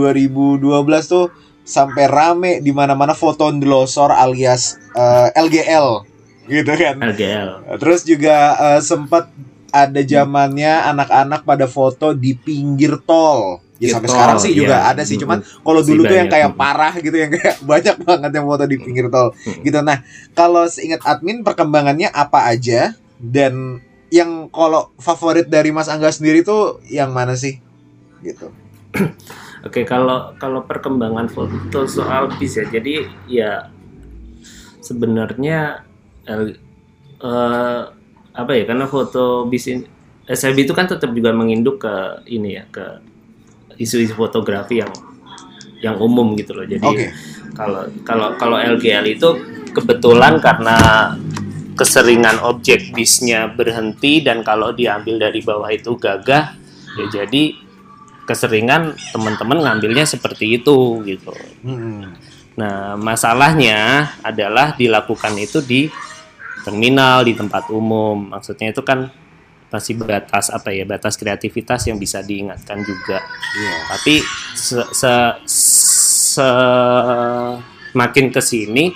tuh 1.04 1.28
sampai 1.68 2.08
rame 2.08 2.64
di 2.64 2.72
mana-mana 2.72 3.12
foto 3.12 3.52
ndlosor 3.52 4.08
alias 4.08 4.80
eh, 4.96 5.28
LGL 5.36 6.13
gitu 6.48 6.72
kan. 6.74 6.94
LGL. 7.00 7.78
Terus 7.80 8.00
juga 8.04 8.36
eh, 8.58 8.80
sempat 8.80 9.30
ada 9.74 10.00
zamannya 10.06 10.72
anak-anak 10.94 11.42
pada 11.42 11.66
foto 11.66 12.14
di 12.14 12.38
pinggir 12.38 13.02
tol. 13.02 13.58
Ya 13.82 13.98
sampai 13.98 14.06
tol, 14.06 14.14
sekarang 14.14 14.38
sih 14.38 14.52
juga 14.54 14.76
iya. 14.78 14.94
ada 14.94 15.02
sih, 15.02 15.18
cuman 15.18 15.42
kalau 15.42 15.82
dulu 15.82 16.06
tuh 16.06 16.14
yang 16.14 16.30
kayak 16.30 16.54
parah 16.54 16.94
gitu 17.02 17.18
yang 17.18 17.34
kayak 17.34 17.58
banyak 17.74 17.96
banget 18.06 18.30
yang 18.30 18.46
foto 18.46 18.64
di 18.70 18.76
pinggir 18.78 19.10
tol 19.10 19.34
gitu. 19.66 19.78
Nah, 19.82 20.06
kalau 20.30 20.70
seingat 20.70 21.02
admin 21.02 21.42
perkembangannya 21.42 22.06
apa 22.06 22.54
aja 22.54 22.94
dan 23.18 23.82
yang 24.14 24.46
kalau 24.54 24.94
favorit 25.02 25.50
dari 25.50 25.74
Mas 25.74 25.90
Angga 25.90 26.14
sendiri 26.14 26.46
tuh 26.46 26.78
yang 26.86 27.10
mana 27.10 27.34
sih? 27.34 27.58
Gitu. 28.22 28.46
Oke, 29.66 29.82
kalau 29.82 30.38
kalau 30.38 30.62
perkembangan 30.70 31.26
foto 31.26 31.90
soal 31.90 32.30
bis 32.38 32.54
ya, 32.54 32.68
jadi 32.70 33.10
ya 33.26 33.50
sebenarnya 34.84 35.82
eh, 36.28 37.82
apa 38.34 38.52
ya? 38.56 38.64
Karena 38.66 38.86
foto 38.90 39.46
bis 39.46 39.68
ini, 39.70 39.84
SLB 40.24 40.64
itu 40.68 40.74
kan 40.76 40.88
tetap 40.88 41.12
juga 41.12 41.30
menginduk 41.30 41.84
ke 41.84 42.26
ini 42.28 42.58
ya, 42.58 42.64
ke 42.68 43.00
isu-isu 43.78 44.14
fotografi 44.14 44.80
yang 44.80 44.92
yang 45.84 45.96
umum 46.00 46.32
gitu 46.38 46.56
loh. 46.56 46.64
Jadi 46.64 46.84
Oke. 46.84 47.06
kalau 47.52 47.82
kalau 48.02 48.28
kalau 48.40 48.56
LGL 48.56 49.04
itu 49.14 49.28
kebetulan 49.74 50.40
karena 50.40 50.76
keseringan 51.74 52.38
objek 52.46 52.94
bisnya 52.94 53.50
berhenti 53.50 54.22
dan 54.22 54.46
kalau 54.46 54.70
diambil 54.70 55.18
dari 55.18 55.42
bawah 55.42 55.66
itu 55.74 55.98
gagah 55.98 56.54
ya 56.94 57.06
jadi 57.10 57.58
keseringan 58.24 58.94
teman-teman 59.12 59.60
ngambilnya 59.60 60.08
seperti 60.08 60.56
itu 60.62 61.02
gitu. 61.04 61.34
Mm-mm. 61.66 62.16
Nah, 62.54 62.94
masalahnya 62.94 64.08
adalah 64.22 64.72
dilakukan 64.78 65.34
itu 65.36 65.60
di 65.60 65.90
terminal, 66.64 67.28
di 67.28 67.36
tempat 67.36 67.68
umum. 67.68 68.32
Maksudnya 68.32 68.72
itu 68.72 68.80
kan 68.80 69.12
masih 69.68 69.98
batas 69.98 70.48
apa 70.48 70.70
ya, 70.70 70.86
batas 70.88 71.18
kreativitas 71.18 71.84
yang 71.90 72.00
bisa 72.00 72.24
diingatkan 72.24 72.80
juga. 72.82 73.20
Iya. 73.58 73.74
Tapi 73.92 74.14
se, 74.54 74.80
se- 74.94 75.38
se- 75.44 77.62
makin 77.94 78.34
ke 78.34 78.42
sini 78.42 78.90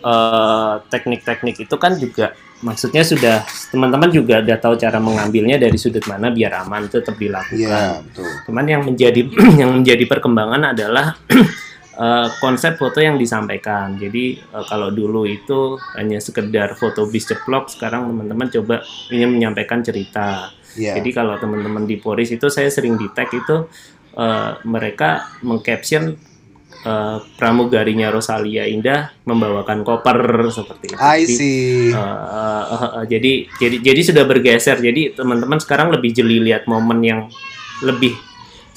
eh, 0.00 0.74
teknik-teknik 0.88 1.68
itu 1.68 1.76
kan 1.76 2.00
juga 2.00 2.32
maksudnya 2.64 3.04
sudah 3.04 3.44
teman-teman 3.68 4.08
juga 4.08 4.40
udah 4.40 4.56
tahu 4.56 4.80
cara 4.80 4.96
mengambilnya 4.96 5.60
dari 5.60 5.76
sudut 5.76 6.00
mana 6.08 6.32
biar 6.32 6.64
aman 6.64 6.88
tetap 6.88 7.20
dilakukan. 7.20 7.60
Iya, 7.60 8.00
betul. 8.00 8.30
Cuman 8.48 8.64
yang 8.64 8.82
menjadi 8.84 9.20
yang 9.60 9.70
menjadi 9.80 10.04
perkembangan 10.08 10.72
adalah 10.72 11.20
eh, 11.96 12.28
konsep 12.38 12.76
foto 12.76 13.00
yang 13.00 13.16
disampaikan. 13.16 13.96
Jadi 13.96 14.36
eh, 14.38 14.64
kalau 14.68 14.92
dulu 14.92 15.24
itu 15.24 15.80
hanya 15.96 16.20
sekedar 16.20 16.76
foto 16.76 17.08
bis 17.08 17.26
ceplok, 17.26 17.72
sekarang 17.72 18.12
teman-teman 18.12 18.48
coba 18.52 18.84
ingin 19.10 19.32
menyampaikan 19.32 19.80
cerita. 19.80 20.52
Iya. 20.76 21.00
Jadi 21.00 21.10
kalau 21.16 21.40
teman-teman 21.40 21.88
di 21.88 21.96
Poris 21.96 22.28
itu 22.28 22.52
saya 22.52 22.68
sering 22.68 23.00
di 23.00 23.08
tag 23.16 23.32
itu 23.32 23.64
eh, 24.16 24.52
mereka 24.68 25.40
mengcaption 25.40 26.12
eh, 26.84 27.18
pramugarinya 27.40 28.12
Rosalia 28.12 28.68
Indah 28.68 29.16
membawakan 29.24 29.80
koper 29.80 30.52
seperti 30.52 30.92
itu. 30.92 31.00
I 31.00 31.24
Jadi, 31.24 31.34
see. 31.34 31.90
Eh, 31.90 31.96
eh, 31.96 32.64
eh, 32.70 32.84
eh, 32.84 33.04
jadi 33.08 33.32
jadi 33.56 33.76
jadi 33.80 34.00
sudah 34.04 34.24
bergeser. 34.28 34.76
Jadi 34.84 35.16
teman-teman 35.16 35.58
sekarang 35.58 35.88
lebih 35.96 36.12
jeli 36.12 36.44
lihat 36.44 36.68
momen 36.68 37.00
yang 37.00 37.20
lebih 37.80 38.16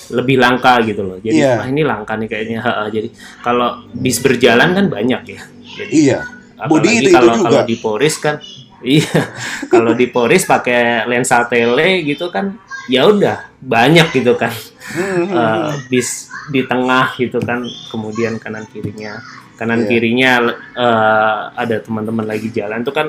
lebih 0.10 0.38
langka 0.38 0.82
gitu 0.84 1.02
loh. 1.02 1.18
Jadi 1.18 1.38
Iya. 1.38 1.58
wah 1.58 1.68
ini 1.68 1.82
langka 1.82 2.14
nih 2.16 2.28
kayaknya. 2.28 2.60
Jadi 2.90 3.10
kalau 3.40 3.70
bis 3.92 4.18
berjalan 4.20 4.70
kan 4.74 4.86
banyak 4.88 5.22
ya. 5.28 5.42
Jadi 5.78 5.92
Iya. 5.94 6.20
Body 6.60 6.90
itu- 6.92 7.08
itu 7.08 7.10
kalau 7.12 7.34
juga. 7.34 7.46
kalau 7.48 7.62
di 7.64 7.76
Poris 7.78 8.16
kan 8.18 8.36
iya. 8.82 9.22
kalau 9.74 9.92
di 9.94 10.06
Poris 10.08 10.44
pakai 10.44 11.06
lensa 11.06 11.46
tele 11.46 12.04
gitu 12.04 12.28
kan 12.28 12.52
ya 12.88 13.06
udah 13.06 13.56
banyak 13.60 14.10
gitu 14.12 14.36
kan. 14.36 14.52
Eh, 14.90 15.70
bis 15.88 16.28
di 16.50 16.66
tengah 16.66 17.14
gitu 17.16 17.38
kan 17.40 17.62
kemudian 17.88 18.42
kanan 18.42 18.66
kirinya 18.66 19.22
kanan 19.54 19.84
Iya. 19.84 19.88
kirinya 19.88 20.32
eh, 20.74 21.40
ada 21.54 21.78
teman-teman 21.80 22.26
lagi 22.26 22.50
jalan 22.50 22.82
tuh 22.82 22.92
kan 22.92 23.08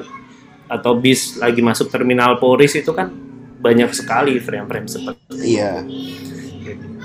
atau 0.68 0.94
bis 0.94 1.34
lagi 1.36 1.58
masuk 1.58 1.88
terminal 1.88 2.36
Poris 2.36 2.76
itu 2.76 2.92
kan 2.92 3.10
banyak 3.58 3.90
sekali 3.90 4.38
frame-frame 4.38 4.86
seperti 4.86 5.20
itu. 5.26 5.58
Iya. 5.58 5.72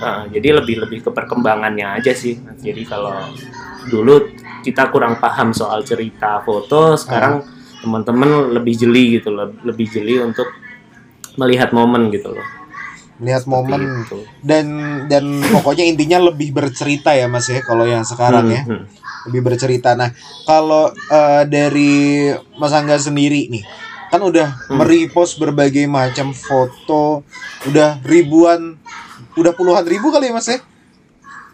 Eh, 0.06 0.24
jadi 0.32 0.48
lebih 0.56 0.76
lebih 0.80 1.00
ke 1.02 1.10
perkembangannya 1.10 1.98
aja 1.98 2.13
sih 2.13 2.34
jadi 2.56 2.86
kalau 2.86 3.34
dulu 3.86 4.30
kita 4.62 4.89
kurang 4.89 5.18
paham 5.18 5.50
soal 5.50 5.82
cerita 5.82 6.38
foto 6.39 6.94
sekarang 6.96 7.41
teman-teman 7.80 8.30
lebih 8.52 8.74
jeli 8.76 9.18
gitu 9.18 9.30
loh 9.30 9.50
lebih 9.62 9.86
jeli 9.86 10.18
untuk 10.20 10.46
melihat 11.36 11.70
momen 11.70 12.10
gitu 12.10 12.30
loh 12.32 12.46
melihat 13.15 13.48
momen 13.48 13.82
Gitu. 14.04 14.22
dan 14.44 14.65
dan 15.08 15.24
pokoknya 15.48 15.86
intinya 15.86 16.30
lebih 16.30 16.52
bercerita 16.52 17.15
ya 17.15 17.26
Mas 17.26 17.48
ya 17.48 17.62
kalau 17.62 17.88
yang 17.88 18.04
sekarang 18.04 18.46
ya. 18.52 18.62
Hmm, 18.62 18.84
hmm. 18.84 18.86
lebih 19.26 19.41
bercerita. 19.41 19.96
Nah, 19.96 20.13
kalau 20.46 20.91
eh, 20.91 21.44
dari 21.48 22.30
Mas 22.54 22.70
Angga 22.70 23.00
sendiri 23.00 23.50
nih, 23.50 23.63
kan 24.12 24.22
udah 24.22 24.68
Hmm. 24.68 24.78
merepost 24.78 25.39
berbagai 25.39 25.88
macam 25.88 26.30
foto, 26.30 27.26
udah 27.65 27.98
ribuan, 28.04 28.78
udah 29.36 29.54
puluhan 29.56 29.86
ribu 29.86 30.12
kali 30.12 30.32
ya 30.32 30.34
Mas 30.36 30.48
ya? 30.48 30.60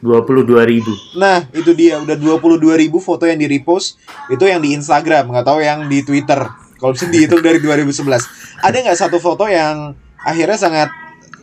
22 0.02 0.50
ribu. 0.66 0.90
Nah, 1.14 1.46
itu 1.54 1.78
dia 1.78 2.02
udah 2.02 2.18
22 2.18 2.58
ribu 2.74 2.98
foto 2.98 3.30
yang 3.30 3.38
di 3.38 3.46
repost 3.46 4.02
itu 4.34 4.42
yang 4.50 4.58
di 4.58 4.74
Instagram, 4.74 5.30
nggak 5.30 5.46
tahu 5.46 5.62
yang 5.62 5.86
di 5.86 6.02
Twitter. 6.02 6.42
Kalau 6.82 6.98
bisa 6.98 7.06
dihitung 7.06 7.46
dari 7.46 7.62
2011. 7.62 8.66
Ada 8.66 8.78
nggak 8.82 8.98
satu 8.98 9.22
foto 9.22 9.46
yang 9.46 9.94
akhirnya 10.26 10.58
sangat 10.58 10.90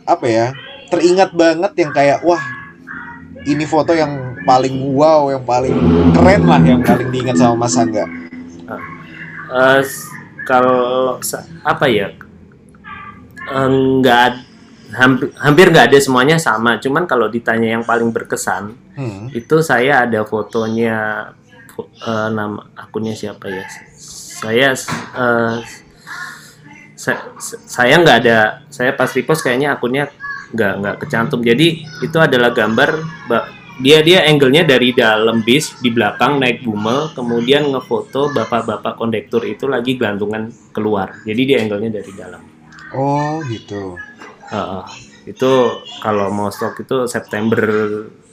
apa 0.03 0.25
ya? 0.27 0.51
Teringat 0.91 1.31
banget 1.31 1.71
yang 1.79 1.91
kayak 1.95 2.19
wah 2.27 2.43
ini 3.47 3.63
foto 3.63 3.95
yang 3.95 4.35
paling 4.43 4.75
wow, 4.91 5.31
yang 5.31 5.47
paling 5.47 5.71
keren 6.11 6.43
lah, 6.43 6.59
yang 6.59 6.83
paling 6.83 7.07
diingat 7.07 7.39
sama 7.39 7.55
Mas 7.63 7.79
Angga. 7.79 8.03
S- 9.79 10.11
kalau 10.43 11.15
apa 11.63 11.85
ya 11.87 12.11
Eh, 13.49 13.69
nggak 13.99 14.48
hampir 14.91 15.29
hampir 15.37 15.65
nggak 15.69 15.93
ada 15.93 15.99
semuanya 15.99 16.37
sama. 16.37 16.77
Cuman 16.77 17.05
kalau 17.05 17.27
ditanya 17.27 17.77
yang 17.77 17.83
paling 17.83 18.09
berkesan 18.09 18.73
Hmm. 18.97 19.29
itu 19.31 19.61
saya 19.61 20.03
ada 20.03 20.25
fotonya 20.25 21.29
fo- 21.69 21.87
eh, 22.01 22.29
nama 22.29 22.59
akunnya 22.75 23.13
siapa 23.13 23.47
ya? 23.47 23.63
Saya 24.39 24.73
eh, 24.73 25.55
sa- 26.95 27.23
sa- 27.39 27.61
saya 27.63 27.95
nggak 27.97 28.17
ada 28.25 28.37
saya 28.67 28.91
pas 28.91 29.07
repost 29.09 29.39
kayaknya 29.39 29.73
akunnya 29.73 30.11
nggak 30.51 30.73
nggak 30.81 30.95
kecantum. 30.99 31.39
Jadi 31.39 31.67
itu 32.01 32.17
adalah 32.17 32.51
gambar 32.51 32.89
ba- 33.29 33.47
dia 33.79 34.03
dia 34.03 34.27
angle-nya 34.27 34.67
dari 34.67 34.91
dalam 34.91 35.39
bis 35.39 35.79
di 35.79 35.87
belakang 35.87 36.35
naik 36.35 36.67
bumel 36.67 37.15
kemudian 37.15 37.71
ngefoto 37.71 38.27
bapak-bapak 38.29 38.99
kondektur 38.99 39.47
itu 39.47 39.71
lagi 39.71 39.95
gelantungan 39.95 40.51
keluar. 40.75 41.15
Jadi 41.23 41.41
dia 41.45 41.57
angle-nya 41.63 41.87
dari 41.93 42.11
dalam. 42.11 42.43
Oh, 42.91 43.39
gitu. 43.47 43.95
Heeh. 44.49 44.83
itu 45.29 45.51
kalau 46.01 46.33
mau 46.33 46.49
stok 46.49 46.81
itu 46.81 47.05
September 47.05 47.61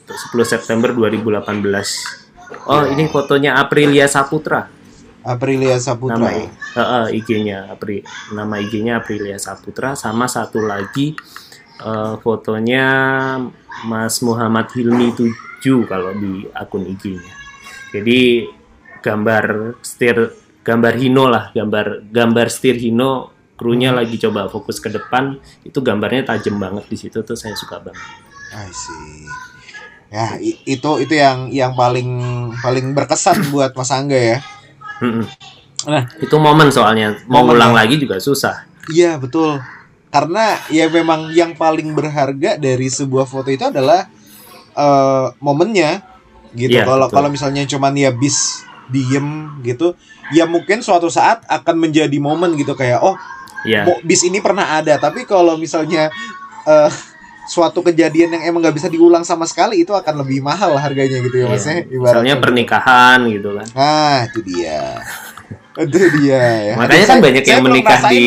10 0.08 0.32
September 0.48 0.90
2018 0.96 1.60
oh 2.70 2.84
ini 2.88 3.04
fotonya 3.12 3.60
Aprilia 3.60 4.08
Saputra 4.08 4.70
Aprilia 5.26 5.76
Saputra. 5.82 6.16
nama 6.16 6.30
Heeh, 6.76 7.04
IG-nya 7.20 7.68
Apri 7.74 8.00
nama 8.32 8.56
IG-nya 8.62 9.02
Aprilia 9.02 9.36
Saputra 9.36 9.98
sama 9.98 10.30
satu 10.30 10.62
lagi 10.64 11.12
eh, 11.82 12.14
fotonya 12.22 12.86
Mas 13.84 14.22
Muhammad 14.24 14.72
Hilmi 14.72 15.12
7 15.12 15.84
kalau 15.84 16.16
di 16.16 16.48
akun 16.54 16.86
IG-nya 16.86 17.34
jadi 17.92 18.48
gambar 19.04 19.76
setir 19.84 20.32
gambar 20.64 20.94
Hino 20.96 21.28
lah 21.28 21.52
gambar 21.52 22.08
gambar 22.10 22.46
setir 22.48 22.80
Hino 22.80 23.35
krunya 23.56 23.90
lagi 23.90 24.20
coba 24.20 24.46
fokus 24.52 24.78
ke 24.78 24.92
depan 24.92 25.40
itu 25.64 25.80
gambarnya 25.80 26.28
tajam 26.28 26.60
banget 26.60 26.84
di 26.86 26.96
situ 26.96 27.24
tuh 27.24 27.34
saya 27.36 27.56
suka 27.56 27.80
banget 27.80 28.04
I 28.56 28.70
see. 28.70 29.26
Ya, 30.06 30.38
itu 30.40 30.90
itu 31.02 31.14
yang 31.18 31.50
yang 31.50 31.74
paling 31.74 32.06
paling 32.62 32.94
berkesan 32.94 33.42
buat 33.52 33.74
Mas 33.74 33.90
Angga 33.90 34.14
ya. 34.16 34.38
Nah. 35.86 36.08
itu 36.18 36.32
momen 36.40 36.72
soalnya 36.72 37.20
mau 37.28 37.44
Momen 37.44 37.60
ulang 37.60 37.72
ya. 37.76 37.84
lagi 37.84 38.00
juga 38.00 38.16
susah 38.16 38.64
Iya, 38.86 39.18
betul. 39.18 39.60
Karena 40.14 40.56
ya 40.70 40.86
memang 40.88 41.34
yang 41.34 41.52
paling 41.58 41.92
berharga 41.92 42.56
dari 42.56 42.86
sebuah 42.88 43.26
foto 43.26 43.50
itu 43.50 43.66
adalah 43.66 44.06
eh, 44.72 45.26
momennya 45.42 46.00
gitu. 46.54 46.80
Iya, 46.80 46.86
Kalau 46.86 47.10
kalau 47.10 47.28
misalnya 47.28 47.66
cuman 47.66 47.92
ya 47.98 48.14
bis 48.14 48.62
diem 48.88 49.58
gitu, 49.66 49.98
ya 50.30 50.46
mungkin 50.46 50.80
suatu 50.80 51.10
saat 51.10 51.42
akan 51.50 51.76
menjadi 51.90 52.16
momen 52.22 52.54
gitu 52.54 52.78
kayak 52.78 53.02
oh 53.02 53.18
mo- 53.82 54.00
bis 54.00 54.20
ini 54.22 54.38
pernah 54.38 54.74
ada 54.74 54.96
tapi 54.96 55.22
kalau 55.22 55.56
misalnya 55.56 56.10
eh, 56.64 56.90
suatu 57.46 57.78
kejadian 57.80 58.32
yang 58.32 58.42
emang 58.44 58.60
nggak 58.60 58.74
bisa 58.74 58.88
diulang 58.88 59.22
sama 59.22 59.46
sekali 59.46 59.80
itu 59.80 59.90
akan 59.90 60.20
lebih 60.20 60.40
mahal 60.40 60.74
harganya 60.74 61.18
gitu 61.20 61.36
ya 61.36 61.46
mas 61.46 61.62
Iya. 61.62 61.86
ya 61.86 61.96
misalnya 61.96 62.34
pernikahan 62.36 63.18
gitu 63.28 63.54
kan. 63.54 63.66
Nah 63.70 64.18
itu 64.26 64.40
dia. 64.42 64.98
Itu 65.76 65.98
dia 66.18 66.42
ya. 66.66 66.74
Makanya 66.74 66.82
Aduh, 66.98 67.06
kan 67.06 67.06
saya- 67.12 67.22
banyak 67.22 67.42
saya 67.42 67.52
yang 67.52 67.62
menikah 67.62 67.98
rasain, 68.00 68.10
di 68.10 68.26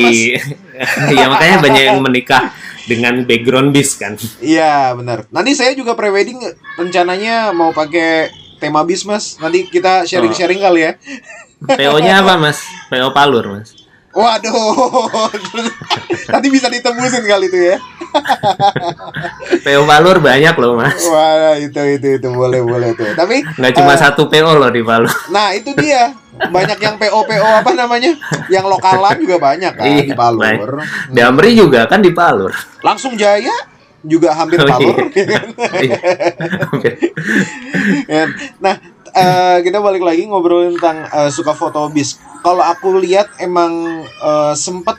ya 1.19 1.25
makanya 1.27 1.57
banyak 1.59 1.83
yang 1.83 1.99
menikah 1.99 2.43
dengan 2.85 3.13
background 3.21 3.69
bis 3.69 3.91
kan. 3.93 4.15
Iya 4.39 4.95
benar. 4.95 5.27
Nanti 5.29 5.51
saya 5.51 5.75
juga 5.75 5.93
prewedding 5.93 6.39
rencananya 6.75 7.51
mau 7.51 7.69
pakai 7.71 8.31
tema 8.55 8.81
bis 8.83 9.03
mas. 9.03 9.35
Nanti 9.35 9.65
kita 9.65 10.05
sharing 10.05 10.31
sharing 10.31 10.61
kali 10.61 10.81
ya. 10.81 10.91
PO-nya 11.59 12.23
apa 12.23 12.39
mas? 12.39 12.63
PO 12.87 13.11
Palur 13.11 13.45
mas 13.51 13.75
waduh 14.09 15.29
nanti 16.33 16.47
bisa 16.49 16.67
ditembusin 16.67 17.23
kali 17.23 17.45
itu 17.47 17.59
ya 17.73 17.77
PO 19.65 19.85
Palur 19.85 20.17
banyak 20.17 20.55
loh 20.57 20.73
mas 20.75 20.97
wah 21.07 21.53
itu 21.53 21.77
itu 21.93 22.17
itu 22.17 22.27
boleh 22.29 22.61
boleh 22.61 22.97
tuh 22.97 23.13
tapi 23.13 23.45
nggak 23.45 23.73
cuma 23.75 23.93
eh, 23.93 23.99
satu 23.99 24.25
PO 24.25 24.51
loh 24.57 24.69
di 24.69 24.81
Palur 24.81 25.09
Nah 25.29 25.53
itu 25.53 25.69
dia 25.77 26.09
banyak 26.39 26.79
yang 26.79 26.95
PO 26.97 27.19
PO 27.21 27.47
apa 27.61 27.71
namanya 27.73 28.17
yang 28.47 28.65
lokalan 28.65 29.13
juga 29.19 29.37
banyak 29.37 29.73
kan 29.75 29.85
Iya, 29.85 30.03
di 30.07 30.15
Palur. 30.15 30.81
Damri 31.11 31.51
juga 31.53 31.85
kan 31.85 32.01
di 32.01 32.09
Palur 32.09 32.49
Langsung 32.81 33.13
Jaya 33.13 33.53
juga 33.99 34.31
hampir 34.31 34.57
Oh, 34.57 34.65
iya. 34.65 34.71
Palur. 34.73 34.95
ya 35.11 35.25
kan? 35.35 35.47
Iya. 35.77 35.99
Ya. 38.07 38.23
nah 38.57 38.75
eh, 39.11 39.57
kita 39.61 39.77
balik 39.79 40.01
lagi 40.01 40.23
ngobrolin 40.25 40.79
tentang 40.79 41.03
eh, 41.05 41.29
suka 41.29 41.51
foto 41.51 41.91
bis. 41.91 42.15
Kalau 42.39 42.63
aku 42.63 42.99
lihat 43.03 43.35
emang 43.39 44.03
eh, 44.05 44.55
sempet 44.55 44.97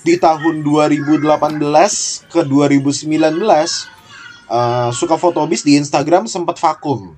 di 0.00 0.16
tahun 0.16 0.64
2018 0.64 1.28
ke 2.32 2.40
2019 2.44 3.10
eh, 4.50 4.88
suka 4.90 5.16
foto 5.20 5.44
bis 5.46 5.62
di 5.62 5.76
Instagram 5.76 6.26
sempat 6.26 6.56
vakum 6.58 7.14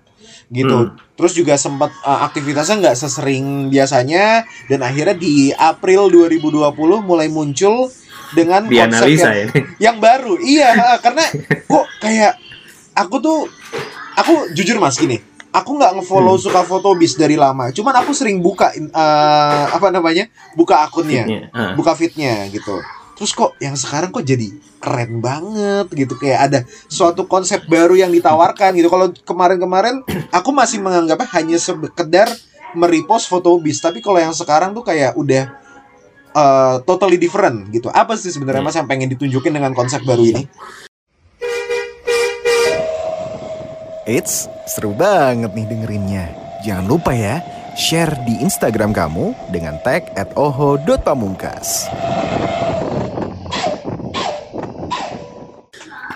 gitu. 0.53 0.93
Hmm. 0.93 0.95
Terus 1.17 1.33
juga 1.33 1.55
sempat 1.57 1.91
eh, 1.91 2.21
aktivitasnya 2.29 2.77
nggak 2.85 2.99
sesering 2.99 3.73
biasanya 3.73 4.45
dan 4.69 4.81
akhirnya 4.85 5.17
di 5.17 5.51
April 5.57 6.13
2020 6.13 6.69
mulai 7.01 7.33
muncul 7.33 7.89
dengan 8.37 8.69
konsep 8.69 9.09
yang, 9.13 9.35
ini 9.49 9.61
yang 9.91 9.97
baru. 10.01 10.37
Iya, 10.41 11.01
karena 11.01 11.25
kok 11.69 11.87
kayak 12.01 12.33
aku 12.97 13.17
tuh 13.21 13.39
aku 14.17 14.53
jujur 14.53 14.77
Mas 14.81 15.01
gini. 15.01 15.21
Aku 15.53 15.77
nggak 15.77 16.01
ngefollow 16.01 16.41
Hmm. 16.41 16.45
suka 16.49 16.65
foto 16.65 16.97
bis 16.97 17.15
dari 17.15 17.37
lama. 17.37 17.69
Cuman 17.69 17.93
aku 18.01 18.17
sering 18.17 18.41
buka 18.41 18.73
eh, 18.73 19.65
apa 19.69 19.93
namanya? 19.93 20.27
Buka 20.57 20.85
akunnya. 20.89 21.49
Ah. 21.53 21.77
buka 21.77 21.93
fitnya 21.93 22.49
gitu 22.49 22.81
terus 23.13 23.39
kok 23.39 23.55
yang 23.63 23.79
sekarang 23.79 24.11
kok 24.11 24.27
jadi 24.27 24.51
keren 24.83 25.23
banget 25.23 25.87
gitu 25.95 26.19
kayak 26.19 26.39
ada 26.43 26.59
suatu 26.91 27.31
konsep 27.31 27.63
baru 27.71 27.95
yang 27.95 28.11
ditawarkan 28.11 28.75
gitu 28.75 28.91
kalau 28.91 29.15
kemarin-kemarin 29.23 30.03
aku 30.35 30.51
masih 30.51 30.83
menganggapnya 30.83 31.29
hanya 31.39 31.55
sekedar 31.55 32.27
merepost 32.75 33.31
foto 33.31 33.55
bis 33.63 33.79
tapi 33.79 34.03
kalau 34.03 34.19
yang 34.19 34.35
sekarang 34.35 34.75
tuh 34.75 34.83
kayak 34.83 35.15
udah 35.15 35.55
uh, 36.35 36.83
totally 36.83 37.15
different 37.15 37.71
gitu 37.71 37.95
apa 37.95 38.19
sih 38.19 38.33
sebenarnya 38.35 38.65
mas 38.65 38.75
yang 38.75 38.91
pengen 38.91 39.07
ditunjukin 39.15 39.55
dengan 39.55 39.71
konsep 39.71 40.03
baru 40.03 40.27
ini 40.27 40.43
Eits, 44.03 44.51
seru 44.67 44.91
banget 44.99 45.55
nih 45.55 45.63
dengerinnya. 45.63 46.27
Jangan 46.67 46.91
lupa 46.91 47.15
ya, 47.15 47.39
share 47.79 48.19
di 48.27 48.35
Instagram 48.43 48.91
kamu 48.91 49.31
dengan 49.55 49.79
tag 49.87 50.11
at 50.19 50.35
oho.pamungkas. 50.35 51.87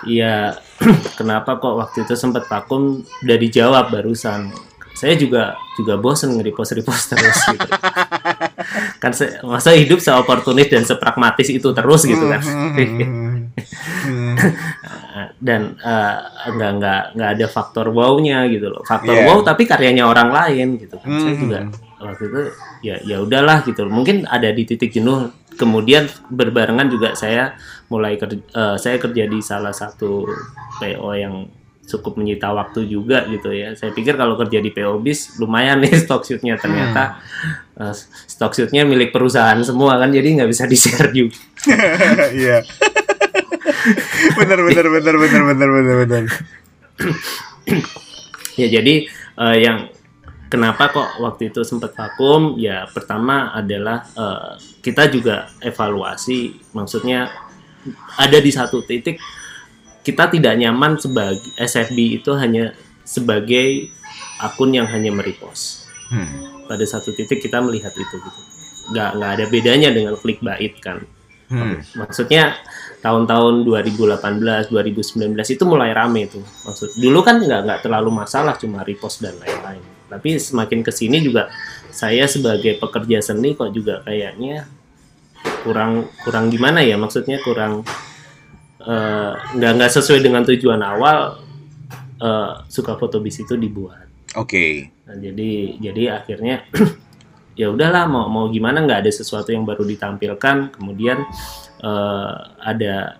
Iya, 0.03 0.59
kenapa 1.19 1.63
kok 1.63 1.79
waktu 1.79 2.03
itu 2.03 2.19
sempat 2.19 2.43
vakum 2.51 3.07
udah 3.23 3.37
dijawab 3.39 3.87
barusan. 3.87 4.51
Saya 4.91 5.15
juga 5.15 5.55
juga 5.79 5.95
bosen 5.95 6.35
nge-repost 6.35 6.75
repost 6.75 7.15
terus 7.15 7.39
gitu. 7.53 7.69
kan 9.03 9.13
se- 9.15 9.39
masa 9.47 9.71
hidup 9.77 10.03
seoportunis 10.03 10.67
dan 10.67 10.83
sepragmatis 10.83 11.47
itu 11.47 11.71
terus 11.71 12.01
gitu 12.03 12.25
kan. 12.27 12.41
Hmm. 15.37 15.45
dan 15.45 15.61
eh, 15.77 16.15
nggak 16.49 16.71
nggak 16.77 17.01
nggak 17.13 17.29
ada 17.37 17.45
faktor 17.47 17.89
wow-nya 17.89 18.49
gitu 18.49 18.67
loh. 18.67 18.81
Faktor 18.81 19.13
Iya. 19.13 19.25
wow 19.27 19.39
tapi 19.41 19.63
karyanya 19.63 20.03
orang 20.03 20.29
lain 20.29 20.77
gitu 20.77 20.97
kan. 20.97 21.09
Saya 21.13 21.33
Hmm. 21.33 21.41
juga 21.41 21.59
waktu 21.97 22.23
itu 22.25 22.41
ya 22.81 22.95
ya 23.01 23.17
udahlah 23.21 23.61
gitu. 23.61 23.85
Mungkin 23.85 24.25
ada 24.25 24.49
di 24.49 24.63
titik 24.63 24.89
jenuh. 24.89 25.29
Kemudian 25.53 26.05
berbarengan 26.29 26.85
juga 26.85 27.13
saya 27.13 27.57
mulai 27.87 28.13
kerja, 28.13 28.37
saya 28.77 28.97
kerja 28.97 29.25
di 29.25 29.41
salah 29.41 29.73
satu 29.73 30.25
PO 30.77 31.09
yang 31.13 31.49
cukup 31.83 32.13
menyita 32.13 32.51
waktu 32.51 32.85
juga 32.85 33.25
gitu 33.25 33.49
ya. 33.49 33.73
Saya 33.73 33.89
pikir 33.89 34.13
kalau 34.13 34.35
kerja 34.35 34.59
di 34.59 34.69
PO 34.69 34.99
bis 34.99 35.37
lumayan 35.37 35.81
nih 35.81 35.97
stock 36.03 36.21
shootnya 36.21 36.57
ternyata 36.57 37.17
eh, 37.73 37.93
stock 38.25 38.53
shootnya 38.53 38.85
milik 38.85 39.09
perusahaan 39.09 39.57
semua 39.61 39.97
kan 39.97 40.09
jadi 40.09 40.29
nggak 40.37 40.49
bisa 40.49 40.65
di 40.65 40.77
share 40.77 41.09
juga. 41.09 41.37
Iya. 42.37 42.61
Bener 44.37 44.59
bener 44.63 44.85
bener 44.89 45.15
bener 45.17 45.41
bener 45.45 45.69
bener 45.69 45.95
bener. 46.05 46.23
Ya 48.57 48.67
jadi 48.73 49.05
eh, 49.37 49.57
yang 49.61 49.93
kenapa 50.49 50.89
kok 50.89 51.21
waktu 51.21 51.53
itu 51.53 51.61
sempat 51.61 51.93
vakum? 51.93 52.57
Ya 52.57 52.89
pertama 52.89 53.53
adalah 53.53 54.07
eh, 54.17 54.51
kita 54.81 55.11
juga 55.13 55.51
evaluasi, 55.61 56.57
maksudnya 56.73 57.29
ada 58.17 58.37
di 58.41 58.51
satu 58.51 58.83
titik 58.83 59.21
kita 60.07 60.31
tidak 60.31 60.55
nyaman 60.55 60.95
sebagai 60.95 61.43
SFB 61.59 62.23
itu 62.23 62.31
hanya 62.39 62.71
sebagai 63.03 63.91
akun 64.39 64.71
yang 64.71 64.87
hanya 64.87 65.11
merepost. 65.11 65.83
Hmm. 66.07 66.63
Pada 66.63 66.87
satu 66.87 67.11
titik 67.11 67.43
kita 67.43 67.59
melihat 67.59 67.91
itu 67.91 68.15
gitu. 68.15 68.41
Nggak 68.95 69.09
nggak 69.19 69.31
ada 69.35 69.45
bedanya 69.51 69.89
dengan 69.91 70.15
clickbait 70.15 70.79
kan. 70.79 71.03
Hmm. 71.47 71.79
Maksudnya 71.95 72.59
tahun-tahun 72.99 73.63
2018, 73.63 74.67
2019 74.67 75.31
itu 75.31 75.63
mulai 75.63 75.95
rame 75.95 76.27
tuh. 76.27 76.43
Maksud 76.43 76.99
dulu 76.99 77.23
kan 77.23 77.39
nggak 77.39 77.61
nggak 77.63 77.79
terlalu 77.87 78.09
masalah 78.11 78.59
cuma 78.59 78.83
repost 78.83 79.23
dan 79.23 79.39
lain-lain. 79.39 79.83
Tapi 80.07 80.39
semakin 80.39 80.83
ke 80.83 80.91
sini 80.91 81.23
juga 81.23 81.47
saya 81.91 82.27
sebagai 82.27 82.79
pekerja 82.79 83.23
seni 83.23 83.55
kok 83.55 83.71
juga 83.71 84.03
kayaknya 84.03 84.67
kurang 85.63 86.11
kurang 86.27 86.51
gimana 86.51 86.83
ya? 86.83 86.99
Maksudnya 86.99 87.39
kurang 87.39 87.87
eh, 88.83 89.33
nggak 89.55 89.71
nggak 89.79 89.91
sesuai 89.91 90.19
dengan 90.19 90.43
tujuan 90.43 90.83
awal 90.83 91.39
eh, 92.19 92.51
suka 92.67 92.99
foto 92.99 93.23
bis 93.23 93.39
itu 93.39 93.55
dibuat. 93.55 94.03
Oke. 94.35 94.91
Nah, 95.07 95.15
jadi 95.15 95.79
jadi 95.79 96.03
akhirnya 96.19 96.67
ya 97.57 97.67
udahlah 97.67 98.05
mau 98.05 98.29
mau 98.29 98.45
gimana 98.47 98.85
nggak 98.85 99.01
ada 99.03 99.11
sesuatu 99.11 99.49
yang 99.49 99.65
baru 99.65 99.81
ditampilkan 99.83 100.77
kemudian 100.77 101.17
eh, 101.81 102.33
ada 102.61 103.17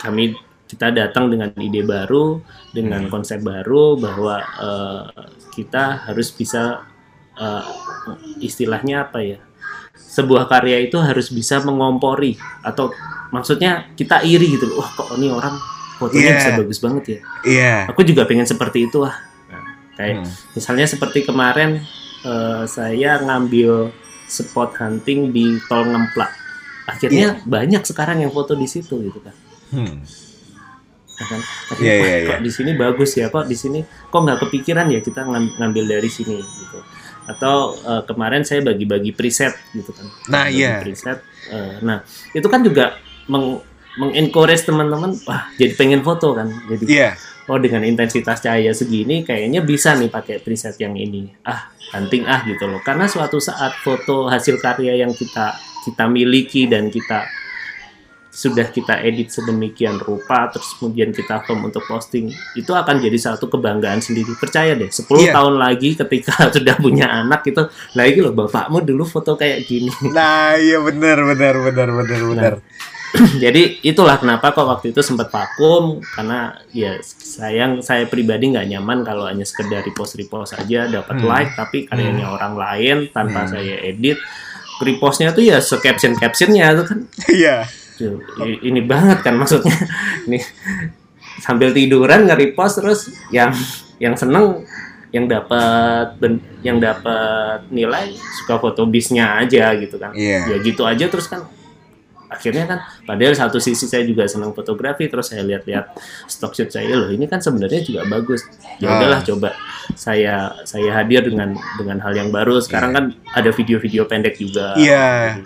kami 0.00 0.32
kita 0.66 0.90
datang 0.90 1.30
dengan 1.30 1.54
ide 1.56 1.86
baru 1.86 2.40
dengan 2.74 3.06
konsep 3.06 3.38
baru 3.38 3.94
bahwa 3.94 4.36
eh, 4.40 5.04
kita 5.52 6.08
harus 6.08 6.32
bisa 6.32 6.82
eh, 7.36 7.64
istilahnya 8.40 9.06
apa 9.06 9.20
ya 9.20 9.38
sebuah 9.96 10.48
karya 10.48 10.88
itu 10.88 10.96
harus 10.96 11.28
bisa 11.28 11.60
mengompori 11.60 12.34
atau 12.64 12.88
maksudnya 13.28 13.92
kita 13.92 14.24
iri 14.24 14.56
gitu 14.56 14.72
loh 14.72 14.80
wah 14.80 14.88
kok 14.88 15.12
ini 15.20 15.28
orang 15.28 15.56
fotonya 15.96 16.24
Yeah. 16.24 16.38
bisa 16.40 16.50
bagus 16.56 16.78
banget 16.80 17.04
ya 17.04 17.18
Iya. 17.44 17.74
aku 17.92 18.00
juga 18.04 18.24
pengen 18.24 18.48
seperti 18.48 18.88
itu 18.88 19.04
ah 19.04 19.16
Nah, 19.46 19.64
kayak 19.96 20.16
Hmm. 20.20 20.28
misalnya 20.52 20.86
seperti 20.88 21.24
kemarin 21.24 21.80
eh, 22.22 22.64
saya 22.66 23.20
ngambil 23.20 23.92
spot 24.26 24.74
hunting 24.76 25.30
di 25.30 25.58
tol 25.64 25.84
ngemplak 25.84 26.32
akhirnya 26.84 27.42
banyak 27.42 27.82
sekarang 27.82 28.22
yang 28.22 28.30
foto 28.30 28.54
di 28.54 28.66
situ 28.66 28.96
gitu 29.02 29.18
kan 29.18 29.34
Hmm. 29.66 29.98
Ya 31.16 31.24
kan? 31.26 31.40
Iya, 31.40 31.72
Akhirnya, 31.72 31.90
iya, 31.90 31.98
"Wah, 31.98 32.18
iya. 32.22 32.28
kok 32.28 32.40
di 32.40 32.52
sini 32.52 32.70
bagus 32.72 33.10
ya 33.12 33.26
kok 33.26 33.44
di 33.44 33.56
sini 33.56 33.80
kok 33.82 34.20
nggak 34.20 34.38
kepikiran 34.46 34.86
ya 34.86 35.00
kita 35.00 35.24
ngam- 35.24 35.54
ngambil 35.56 35.84
dari 35.88 36.06
sini 36.06 36.38
gitu 36.38 36.78
atau 37.26 37.56
eh, 37.74 38.02
kemarin 38.04 38.44
saya 38.44 38.62
bagi-bagi 38.62 39.10
preset 39.10 39.56
gitu 39.72 39.90
kan 39.90 40.06
Nah, 40.28 40.46
iya. 40.46 40.78
preset 40.78 41.18
Eh, 41.46 41.78
nah 41.80 42.02
itu 42.30 42.46
kan 42.46 42.58
juga 42.60 42.98
meng 43.26 43.58
mengencourage 43.96 44.62
teman-teman 44.62 45.16
wah 45.24 45.48
jadi 45.54 45.72
pengen 45.72 46.00
foto 46.00 46.32
kan 46.32 46.48
jadi 46.66 46.84
Iya. 46.84 47.10
oh 47.46 47.56
dengan 47.56 47.80
intensitas 47.82 48.38
cahaya 48.38 48.70
segini 48.70 49.22
kayaknya 49.22 49.60
bisa 49.60 49.94
nih 49.94 50.08
pakai 50.08 50.38
preset 50.38 50.76
yang 50.76 50.92
ini 50.92 51.32
ah 51.42 51.68
hunting 51.90 52.24
ah 52.24 52.42
gitu 52.42 52.66
loh 52.66 52.80
karena 52.80 53.06
suatu 53.06 53.38
saat 53.38 53.72
foto 53.78 54.26
hasil 54.26 54.58
karya 54.58 54.98
yang 54.98 55.10
kita 55.10 55.54
kita 55.82 56.04
miliki 56.06 56.66
dan 56.66 56.88
kita 56.88 57.24
sudah 58.28 58.68
kita 58.68 59.00
edit 59.00 59.32
sedemikian 59.32 59.96
rupa 59.96 60.52
terus 60.52 60.76
kemudian 60.76 61.08
kita 61.08 61.40
film 61.40 61.64
untuk 61.64 61.80
posting 61.88 62.28
itu 62.52 62.68
akan 62.68 63.00
jadi 63.00 63.16
satu 63.16 63.48
kebanggaan 63.48 64.04
sendiri 64.04 64.36
percaya 64.36 64.76
deh 64.76 64.92
10 64.92 65.08
Iya. 65.08 65.32
tahun 65.32 65.56
lagi 65.56 65.96
ketika 65.96 66.34
sudah 66.52 66.76
punya 66.76 67.08
anak 67.08 67.48
itu 67.48 67.64
lagi 67.96 68.20
loh 68.20 68.36
bapakmu 68.36 68.84
dulu 68.84 69.08
foto 69.08 69.40
kayak 69.40 69.64
gini 69.64 69.88
Nah, 70.12 70.52
iya 70.52 70.76
benar 70.76 71.16
benar 71.24 71.54
benar 71.64 71.88
benar 71.96 72.20
benar. 72.28 72.52
jadi 73.44 73.62
itulah 73.80 74.16
kenapa 74.16 74.50
kok 74.50 74.66
waktu 74.66 74.90
itu 74.90 75.00
sempat 75.00 75.28
vakum 75.28 75.98
karena 76.04 76.52
ya 76.70 76.96
sayang 77.02 77.80
saya 77.80 78.04
pribadi 78.04 78.50
nggak 78.50 78.68
nyaman 78.68 79.02
kalau 79.02 79.24
hanya 79.24 79.42
sekedar 79.42 79.80
repost 79.80 80.14
repost 80.14 80.52
aja 80.52 80.86
dapat 80.86 81.16
Hmm. 81.16 81.26
like 81.26 81.52
tapi 81.52 81.84
karyanya 81.84 82.28
orang 82.28 82.54
lain 82.54 82.96
tanpa 83.10 83.42
Hmm. 83.42 83.50
saya 83.52 83.76
edit 83.82 84.18
repostnya 84.78 85.32
tuh 85.32 85.40
ya 85.40 85.56
se 85.58 85.76
caption 85.78 86.12
captionnya 86.12 86.68
itu 86.70 86.82
kan 86.84 86.98
Iya. 87.26 87.56
I- 88.42 88.60
ini 88.62 88.80
banget 88.80 89.24
kan 89.24 89.34
maksudnya 89.34 89.72
ini 90.28 90.36
sambil 91.38 91.72
tiduran 91.72 92.24
nge-repost 92.24 92.80
terus 92.80 93.00
yang 93.30 93.56
yang 93.96 94.12
seneng 94.12 94.64
yang 95.08 95.24
dapat 95.24 96.12
yang 96.60 96.76
dapat 96.76 97.64
nilai 97.70 98.12
suka 98.36 98.60
foto 98.60 98.84
bisnya 98.84 99.40
aja 99.40 99.72
gitu 99.74 99.96
kan 99.96 100.12
Iya. 100.12 100.44
ya 100.44 100.56
gitu 100.60 100.84
aja 100.84 101.08
terus 101.08 101.24
kan 101.24 101.48
akhirnya 102.26 102.64
kan 102.66 102.78
padahal 103.06 103.34
satu 103.34 103.62
sisi 103.62 103.86
saya 103.86 104.02
juga 104.02 104.26
senang 104.26 104.50
fotografi 104.50 105.06
terus 105.06 105.30
saya 105.30 105.46
lihat-lihat 105.46 105.94
stock 106.26 106.52
shoot 106.52 106.70
saya 106.70 106.94
loh 106.94 107.10
ini 107.10 107.26
kan 107.30 107.38
sebenarnya 107.38 107.80
juga 107.86 108.02
bagus 108.06 108.42
ya 108.82 108.90
Ah. 108.90 108.98
udahlah 108.98 109.20
coba 109.22 109.48
saya 109.94 110.50
saya 110.66 110.90
hadir 110.90 111.22
dengan 111.26 111.54
dengan 111.78 112.02
hal 112.02 112.12
yang 112.14 112.34
baru 112.34 112.58
sekarang 112.58 112.90
kan 112.92 113.04
ada 113.30 113.50
video-video 113.54 114.04
pendek 114.06 114.36
juga 114.36 114.74
Iya. 114.74 115.40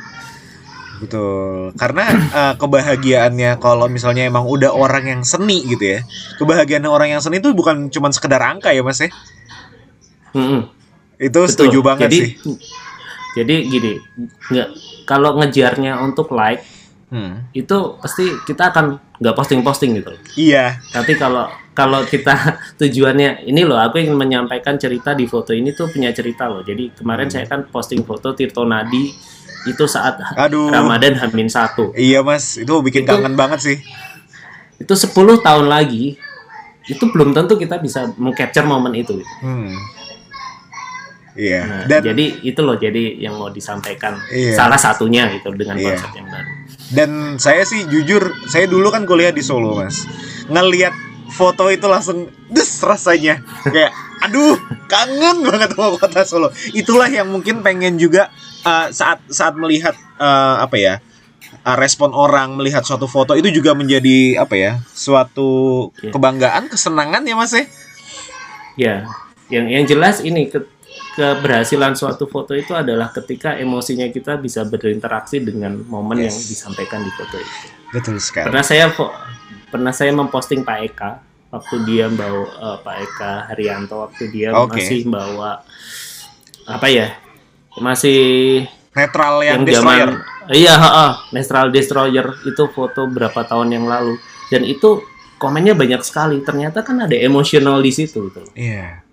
Betul. 1.00 1.72
Karena 1.80 2.04
eh, 2.12 2.54
kebahagiaannya 2.60 3.56
kalau 3.56 3.88
misalnya 3.88 4.28
emang 4.28 4.44
udah 4.44 4.68
orang 4.68 5.08
yang 5.08 5.22
seni 5.24 5.64
gitu 5.64 5.96
ya. 5.96 6.00
Kebahagiaan 6.36 6.84
orang 6.84 7.16
yang 7.16 7.24
seni 7.24 7.40
itu 7.40 7.56
bukan 7.56 7.88
cuma 7.88 8.12
sekedar 8.12 8.36
angka 8.44 8.68
ya, 8.68 8.84
Mas 8.84 9.00
ya. 9.00 9.08
Mm-mm. 10.36 10.68
Itu 11.16 11.40
Betul. 11.40 11.48
setuju 11.48 11.78
banget 11.80 12.12
jadi, 12.12 12.18
sih. 12.20 12.30
Jadi 13.32 13.54
gini, 13.64 13.92
nggak 14.48 14.68
kalau 15.04 15.36
ngejarnya 15.36 15.98
untuk 15.98 16.30
like 16.30 16.62
Hmm. 17.10 17.42
itu 17.50 17.74
pasti 17.98 18.22
kita 18.40 18.70
akan 18.70 18.94
nggak 19.18 19.34
posting-posting 19.34 19.98
gitu 19.98 20.14
loh. 20.14 20.22
Iya. 20.32 20.78
Tapi 20.88 21.18
kalau 21.18 21.42
kalau 21.72 22.06
kita 22.06 22.30
tujuannya 22.80 23.42
ini 23.44 23.66
loh, 23.66 23.74
aku 23.76 23.98
ingin 23.98 24.14
menyampaikan 24.14 24.78
cerita 24.78 25.10
di 25.10 25.26
foto 25.26 25.50
ini 25.50 25.74
tuh 25.74 25.90
punya 25.90 26.14
cerita 26.14 26.46
loh. 26.46 26.62
Jadi 26.62 26.94
kemarin 26.94 27.26
Hmm. 27.26 27.34
saya 27.34 27.46
kan 27.46 27.66
posting 27.66 28.06
foto 28.06 28.30
Tirto 28.30 28.62
Nadi 28.62 29.10
itu 29.60 29.84
saat 29.84 30.22
Aduh. 30.38 30.70
Ramadan 30.70 31.18
Hamin 31.18 31.50
satu. 31.50 31.90
Iya, 31.92 32.22
Mas. 32.22 32.54
Itu 32.54 32.78
bikin 32.78 33.02
Itu- 33.02 33.10
kangen 33.10 33.34
banget 33.34 33.58
sih. 33.60 33.76
Itu 34.78 34.94
10 34.94 35.10
tahun 35.42 35.66
lagi 35.66 36.14
itu 36.86 37.04
belum 37.06 37.34
tentu 37.34 37.54
kita 37.54 37.76
bisa 37.76 38.06
mengcapture 38.16 38.64
momen 38.64 38.94
itu. 38.94 39.18
gitu. 39.18 39.34
Hmm. 39.42 39.74
Iya. 41.32 41.60
Nah, 41.62 41.82
Dan 41.86 42.00
jadi 42.04 42.24
itu 42.42 42.60
loh 42.60 42.74
jadi 42.74 43.16
yang 43.16 43.34
mau 43.34 43.48
disampaikan 43.48 44.18
Iya. 44.28 44.54
salah 44.54 44.76
satunya 44.76 45.30
gitu 45.30 45.50
dengan 45.52 45.74
Iya. 45.74 45.94
konsep 45.94 46.10
yang 46.14 46.26
baru. 46.26 46.50
dan 46.90 47.10
saya 47.38 47.62
sih 47.62 47.86
jujur, 47.86 48.18
saya 48.44 48.66
dulu 48.66 48.90
kan 48.90 49.06
kuliah 49.06 49.30
di 49.30 49.40
Solo, 49.40 49.78
Mas. 49.78 50.10
Ngelihat 50.46 50.90
foto 51.30 51.66
itu 51.66 51.86
langsung 51.86 52.26
des 52.46 52.66
rasanya 52.82 53.38
kayak 53.64 53.94
aduh 54.20 54.58
kangen 54.84 55.46
banget 55.46 55.70
sama 55.70 55.94
kota 55.94 56.26
Solo 56.26 56.50
itulah 56.72 57.06
yang 57.06 57.30
mungkin 57.30 57.62
pengen 57.62 57.94
juga 57.94 58.26
uh, 58.60 58.90
saat 58.90 59.22
saat 59.28 59.54
melihat 59.54 59.94
uh, 60.18 60.58
apa 60.58 60.74
ya 60.74 60.94
uh, 61.62 61.76
respon 61.78 62.10
orang 62.10 62.52
melihat 62.52 62.82
suatu 62.82 63.06
foto 63.06 63.32
itu 63.32 63.46
juga 63.48 63.72
menjadi 63.72 64.36
apa 64.36 64.58
ya 64.58 64.72
suatu 64.90 65.88
Iya. 65.96 66.10
kebanggaan 66.10 66.66
kesenangan 66.66 67.22
ya 67.22 67.34
mas 67.34 67.54
ya 67.54 67.64
Ya, 68.76 68.94
yang 69.48 69.66
yang 69.66 69.84
jelas 69.84 70.20
ini 70.20 70.46
ke, 70.46 70.62
keberhasilan 71.14 71.94
suatu 71.94 72.24
foto 72.26 72.54
itu 72.54 72.72
adalah 72.72 73.10
ketika 73.10 73.54
emosinya 73.54 74.08
kita 74.08 74.36
bisa 74.36 74.62
berinteraksi 74.64 75.42
dengan 75.42 75.80
momen 75.86 76.24
yang 76.24 76.32
Yes. 76.32 76.48
disampaikan 76.48 77.02
di 77.02 77.10
foto 77.14 77.36
itu. 77.36 77.66
betul 77.90 78.16
sekali 78.22 78.46
Pernah 78.46 78.64
saya 78.64 78.86
pernah 79.70 79.92
saya 79.92 80.10
memposting 80.14 80.62
Pak 80.62 80.78
Eka 80.86 81.10
waktu 81.50 81.76
dia 81.82 82.06
bawa 82.06 82.42
eh, 82.46 82.76
Pak 82.80 82.96
Eka 83.02 83.32
Haryanto 83.50 84.06
waktu 84.06 84.22
dia 84.30 84.54
Oke. 84.54 84.78
masih 84.78 85.00
bawa 85.06 85.62
apa 86.64 86.86
ya? 86.86 87.18
Masih 87.78 88.66
netral 88.90 89.42
yang, 89.42 89.62
yang 89.62 89.66
destroyer 89.66 90.10
zaman 90.18 90.50
iya 90.50 90.74
heeh, 90.74 91.10
Mistral 91.30 91.70
Destroyer 91.70 92.26
itu 92.42 92.64
foto 92.74 93.06
berapa 93.06 93.46
tahun 93.46 93.70
yang 93.70 93.86
lalu 93.86 94.18
dan 94.50 94.66
itu 94.66 94.98
komennya 95.38 95.78
banyak 95.78 96.02
sekali 96.02 96.42
ternyata 96.42 96.82
kan 96.82 97.06
ada 97.06 97.14
emosional 97.14 97.78
di 97.78 97.94
situ 97.94 98.26
gitu. 98.30 98.42
iya 98.58 99.06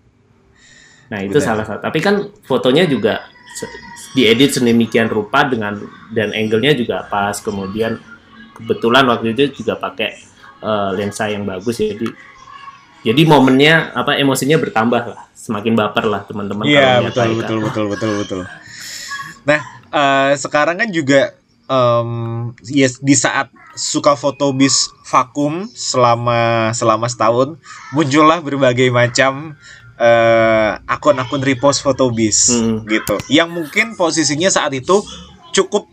Nah 1.07 1.19
itu 1.23 1.39
Benar. 1.39 1.47
salah 1.47 1.65
satu. 1.65 1.81
Tapi 1.87 1.99
kan 2.03 2.15
fotonya 2.43 2.83
juga 2.87 3.27
diedit 4.15 4.57
sedemikian 4.57 5.07
rupa 5.07 5.45
dengan 5.47 5.77
dan 6.11 6.33
angle-nya 6.35 6.75
juga 6.75 7.07
pas. 7.07 7.37
Kemudian 7.39 7.99
kebetulan 8.57 9.07
waktu 9.07 9.33
itu 9.35 9.63
juga 9.63 9.79
pakai 9.79 10.09
eh, 10.63 10.89
lensa 10.97 11.29
yang 11.31 11.47
bagus 11.47 11.79
jadi 11.79 12.07
jadi 13.05 13.21
momennya 13.23 13.95
apa 13.95 14.19
emosinya 14.19 14.59
bertambah 14.59 15.03
lah. 15.15 15.23
Semakin 15.37 15.79
baper 15.79 16.05
lah 16.11 16.27
teman-teman 16.27 16.67
Iya 16.67 16.99
betul 17.07 17.39
betul 17.39 17.57
betul 17.63 17.85
betul 17.87 18.11
betul. 18.19 18.41
Nah 19.47 19.61
eh, 19.93 20.31
sekarang 20.35 20.75
kan 20.75 20.89
juga 20.91 21.31
em, 21.67 22.09
yes 22.65 22.99
di 22.99 23.13
saat 23.13 23.47
suka 23.73 24.15
foto 24.15 24.49
bis 24.51 24.89
vakum 25.03 25.67
selama 25.69 26.71
selama 26.71 27.05
setahun 27.05 27.55
muncullah 27.91 28.41
berbagai 28.41 28.89
macam 28.89 29.53
eh, 29.97 30.71
akun-akun 30.85 31.41
repost 31.41 31.81
foto 31.81 32.09
bis 32.09 32.49
Hmm. 32.49 32.83
gitu 32.85 33.15
yang 33.27 33.49
mungkin 33.49 33.93
posisinya 33.93 34.47
saat 34.47 34.73
itu 34.73 35.03
cukup 35.51 35.89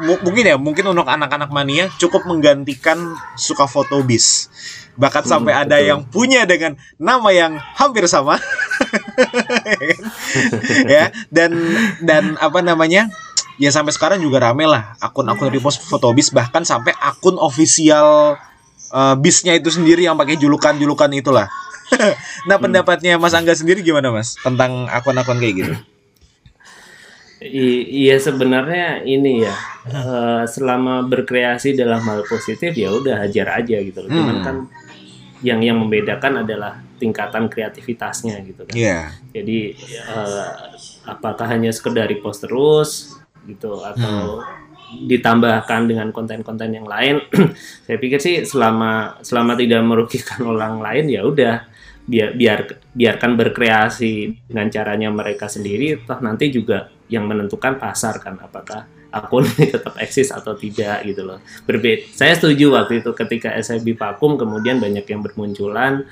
mu- 0.00 0.20
mungkin 0.20 0.44
ya 0.44 0.56
mungkin 0.56 0.84
untuk 0.84 1.08
anak-anak 1.08 1.48
mania 1.48 1.88
cukup 1.96 2.28
menggantikan 2.28 2.98
suka 3.34 3.64
foto 3.64 4.00
bis 4.04 4.52
bahkan 5.00 5.24
Hmm, 5.24 5.32
sampai 5.40 5.52
ada 5.56 5.80
betul. 5.80 5.88
yang 5.88 6.00
punya 6.04 6.44
dengan 6.44 6.76
nama 7.00 7.32
yang 7.32 7.56
hampir 7.76 8.04
sama 8.04 8.36
ya 10.92 11.08
dan 11.32 11.52
dan 12.04 12.36
apa 12.36 12.60
namanya 12.60 13.08
ya 13.56 13.68
sampai 13.68 13.92
sekarang 13.92 14.18
juga 14.18 14.40
rame 14.40 14.64
lah 14.64 14.96
akun-akun 14.98 15.48
repost 15.48 15.80
foto 15.82 16.12
bis 16.12 16.28
bahkan 16.28 16.62
sampai 16.62 16.92
akun 16.96 17.36
ofisial 17.36 18.36
eh, 18.88 19.14
bisnya 19.16 19.52
itu 19.52 19.68
sendiri 19.68 20.04
yang 20.04 20.16
pakai 20.16 20.36
julukan-julukan 20.36 21.10
itulah 21.12 21.48
nah 22.48 22.56
pendapatnya 22.56 23.20
Mas 23.20 23.36
Angga 23.36 23.52
sendiri 23.52 23.84
gimana 23.84 24.08
Mas 24.08 24.36
tentang 24.40 24.88
akun-akun 24.88 25.36
kayak 25.36 25.54
gitu 25.58 25.74
I- 27.42 28.06
iya 28.06 28.22
sebenarnya 28.22 29.02
ini 29.02 29.42
ya 29.42 29.54
eh, 29.90 30.42
selama 30.46 31.02
berkreasi 31.02 31.74
dalam 31.74 31.98
hal 32.06 32.22
positif 32.22 32.70
ya 32.70 32.94
udah 32.94 33.26
hajar 33.26 33.58
aja 33.58 33.82
gitu 33.82 33.98
loh. 33.98 34.06
Cuman 34.06 34.36
Hmm. 34.38 34.44
kan 34.46 34.56
yang 35.42 35.58
yang 35.58 35.74
membedakan 35.74 36.46
adalah 36.46 36.78
tingkatan 37.02 37.50
kreativitasnya 37.50 38.38
gitu 38.46 38.62
kan. 38.62 38.74
Iya 38.78 38.98
Jadi 39.34 39.74
eh, 40.06 40.50
apakah 41.02 41.50
hanya 41.50 41.74
sekedar 41.74 42.06
repost 42.06 42.46
terus 42.46 43.18
gitu 43.46 43.82
atau 43.82 44.42
ditambahkan 44.92 45.88
dengan 45.88 46.08
konten-konten 46.12 46.72
yang 46.72 46.86
lain? 46.86 47.24
Saya 47.86 47.96
pikir 47.96 48.20
sih 48.20 48.44
selama 48.44 49.22
selama 49.24 49.56
tidak 49.56 49.82
merugikan 49.84 50.40
orang 50.52 50.80
lain 50.82 51.06
ya 51.08 51.22
udah 51.24 51.68
biar 52.02 52.34
biar 52.34 52.66
biarkan 52.92 53.38
berkreasi 53.38 54.44
dengan 54.50 54.68
caranya 54.68 55.08
mereka 55.08 55.46
sendiri. 55.46 56.02
Toh 56.02 56.18
nanti 56.20 56.50
juga 56.50 56.90
yang 57.06 57.28
menentukan 57.28 57.78
pasar 57.78 58.18
kan 58.18 58.40
apakah 58.42 58.88
akun 59.12 59.44
ini 59.56 59.68
tetap 59.68 59.94
eksis 60.00 60.32
atau 60.32 60.56
tidak 60.56 61.04
gitu 61.06 61.22
loh. 61.22 61.38
Berbeda 61.68 62.08
saya 62.16 62.34
setuju 62.34 62.74
waktu 62.74 63.04
itu 63.04 63.10
ketika 63.12 63.54
SIB 63.60 63.94
vakum 63.94 64.40
kemudian 64.40 64.80
banyak 64.80 65.04
yang 65.06 65.20
bermunculan 65.20 66.08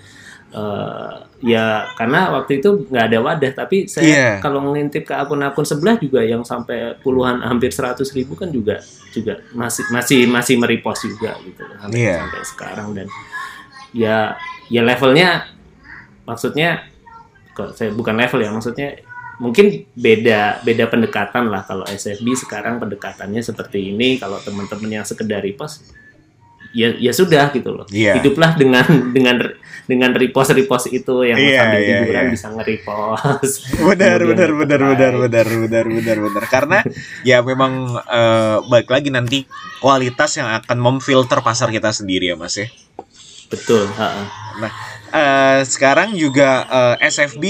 eh, 0.50 1.14
ya 1.40 1.88
karena 1.94 2.34
waktu 2.34 2.58
itu 2.60 2.84
nggak 2.90 3.04
ada 3.06 3.18
wadah 3.22 3.52
tapi 3.54 3.86
saya 3.86 4.04
Iya. 4.04 4.28
kalau 4.42 4.74
ngintip 4.74 5.06
ke 5.06 5.14
akun-akun 5.14 5.64
sebelah 5.64 5.96
juga 5.96 6.20
yang 6.20 6.42
sampai 6.42 6.98
puluhan 6.98 7.40
hampir 7.40 7.70
100 7.70 8.02
ribu 8.12 8.34
kan 8.34 8.50
juga 8.50 8.82
juga 9.10 9.40
masih 9.54 9.86
masih 9.88 10.18
masih 10.26 10.54
merepost 10.58 11.06
juga 11.06 11.38
gitu 11.40 11.62
sampai, 11.64 11.96
Iya. 11.96 12.16
sampai 12.20 12.40
sekarang 12.44 12.88
dan 12.92 13.06
ya 13.94 14.34
ya 14.68 14.82
levelnya 14.82 15.48
maksudnya 16.26 16.86
kok 17.54 17.74
saya 17.74 17.90
bukan 17.90 18.14
level 18.14 18.38
ya 18.38 18.50
maksudnya 18.54 18.88
mungkin 19.40 19.88
beda 19.96 20.60
beda 20.62 20.84
pendekatan 20.86 21.48
lah 21.48 21.64
kalau 21.64 21.82
SFB 21.88 22.36
sekarang 22.36 22.76
pendekatannya 22.76 23.40
seperti 23.40 23.90
ini 23.90 24.20
kalau 24.20 24.36
teman-teman 24.38 25.00
yang 25.00 25.06
sekedar 25.08 25.40
repost 25.40 25.90
ya 26.70 26.94
ya 26.96 27.10
sudah 27.10 27.50
gitu 27.50 27.70
loh 27.74 27.86
Iya. 27.90 28.18
hiduplah 28.18 28.54
dengan 28.54 28.86
dengan 29.10 29.36
dengan 29.84 30.14
repost 30.14 30.54
repost 30.54 30.86
itu 30.88 31.26
yang 31.26 31.34
Iya, 31.34 31.66
sambil 31.66 31.80
iya, 31.82 31.96
tiduran 31.98 32.24
iya. 32.24 32.30
bisa 32.30 32.46
nge-repost 32.54 33.54
benar 33.90 34.18
benar 34.22 34.50
benar 34.54 34.80
benar 34.86 35.12
benar 35.18 35.46
benar 35.50 35.86
benar 35.90 36.16
benar 36.22 36.44
karena 36.46 36.78
ya 37.22 37.42
memang 37.42 37.72
eh, 37.98 38.56
balik 38.66 38.86
lagi 38.86 39.10
nanti 39.10 39.38
kualitas 39.78 40.38
yang 40.38 40.46
akan 40.46 40.78
memfilter 40.78 41.42
pasar 41.42 41.68
kita 41.68 41.90
sendiri 41.90 42.30
ya 42.30 42.36
Mas 42.38 42.54
ya 42.54 42.70
betul 43.50 43.90
ha-ha. 43.90 44.22
Eh, 45.10 45.60
sekarang 45.66 46.14
juga 46.14 46.62
eh, 46.70 47.10
SFB 47.10 47.42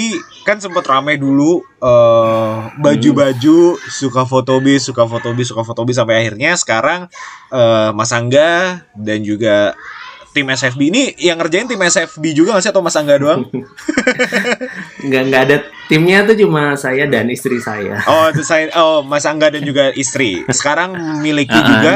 kan 0.51 0.59
sempat 0.59 0.83
ramai 0.85 1.15
dulu 1.15 1.63
eh, 1.79 2.57
baju-baju 2.77 3.59
suka 3.81 4.23
foto 4.25 4.59
bis, 4.59 4.83
suka 4.83 5.07
foto 5.07 5.31
bis, 5.31 5.47
suka 5.47 5.63
foto 5.63 5.83
bis 5.83 5.95
sampai 5.95 6.21
akhirnya 6.21 6.55
sekarang 6.55 7.07
eh, 7.49 7.91
Mas 7.91 8.11
Angga 8.11 8.83
dan 8.93 9.23
juga 9.23 9.79
tim 10.31 10.47
SFB 10.47 10.81
ini 10.85 11.03
yang 11.17 11.39
ngerjain 11.39 11.67
tim 11.67 11.79
SFB 11.79 12.23
juga 12.33 12.55
nggak 12.55 12.63
sih 12.63 12.71
atau 12.71 12.79
Mas 12.81 12.95
Angga 12.95 13.15
doang? 13.17 13.47
nggak 15.07 15.23
nggak 15.27 15.43
ada 15.45 15.57
timnya 15.87 16.23
tuh 16.23 16.37
cuma 16.37 16.75
saya 16.75 17.03
dan 17.05 17.27
istri 17.29 17.59
saya 17.59 17.99
Oh, 18.05 18.31
itu 18.31 18.43
saya 18.43 18.71
oh 18.77 19.03
Mas 19.03 19.23
Angga 19.25 19.51
dan 19.51 19.63
juga 19.63 19.91
istri. 19.93 20.43
Sekarang 20.49 20.95
memiliki 20.95 21.51
Ah, 21.53 21.67
juga 21.67 21.93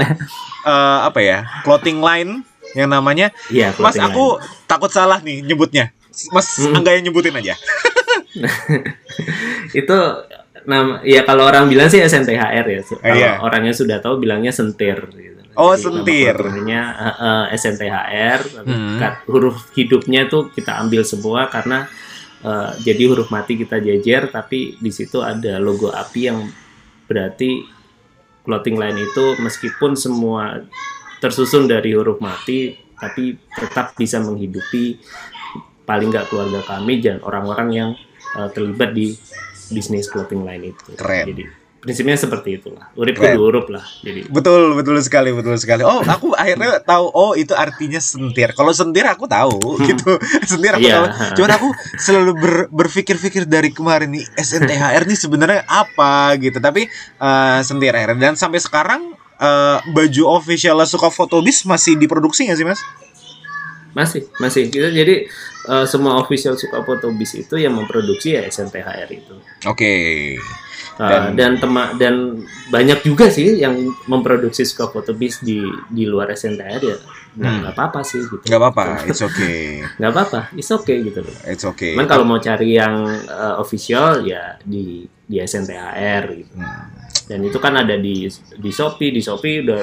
eh, 0.65 0.99
apa 1.05 1.21
ya? 1.21 1.39
clothing 1.63 1.99
line 1.99 2.43
yang 2.75 2.91
namanya 2.91 3.31
iya 3.49 3.71
Mas 3.79 3.95
aku 3.95 4.39
takut 4.67 4.91
salah 4.91 5.19
nih 5.19 5.39
nyebutnya. 5.41 5.95
Mas 6.31 6.47
Mm. 6.57 6.75
Angga 6.75 6.91
yang 6.91 7.05
nyebutin 7.07 7.35
aja. 7.35 7.55
itu 9.81 9.99
nama 10.65 11.05
ya 11.05 11.23
kalau 11.29 11.45
orang 11.47 11.69
bilang 11.69 11.93
sih 11.93 12.01
SNTHR 12.01 12.67
ya 12.67 12.81
kalau 12.83 13.15
iya. 13.15 13.33
orangnya 13.41 13.75
sudah 13.77 14.01
tahu 14.01 14.25
bilangnya 14.25 14.51
sentir 14.51 14.97
gitu. 15.13 15.41
Oh, 15.55 15.71
Jadi 15.79 15.87
sentir. 15.87 16.35
clothingnya, 16.35 16.83
eh, 16.99 17.17
eh, 17.23 17.45
SNTHR 17.55 18.41
Hmm. 18.67 18.99
huruf 19.31 19.71
hidupnya 19.79 20.27
tuh 20.27 20.51
kita 20.51 20.83
ambil 20.83 21.07
semua 21.07 21.47
karena 21.47 21.87
eh, 22.43 22.71
jadi 22.83 23.03
huruf 23.13 23.31
mati 23.31 23.55
kita 23.61 23.79
jejer 23.79 24.33
tapi 24.33 24.75
di 24.81 24.91
situ 24.91 25.23
ada 25.23 25.63
logo 25.63 25.95
api 25.95 26.21
yang 26.27 26.49
berarti 27.07 27.63
clothing 28.43 28.77
line 28.77 28.99
itu 28.99 29.37
meskipun 29.39 29.95
semua 29.95 30.65
tersusun 31.23 31.71
dari 31.71 31.95
huruf 31.95 32.19
mati 32.21 32.77
tapi 32.99 33.37
tetap 33.57 33.97
bisa 33.97 34.21
menghidupi 34.21 35.01
paling 35.85 36.09
nggak 36.09 36.33
keluarga 36.33 36.65
kami 36.65 37.01
dan 37.01 37.21
orang-orang 37.21 37.69
yang 37.73 37.91
eh, 38.35 38.49
terlibat 38.51 38.91
di 38.91 39.15
bisnis 39.67 40.07
clothing 40.07 40.43
line 40.43 40.71
itu. 40.71 40.93
Keren. 40.95 41.27
Jadi 41.27 41.45
prinsipnya 41.77 42.17
seperti 42.17 42.57
itulah. 42.57 42.89
Urip 42.97 43.13
Keren. 43.13 43.37
kudu 43.37 43.45
urup 43.45 43.67
lah. 43.69 43.85
Jadi 44.01 44.25
Betul, 44.27 44.73
betul 44.73 44.97
sekali, 44.99 45.31
betul 45.31 45.53
sekali. 45.55 45.85
Oh, 45.85 46.01
aku 46.01 46.33
akhirnya 46.33 46.81
tahu 46.81 47.13
oh 47.13 47.33
itu 47.35 47.53
artinya 47.53 48.01
sentir. 48.01 48.53
Kalau 48.53 48.73
sentir 48.73 49.05
aku 49.05 49.29
tahu 49.29 49.61
gitu. 49.85 50.17
sentir 50.49 50.73
aku 50.73 50.81
Iya. 50.81 50.97
tahu. 50.97 51.07
Cuman 51.37 51.51
aku 51.53 51.69
selalu 51.99 52.33
ber- 52.35 52.69
berpikir-pikir 52.73 53.45
dari 53.45 53.69
kemarin 53.69 54.09
nih 54.11 54.25
SNTHR 54.35 55.05
nih 55.05 55.19
sebenarnya 55.19 55.61
apa 55.65 56.33
gitu. 56.41 56.57
Tapi 56.57 56.89
eh, 57.21 57.59
sentir 57.61 57.93
akhirnya 57.93 58.33
dan 58.33 58.35
sampai 58.35 58.59
sekarang 58.59 59.13
eh, 59.37 59.79
baju 59.85 60.23
official 60.35 60.81
suka 60.85 61.13
fotobis 61.13 61.65
masih 61.65 62.01
diproduksi 62.01 62.49
nggak 62.49 62.57
sih, 62.57 62.65
Mas? 62.65 62.81
Masih 63.95 64.27
masih 64.37 64.69
kita 64.69 64.91
jadi 64.91 65.25
eh, 65.65 65.87
semua 65.87 66.19
official 66.19 66.55
suka 66.55 66.83
foto 66.83 67.09
bis 67.11 67.35
itu 67.35 67.55
yang 67.55 67.73
memproduksi 67.73 68.35
ya 68.35 68.43
SNTHR 68.45 69.09
itu. 69.09 69.35
Oke. 69.65 69.95
Uh, 70.95 71.11
Dan- 71.11 71.35
dan 71.35 71.53
tema 71.59 71.91
dan 71.93 72.15
banyak 72.69 73.03
juga 73.03 73.27
sih 73.27 73.59
yang 73.59 73.75
memproduksi 74.07 74.63
suka 74.63 74.87
foto 74.87 75.11
bis 75.11 75.43
di 75.43 75.59
di 75.89 76.07
luar 76.07 76.31
SNTHR 76.31 76.83
ya 76.85 76.97
nggak 77.35 77.51
Hmm. 77.51 77.61
nggak 77.67 77.75
apa-apa 77.75 78.01
sih 78.07 78.23
gitu 78.23 78.47
nggak 78.47 78.61
apa-apa, 78.63 78.85
it's 79.05 79.19
okay. 79.19 79.83
nggak 79.99 80.13
apa-apa 80.15 80.41
it's 80.55 80.71
okay 80.71 81.03
gitu 81.03 81.19
loh 81.19 81.35
It's 81.45 81.67
okay. 81.67 81.99
cuman 81.99 82.07
kalau 82.07 82.23
mau 82.23 82.39
cari 82.39 82.79
yang 82.79 82.95
uh, 83.27 83.59
official 83.59 84.23
ya 84.23 84.55
di 84.63 85.03
di 85.21 85.43
SNTHR 85.43 86.25
gitu 86.33 86.55
Hmm. 86.55 86.87
dan 87.27 87.39
itu 87.43 87.59
kan 87.59 87.75
ada 87.75 87.99
di 87.99 88.31
di 88.55 88.71
Shopee 88.71 89.11
di 89.11 89.19
Shopee 89.19 89.67
udah 89.67 89.81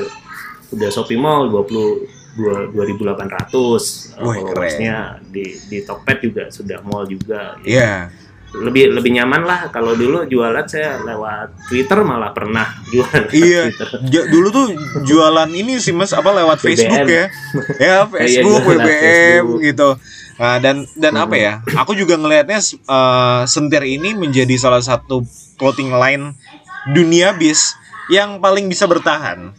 udah 0.71 0.89
Shopee 0.89 1.19
Mall 1.19 1.51
20 1.51 1.67
dua- 1.67 1.99
2800 2.33 3.51
uh, 3.51 4.23
Wih, 4.23 4.35
followersnya 4.37 4.95
di 5.25 5.43
di 5.61 5.77
Tokped 5.81 6.17
juga 6.21 6.47
sudah 6.47 6.79
mall 6.81 7.03
juga 7.05 7.59
gitu. 7.59 7.75
Iya. 7.75 8.11
lebih 8.51 8.91
lebih 8.91 9.15
nyaman 9.15 9.43
lah 9.43 9.71
kalau 9.71 9.95
dulu 9.95 10.27
jualan 10.27 10.63
saya 10.65 10.99
lewat 10.99 11.55
Twitter 11.67 12.03
malah 12.03 12.31
pernah 12.31 12.67
jualan 12.91 13.31
Iya. 13.31 13.71
Ja- 14.05 14.27
dulu 14.27 14.47
tuh 14.49 14.65
jualan 15.01 15.47
ini 15.49 15.79
sih 15.79 15.91
Mas 15.91 16.11
apa 16.11 16.29
lewat 16.29 16.59
BBM. 16.59 16.67
Facebook 16.67 17.07
ya. 17.07 17.25
Ya, 17.79 17.95
Facebook, 18.03 18.59
jualan 18.59 18.75
lewat 18.75 18.83
BBM 18.85 18.99
Facebook. 18.99 19.59
gitu. 19.63 19.89
Nah, 20.35 20.57
dan 20.57 20.75
dan 20.95 21.13
Hmm. 21.13 21.23
apa 21.23 21.35
ya? 21.37 21.53
Aku 21.77 21.93
juga 21.93 22.15
ngelihatnya 22.15 22.59
eh, 22.59 23.41
sentir 23.45 23.83
ini 23.85 24.11
menjadi 24.13 24.55
salah 24.57 24.81
satu 24.81 25.23
clothing 25.55 25.93
line 25.93 26.35
dunia 26.89 27.31
bis 27.31 27.71
yang 28.09 28.35
paling 28.37 28.65
bisa 28.65 28.83
bertahan 28.83 29.55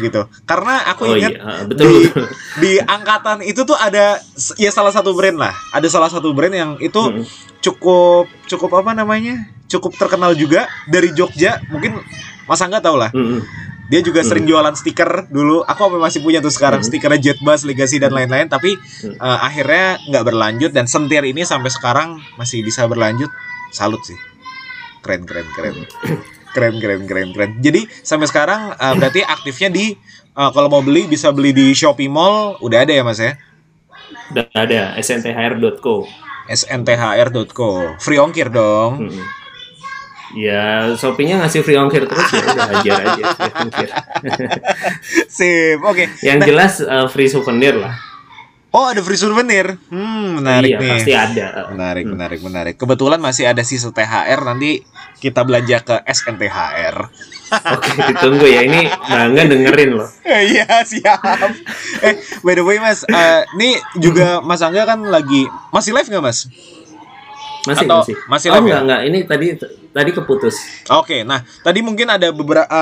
gitu. 0.00 0.24
Karena 0.42 0.86
aku 0.86 1.02
Oh 1.04 1.14
ingat 1.14 1.32
iya, 1.34 1.66
betul. 1.66 1.84
di 1.84 1.94
betul. 2.06 2.26
di 2.58 2.72
angkatan 2.78 3.38
itu 3.42 3.60
tuh 3.62 3.74
ada 3.74 4.18
ya 4.56 4.70
salah 4.70 4.90
satu 4.90 5.12
brand 5.12 5.36
lah. 5.36 5.54
Ada 5.70 5.88
salah 5.88 6.08
satu 6.08 6.30
brand 6.32 6.54
yang 6.54 6.70
itu 6.78 6.98
Hmm. 6.98 7.22
cukup 7.60 8.30
cukup 8.46 8.70
apa 8.78 8.94
namanya? 8.94 9.50
Cukup 9.66 9.92
terkenal 9.94 10.32
juga 10.32 10.64
dari 10.86 11.12
Jogja. 11.12 11.60
Mungkin 11.68 11.98
Mas 12.46 12.62
Angga 12.62 12.80
tahu 12.80 12.96
lah. 12.96 13.12
Mm-mm. 13.12 13.44
Dia 13.88 14.04
juga 14.04 14.20
sering 14.20 14.44
jualan 14.44 14.76
stiker 14.76 15.28
dulu. 15.28 15.64
Aku 15.64 15.80
apa 15.82 15.96
masih 15.96 16.20
punya 16.20 16.40
tuh 16.40 16.52
sekarang 16.52 16.80
Hmm. 16.80 16.88
stikernya 16.88 17.20
Jet 17.20 17.38
Bus, 17.40 17.64
Legacy 17.64 17.96
dan 17.96 18.12
lain-lain. 18.12 18.48
Tapi 18.48 18.76
Hmm. 18.76 19.16
eh, 19.16 19.38
akhirnya 19.42 19.96
nggak 20.08 20.24
berlanjut 20.24 20.70
dan 20.72 20.84
sentir 20.84 21.24
ini 21.24 21.44
sampai 21.44 21.72
sekarang 21.72 22.16
masih 22.36 22.60
bisa 22.60 22.84
berlanjut. 22.84 23.28
Salut 23.72 24.00
sih. 24.04 24.16
Keren 25.00 25.24
keren 25.24 25.48
keren. 25.52 25.74
Keren 26.56 26.80
keren 26.80 27.04
keren 27.04 27.28
keren. 27.34 27.50
Jadi 27.60 27.84
sampai 28.02 28.26
sekarang 28.28 28.72
eh, 28.74 28.94
berarti 28.96 29.20
aktifnya 29.24 29.68
di 29.68 29.92
eh, 30.32 30.50
kalau 30.52 30.68
mau 30.72 30.82
beli 30.82 31.04
bisa 31.04 31.32
beli 31.32 31.52
di 31.52 31.72
Shopee 31.76 32.08
Mall 32.08 32.56
udah 32.64 32.84
ada 32.84 32.92
ya 32.92 33.02
Mas 33.04 33.20
ya? 33.20 33.36
Udah 34.32 34.48
ada 34.52 34.96
snthr.co. 35.00 36.04
snthr.co. 36.48 37.70
Free 38.00 38.20
ongkir 38.20 38.48
dong. 38.52 39.08
Mm-mm. 39.08 39.24
Ya, 40.36 40.92
Shopee-nya 40.92 41.40
ngasih 41.40 41.64
free 41.64 41.80
ongkir 41.80 42.04
terus 42.04 42.28
ya 42.28 42.44
udah 42.44 42.68
hajar 42.68 43.00
aja 43.00 43.24
free 43.32 43.54
ongkir. 43.64 43.88
Sip. 45.36 45.80
Oke. 45.80 46.04
Yang 46.20 46.38
jelas 46.44 46.72
eh, 46.84 47.06
free 47.08 47.32
souvenir 47.32 47.80
lah. 47.80 48.07
Oh, 48.78 48.86
ada 48.86 49.02
free 49.02 49.18
souvenir. 49.18 49.74
Hmm, 49.90 50.38
menarik 50.38 50.70
iya, 50.70 50.78
nih. 50.78 50.90
pasti 50.94 51.12
ada. 51.12 51.46
Menarik, 51.68 52.04
Hmm. 52.06 52.12
menarik, 52.14 52.40
menarik. 52.40 52.74
Kebetulan 52.78 53.18
masih 53.18 53.50
ada 53.50 53.66
sisa 53.66 53.90
THR 53.90 54.38
nanti 54.46 54.86
kita 55.18 55.42
belanja 55.42 55.82
ke 55.82 55.96
SNTHR. 56.06 56.96
Oke, 57.74 57.90
ditunggu 58.06 58.46
ya. 58.46 58.62
Ini 58.62 58.86
Bangga 58.86 59.42
dengerin 59.44 59.98
loh. 59.98 60.06
Iya, 60.46 60.86
siap. 60.86 61.18
eh, 62.06 62.14
by 62.46 62.54
the 62.54 62.62
way, 62.62 62.78
Mas, 62.78 63.02
eh, 63.02 63.42
ini 63.56 63.74
juga 63.96 64.38
Mas 64.38 64.62
Angga 64.62 64.86
kan 64.86 65.02
lagi 65.02 65.42
masih 65.68 65.90
live 65.90 66.06
nggak, 66.06 66.22
Mas? 66.22 66.46
Masih 67.68 67.84
Atau 67.84 68.00
masih. 68.00 68.14
masih 68.24 68.48
oh, 68.48 68.54
live 68.54 68.58
ya? 68.58 68.64
enggak, 68.64 68.80
enggak. 68.82 69.00
Ini 69.04 69.18
tadi 69.22 69.46
tadi 69.90 70.10
keputus. 70.10 70.56
Oke, 70.90 71.20
nah 71.22 71.44
tadi 71.60 71.80
mungkin 71.80 72.08
ada 72.08 72.28
beberapa 72.30 72.72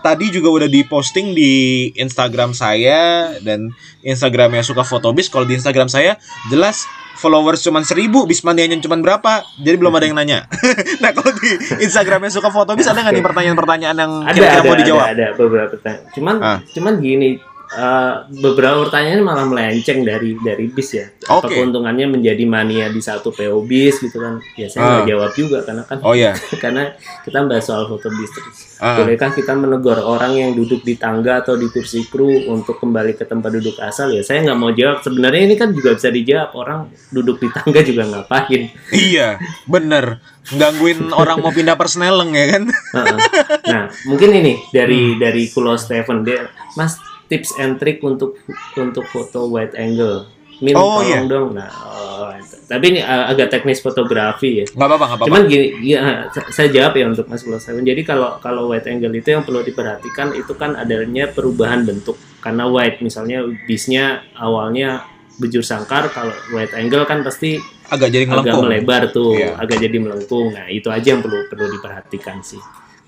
tadi 0.00 0.30
juga 0.30 0.48
udah 0.50 0.68
diposting 0.68 1.30
di 1.30 1.52
Instagram 1.94 2.50
saya 2.52 3.00
dan 3.38 3.68
Instagramnya 4.00 4.62
suka 4.62 4.80
fotobis. 4.80 5.26
Kalau 5.26 5.44
di 5.44 5.54
Instagram 5.54 5.86
saya 5.86 6.16
jelas 6.48 6.88
followers 7.14 7.60
cuma 7.60 7.82
seribu, 7.82 8.24
Bismanianya 8.24 8.80
cuma 8.80 8.96
berapa, 8.96 9.44
jadi 9.58 9.76
belum 9.76 9.92
ada 9.92 10.04
yang 10.04 10.16
nanya. 10.16 10.48
nah 11.04 11.12
kalau 11.12 11.28
di 11.34 11.52
Instagramnya 11.78 12.32
suka 12.32 12.48
fotobis 12.48 12.88
ada 12.88 12.96
nggak 12.98 13.12
nih 13.12 13.24
pertanyaan-pertanyaan 13.24 13.96
yang 13.98 14.12
Ada 14.22 14.32
kira-kira 14.32 14.48
ada, 14.54 14.62
mau 14.62 14.72
ada 14.72 14.80
dijawab? 14.80 15.04
ada 15.06 15.26
beberapa 15.36 15.68
pertanyaan. 15.70 16.04
Cuman 16.10 16.34
Ah. 16.40 16.58
cuman 16.66 16.92
gini, 16.96 17.36
eh, 17.72 18.12
beberapa 18.36 18.82
pertanyaan 18.82 19.20
malah 19.20 19.44
melenceng 19.44 20.02
dari 20.02 20.34
dari 20.36 20.66
bis 20.66 20.90
ya. 20.92 21.06
Apa 21.22 21.46
keuntungannya 21.46 22.10
menjadi 22.10 22.42
mania 22.42 22.86
di 22.86 22.98
satu 22.98 23.30
PO 23.30 23.62
bis 23.62 23.98
gitu 23.98 24.16
kan? 24.16 24.42
Ya 24.54 24.66
saya 24.66 24.80
Ah. 24.80 24.88
nggak 24.96 25.06
jawab 25.08 25.30
juga 25.32 25.58
karena 25.62 25.82
kan 25.84 25.98
Oh 26.00 26.12
iya, 26.12 26.34
karena 26.62 26.90
kita 27.22 27.38
bahas 27.42 27.62
soal 27.62 27.86
foto 27.86 28.10
bis 28.10 28.30
terus. 28.30 28.58
Ah. 28.76 28.96
Bolehkah 28.96 29.30
kita 29.30 29.52
menegur 29.52 29.96
orang 29.96 30.32
yang 30.32 30.50
duduk 30.52 30.80
di 30.80 30.94
tangga 30.94 31.40
atau 31.40 31.54
di 31.54 31.66
kursi 31.66 32.02
kru 32.04 32.26
untuk 32.48 32.76
kembali 32.76 33.12
ke 33.12 33.24
tempat 33.24 33.50
duduk 33.52 33.78
asal? 33.78 34.10
Ya 34.10 34.20
saya 34.20 34.42
nggak 34.42 34.58
mau 34.58 34.70
jawab. 34.70 35.00
Sebenarnya 35.00 35.42
ini 35.44 35.54
kan 35.54 35.70
juga 35.70 35.94
bisa 35.94 36.08
dijawab. 36.08 36.50
Orang 36.52 36.80
duduk 37.08 37.38
di 37.38 37.48
tangga 37.50 37.80
juga 37.80 38.02
ngapain? 38.04 38.72
iya, 38.90 39.36
bener. 39.64 40.18
Gangguin 40.50 41.12
orang 41.12 41.38
mau 41.38 41.50
pindah 41.50 41.76
persneleng 41.76 42.32
ya 42.32 42.46
kan? 42.50 42.62
Heeh. 42.66 43.18
nah, 43.64 43.84
mungkin 44.04 44.30
ini 44.32 44.58
dari 44.70 45.14
Hmm. 45.14 45.18
dari 45.20 45.42
Kulo 45.46 45.76
Steven 45.76 46.22
dia, 46.22 46.48
Mas 46.74 46.98
tips 47.30 47.54
and 47.56 47.78
trick 47.78 48.02
untuk 48.02 48.34
untuk 48.74 49.06
foto 49.06 49.46
wide 49.46 49.72
angle. 49.72 50.26
Min 50.60 50.76
Oh, 50.76 51.00
tolong 51.00 51.08
iya. 51.08 51.20
dong. 51.24 51.48
Nah, 51.56 51.72
oh, 51.72 52.28
tapi 52.68 52.92
ini 52.92 53.00
uh, 53.00 53.24
agak 53.26 53.48
teknis 53.48 53.80
fotografi 53.80 54.60
ya. 54.60 54.64
Nggak 54.68 54.88
apa-apa, 54.92 55.06
apa-apa. 55.08 55.24
Cuman 55.24 55.42
gini, 55.46 55.72
ya, 55.80 56.28
sa- 56.28 56.52
saya 56.52 56.68
jawab 56.68 56.92
ya 56.92 57.08
untuk 57.08 57.24
Mas 57.26 57.40
Steven. 57.40 57.80
Jadi 57.80 58.04
kalau 58.04 58.36
kalau 58.38 58.68
wide 58.68 58.84
angle 58.84 59.14
itu 59.14 59.32
yang 59.32 59.40
perlu 59.40 59.62
diperhatikan 59.62 60.36
itu 60.36 60.52
kan 60.52 60.76
adanya 60.76 61.24
perubahan 61.26 61.80
bentuk. 61.82 62.20
Karena 62.38 62.68
wide 62.68 63.00
misalnya 63.00 63.40
bisnya 63.64 64.20
awalnya 64.34 65.08
bujur 65.34 65.64
sangkar, 65.64 66.12
kalau 66.12 66.36
wide 66.52 66.76
angle 66.76 67.08
kan 67.08 67.24
pasti 67.24 67.56
Agak 67.88 68.12
jadi 68.12 68.28
agak 68.28 68.44
ngelengkung. 68.44 68.62
melebar 68.62 69.02
tuh, 69.08 69.32
Iya. 69.32 69.56
agak 69.56 69.80
jadi 69.80 69.96
melengkung. 69.96 70.52
Nah, 70.52 70.68
itu 70.68 70.92
aja 70.92 71.08
yang 71.10 71.24
perlu 71.24 71.48
perlu 71.48 71.72
diperhatikan 71.72 72.44
sih. 72.44 72.60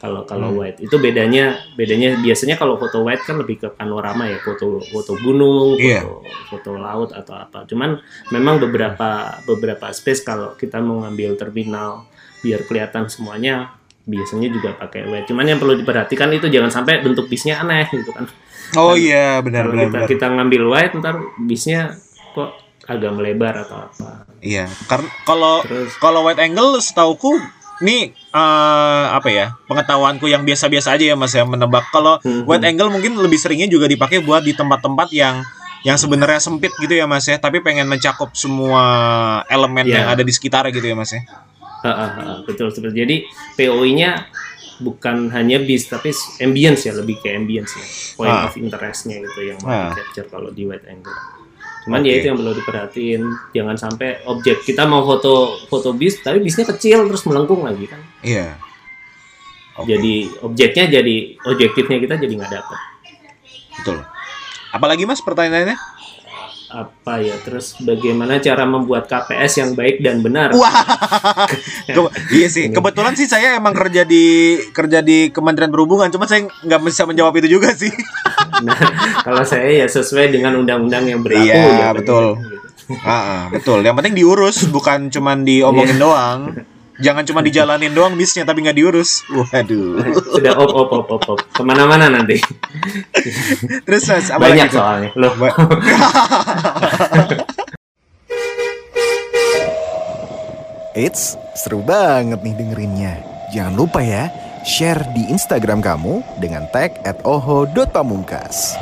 Kalau 0.02 0.26
kalau 0.26 0.50
Hmm. 0.50 0.58
wide 0.58 0.82
itu 0.82 0.98
bedanya 0.98 1.54
bedanya 1.72 2.18
biasanya 2.18 2.58
kalau 2.58 2.74
foto 2.74 3.06
wide 3.06 3.22
kan 3.22 3.38
lebih 3.38 3.54
ke 3.56 3.70
panorama 3.70 4.26
ya, 4.26 4.34
foto 4.36 4.82
foto 4.82 5.14
gunung, 5.16 5.78
foto 5.78 5.78
Iya. 5.78 6.02
foto 6.50 6.70
laut 6.74 7.14
atau 7.14 7.38
apa. 7.38 7.62
Cuman 7.64 8.02
memang 8.28 8.58
beberapa 8.58 9.08
beberapa 9.46 9.86
space 9.88 10.20
kalau 10.20 10.52
kita 10.52 10.82
mau 10.82 11.06
ngambil 11.06 11.38
terminal 11.38 12.10
biar 12.42 12.66
kelihatan 12.66 13.06
semuanya 13.06 13.78
biasanya 14.02 14.50
juga 14.50 14.74
pakai 14.74 15.06
wide. 15.06 15.30
Cuman 15.30 15.46
yang 15.46 15.62
perlu 15.62 15.78
diperhatikan 15.78 16.34
itu 16.34 16.50
jangan 16.50 16.74
sampai 16.74 16.98
bentuk 16.98 17.30
bisnya 17.30 17.62
aneh 17.62 17.86
gitu 17.88 18.10
kan. 18.10 18.26
Oh 18.74 18.98
iya, 18.98 19.38
benar 19.38 19.70
Kalau 19.70 19.72
benar 19.72 19.86
kita 19.86 19.94
benar. 19.94 20.10
kita 20.10 20.26
ngambil 20.34 20.62
wide 20.66 20.92
ntar 20.98 21.14
bisnya 21.38 21.94
kok 22.34 22.50
agak 22.82 23.14
melebar 23.14 23.54
atau 23.62 23.86
apa. 23.86 24.26
Iya, 24.42 24.66
karena 24.90 25.06
kalau 25.22 25.62
Terus 25.62 25.94
Kalau 25.96 26.26
wide 26.26 26.42
angle 26.42 26.82
setauku 26.82 27.38
ini 27.78 28.10
eh, 28.32 29.04
apa 29.10 29.28
ya 29.28 29.46
pengetahuanku 29.64 30.24
yang 30.24 30.42
biasa-biasa 30.42 30.92
aja 30.92 31.04
ya 31.04 31.14
mas 31.14 31.30
yang 31.30 31.46
menebak 31.46 31.84
kalau 31.88 32.16
Hmm, 32.18 32.42
wide 32.42 32.60
hmm. 32.60 32.70
angle 32.70 32.90
mungkin 32.90 33.12
lebih 33.14 33.36
seringnya 33.36 33.66
juga 33.66 33.84
dipakai 33.86 34.20
buat 34.20 34.40
di 34.40 34.52
tempat-tempat 34.52 35.12
yang 35.12 35.44
yang 35.82 35.96
sebenarnya 35.96 36.38
sempit 36.38 36.70
gitu 36.76 36.92
ya 36.92 37.04
mas 37.04 37.24
ya 37.24 37.36
tapi 37.36 37.58
pengen 37.58 37.84
mencakup 37.84 38.32
semua 38.32 38.82
elemen 39.46 39.84
Iya. 39.84 39.94
yang 39.94 40.06
ada 40.08 40.22
di 40.22 40.30
sekitar 40.30 40.64
gitu 40.68 40.82
ya 40.82 40.94
mas 40.94 41.10
ya 41.10 41.22
Ah, 41.82 41.90
ah, 41.90 42.10
ah, 42.14 42.36
betul 42.42 42.70
seperti 42.70 42.94
jadi 42.96 43.16
POI-nya 43.56 44.30
bukan 44.78 45.30
hanya 45.30 45.58
bis 45.58 45.86
tapi 45.86 46.14
ambience 46.38 46.82
ya 46.82 46.94
lebih 46.94 47.18
ke 47.18 47.30
ambience 47.30 47.74
ya 47.74 47.84
point 48.16 48.30
Ah. 48.32 48.46
of 48.46 48.54
interest-nya 48.54 49.18
gitu 49.20 49.40
yang 49.44 49.58
mau 49.58 49.90
di 49.90 49.96
capture 49.96 50.26
kalau 50.28 50.48
di 50.48 50.62
wide 50.62 50.86
angle. 50.86 51.10
Cuman 51.82 51.98
Oke. 51.98 52.08
ya 52.08 52.14
itu 52.16 52.26
yang 52.26 52.38
perlu 52.38 52.54
diperhatiin. 52.54 53.22
Jangan 53.50 53.76
sampai 53.76 54.22
objek 54.24 54.62
kita 54.62 54.86
mau 54.86 55.02
foto 55.02 55.58
foto 55.66 55.90
bis 55.90 56.18
tapi 56.18 56.38
bisnya 56.38 56.62
kecil 56.64 57.06
terus 57.06 57.26
melengkung 57.26 57.62
lagi 57.62 57.86
kan. 57.86 58.00
iya. 58.22 58.54
Oke, 59.72 59.88
Jadi 59.88 60.28
objeknya 60.40 60.84
jadi 60.92 61.16
objektifnya 61.42 61.96
kita 61.96 62.14
jadi 62.16 62.32
nggak 62.36 62.52
dapet. 62.52 62.78
Betul. 63.80 63.98
Apalagi 64.68 65.02
mas 65.04 65.18
pertanyaannya? 65.18 65.80
Apa 66.68 67.20
ya 67.20 67.36
terus 67.40 67.76
bagaimana 67.78 68.36
cara 68.36 68.64
membuat 68.64 69.04
KPS 69.04 69.52
yang 69.58 69.70
baik 69.72 70.00
dan 70.00 70.20
benar? 70.20 70.52
Wah. 70.52 70.72
Ke- 71.88 72.12
iya 72.32 72.48
sih. 72.48 72.68
Kebetulan 72.68 73.12
sih 73.12 73.24
saya 73.24 73.56
emang 73.56 73.72
kerja 73.72 74.04
di 74.04 74.56
kerja 74.72 75.00
di 75.00 75.28
Kementerian 75.28 75.68
Perhubungan. 75.68 76.08
Cuma 76.08 76.24
saya 76.24 76.44
nggak 76.48 76.80
bisa 76.84 77.04
menjawab 77.04 77.36
itu 77.40 77.56
juga 77.56 77.72
sih 77.72 77.92
Nah, 78.54 78.76
kalau 79.22 79.42
saya 79.42 79.64
ya 79.74 79.86
sesuai 79.86 80.28
dengan 80.28 80.52
undang-undang 80.54 81.04
yang 81.06 81.20
berlaku 81.20 81.48
Iya, 81.48 81.64
ya, 81.80 81.88
betul. 81.90 82.36
gitu. 82.36 82.56
Ah, 83.00 83.12
ah, 83.14 83.42
betul. 83.48 83.80
Yang 83.80 83.96
penting 83.96 84.14
diurus, 84.14 84.56
bukan 84.68 85.08
cuman 85.08 85.42
diomongin 85.42 85.96
Iya. 85.96 86.02
doang. 86.02 86.40
Jangan 86.94 87.24
cuma 87.24 87.40
dijalanin 87.40 87.90
doang 87.90 88.12
bisnya 88.12 88.44
tapi 88.44 88.62
nggak 88.62 88.76
diurus. 88.76 89.24
Waduh. 89.26 90.04
sudah 90.30 90.52
op 90.54 90.70
op 90.70 90.90
op 90.92 91.06
op 91.10 91.24
op 91.26 91.40
ke 91.48 91.62
mana-mana 91.62 92.06
nanti 92.06 92.36
Terus 93.82 94.04
Mas, 94.06 94.28
apa 94.28 94.44
banyak 94.44 94.68
lagi 94.68 94.76
soalnya 94.76 95.10
loh 95.16 95.32
Ba- 95.34 95.56
Eits, 100.92 101.22
seru 101.54 101.80
banget 101.80 102.44
nih 102.44 102.54
dengerinnya. 102.54 103.12
Jangan 103.50 103.74
lupa 103.74 104.00
ya, 104.00 104.28
share 104.62 105.02
di 105.12 105.26
Instagram 105.28 105.82
kamu 105.82 106.22
dengan 106.38 106.66
tag 106.70 106.98
at 107.02 107.18
oho.pamungkas. 107.26 108.78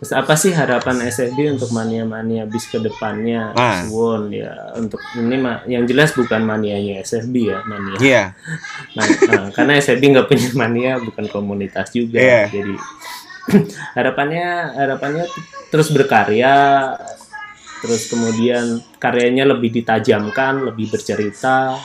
Terus 0.00 0.12
apa 0.20 0.34
sih 0.38 0.54
harapan 0.54 1.02
SFB 1.04 1.58
untuk 1.58 1.74
mania-mania 1.74 2.46
bis 2.46 2.64
ke 2.70 2.78
depannya 2.78 3.52
Ah. 3.52 3.84
Suwon 3.84 4.30
ya 4.30 4.72
untuk 4.78 5.00
ini 5.18 5.36
mah 5.36 5.66
yang 5.66 5.84
jelas 5.84 6.14
bukan 6.14 6.40
manianya 6.40 7.02
SFB 7.02 7.34
ya 7.50 7.58
mania 7.66 7.96
Iya. 8.00 8.24
Nah, 8.96 9.06
nah, 9.06 9.46
karena 9.54 9.72
SFB 9.78 10.02
nggak 10.02 10.26
punya 10.26 10.48
mania 10.56 10.92
bukan 10.98 11.26
komunitas 11.30 11.90
juga 11.92 12.18
Iya. 12.18 12.42
jadi 12.50 12.74
harapannya 13.98 14.46
harapannya 14.78 15.24
terus 15.70 15.90
berkarya 15.90 16.52
terus 17.80 18.06
kemudian 18.06 18.64
karyanya 18.96 19.44
lebih 19.44 19.72
ditajamkan 19.72 20.62
lebih 20.62 20.88
bercerita 20.88 21.76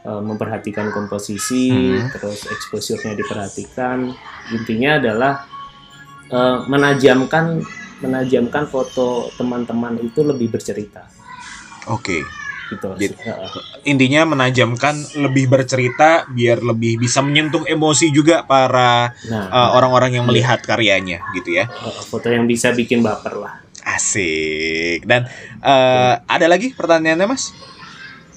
eh, 0.00 0.22
memperhatikan 0.22 0.90
komposisi 0.90 1.70
Hmm. 1.70 2.10
terus 2.10 2.46
exposure-nya 2.46 3.14
diperhatikan 3.14 4.10
intinya 4.50 4.96
adalah 4.96 5.32
eh, 6.26 6.58
menajamkan 6.66 7.62
menajamkan 8.00 8.64
foto 8.64 9.28
teman-teman 9.34 10.00
itu 10.00 10.22
lebih 10.22 10.50
bercerita 10.50 11.04
Oke. 11.86 12.24
gitu 12.66 12.88
Jadi- 12.96 13.18
Heeh. 13.18 13.50
Intinya 13.82 14.22
menajamkan 14.26 14.94
lebih 15.18 15.48
bercerita 15.48 16.22
biar 16.26 16.62
lebih 16.62 16.96
bisa 16.96 17.18
menyentuh 17.18 17.66
emosi 17.66 18.08
juga 18.10 18.40
para 18.42 19.10
nah 19.26 19.48
uh, 19.48 19.68
orang-orang 19.74 20.16
yang 20.16 20.24
melihat 20.24 20.60
karyanya 20.60 21.18
gitu 21.34 21.50
ya. 21.52 21.66
eh, 21.66 22.02
foto 22.04 22.28
yang 22.28 22.44
bisa 22.44 22.70
bikin 22.70 23.00
baper 23.00 23.36
lah 23.36 23.54
Asik. 23.82 25.04
Dan 25.04 25.26
uh, 25.60 26.20
ada 26.24 26.46
lagi 26.46 26.72
pertanyaannya 26.72 27.26
Mas? 27.26 27.50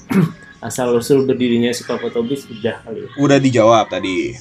asal 0.64 0.96
usul 0.96 1.28
berdirinya 1.28 1.76
suka 1.76 2.00
fotobis 2.00 2.48
udah 2.48 2.80
kali 2.88 3.04
ya. 3.04 3.10
Udah 3.20 3.38
dijawab 3.38 3.92
tadi. 3.92 4.32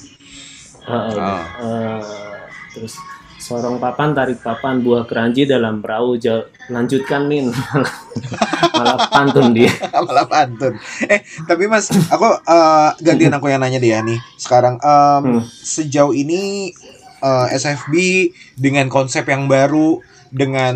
Udah. 0.87 1.19
Ah. 1.19 1.43
Eh, 1.59 2.01
terus 2.71 2.95
sorong 3.35 3.75
papan 3.75 4.15
tarik 4.15 4.39
papan 4.39 4.79
buah 4.79 5.03
keranji 5.03 5.43
dalam 5.43 5.83
perahu 5.83 6.15
jauh 6.15 6.47
lanjutkan 6.71 7.27
min 7.27 7.51
malah 8.79 9.03
pantun 9.11 9.51
dia 9.51 9.67
malah 10.07 10.23
pantun. 10.23 10.79
Eh, 11.11 11.27
tapi 11.43 11.67
Mas, 11.67 11.91
aku 11.91 12.27
eh, 12.39 12.89
gantian 13.03 13.35
aku 13.35 13.51
yang 13.51 13.59
nanya 13.59 13.83
deh 13.83 13.91
ya 13.91 13.99
nih. 13.99 14.19
Sekarang 14.39 14.79
em, 14.79 15.23
Hmm. 15.23 15.41
sejauh 15.43 16.15
ini 16.15 16.71
eh, 17.19 17.47
SFB 17.51 17.93
dengan 18.55 18.87
konsep 18.87 19.27
yang 19.27 19.51
baru 19.51 19.99
dengan 20.33 20.75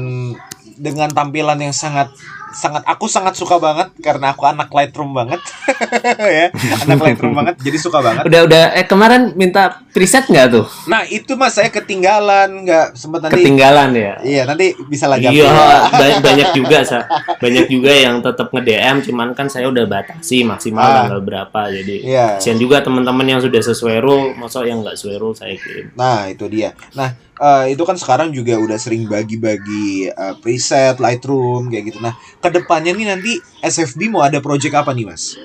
dengan 0.78 1.10
tampilan 1.10 1.58
yang 1.60 1.74
sangat 1.74 2.14
sangat 2.49 2.80
aku 2.86 3.05
sangat 3.05 3.34
suka 3.34 3.58
banget 3.58 3.91
karena 3.99 4.32
aku 4.32 4.45
anak 4.45 4.70
Lightroom 4.70 5.12
banget 5.12 5.38
ya 6.38 6.47
anak 6.80 6.97
Lightroom 7.03 7.36
banget 7.36 7.60
jadi 7.60 7.78
suka 7.78 7.99
banget 7.99 8.24
udah 8.24 8.41
udah 8.45 8.64
eh 8.74 8.86
kemarin 8.86 9.36
minta 9.36 9.82
preset 9.91 10.26
nggak 10.26 10.47
tuh 10.51 10.66
nah 10.86 11.03
itu 11.03 11.34
mas 11.34 11.53
saya 11.53 11.68
ketinggalan 11.68 12.64
nggak 12.64 12.93
sempat 12.93 13.20
nanti 13.22 13.36
ketinggalan 13.36 13.89
ya 13.91 14.14
iya 14.24 14.41
nanti 14.43 14.74
bisa 14.80 15.05
lagi 15.05 15.28
Iya, 15.28 15.43
update. 15.43 15.91
ba- 15.99 16.22
banyak 16.24 16.49
juga 16.55 16.78
sa 16.82 16.99
banyak 17.36 17.66
juga 17.68 17.91
yang 17.91 18.16
tetap 18.22 18.47
nge 18.47 18.62
DM 18.64 18.97
cuman 19.03 19.28
kan 19.34 19.47
saya 19.47 19.68
udah 19.68 19.86
batasi 19.86 20.41
maksimal 20.41 20.82
Ah. 20.84 21.03
tanggal 21.03 21.22
berapa 21.22 21.62
jadi 21.70 21.95
Iya. 21.99 22.28
kasihan 22.38 22.58
juga 22.58 22.80
teman-teman 22.80 23.28
yang 23.28 23.41
sudah 23.43 23.60
sesuai 23.60 23.97
rule 23.99 24.34
masuk 24.34 24.64
yang 24.64 24.82
nggak 24.82 24.95
sesuai 24.95 25.18
rule 25.18 25.34
saya 25.34 25.53
kirim 25.53 25.91
Nah, 25.93 26.26
itu 26.26 26.47
dia. 26.47 26.72
Nah, 26.93 27.12
eh, 27.38 27.74
itu 27.74 27.84
kan 27.86 27.98
sekarang 27.98 28.30
juga 28.34 28.58
udah 28.58 28.78
sering 28.78 29.06
bagi-bagi 29.06 30.10
eh, 30.10 30.36
preset 30.42 30.98
Lightroom 30.98 31.70
kayak 31.70 31.84
gitu. 31.94 32.00
Nah, 32.02 32.14
ke 32.42 32.50
depannya 32.50 32.94
nih 32.94 33.08
nanti 33.08 33.32
SFB 33.62 34.10
mau 34.10 34.22
ada 34.26 34.42
project 34.42 34.74
apa 34.76 34.92
nih, 34.94 35.06
Mas? 35.08 35.38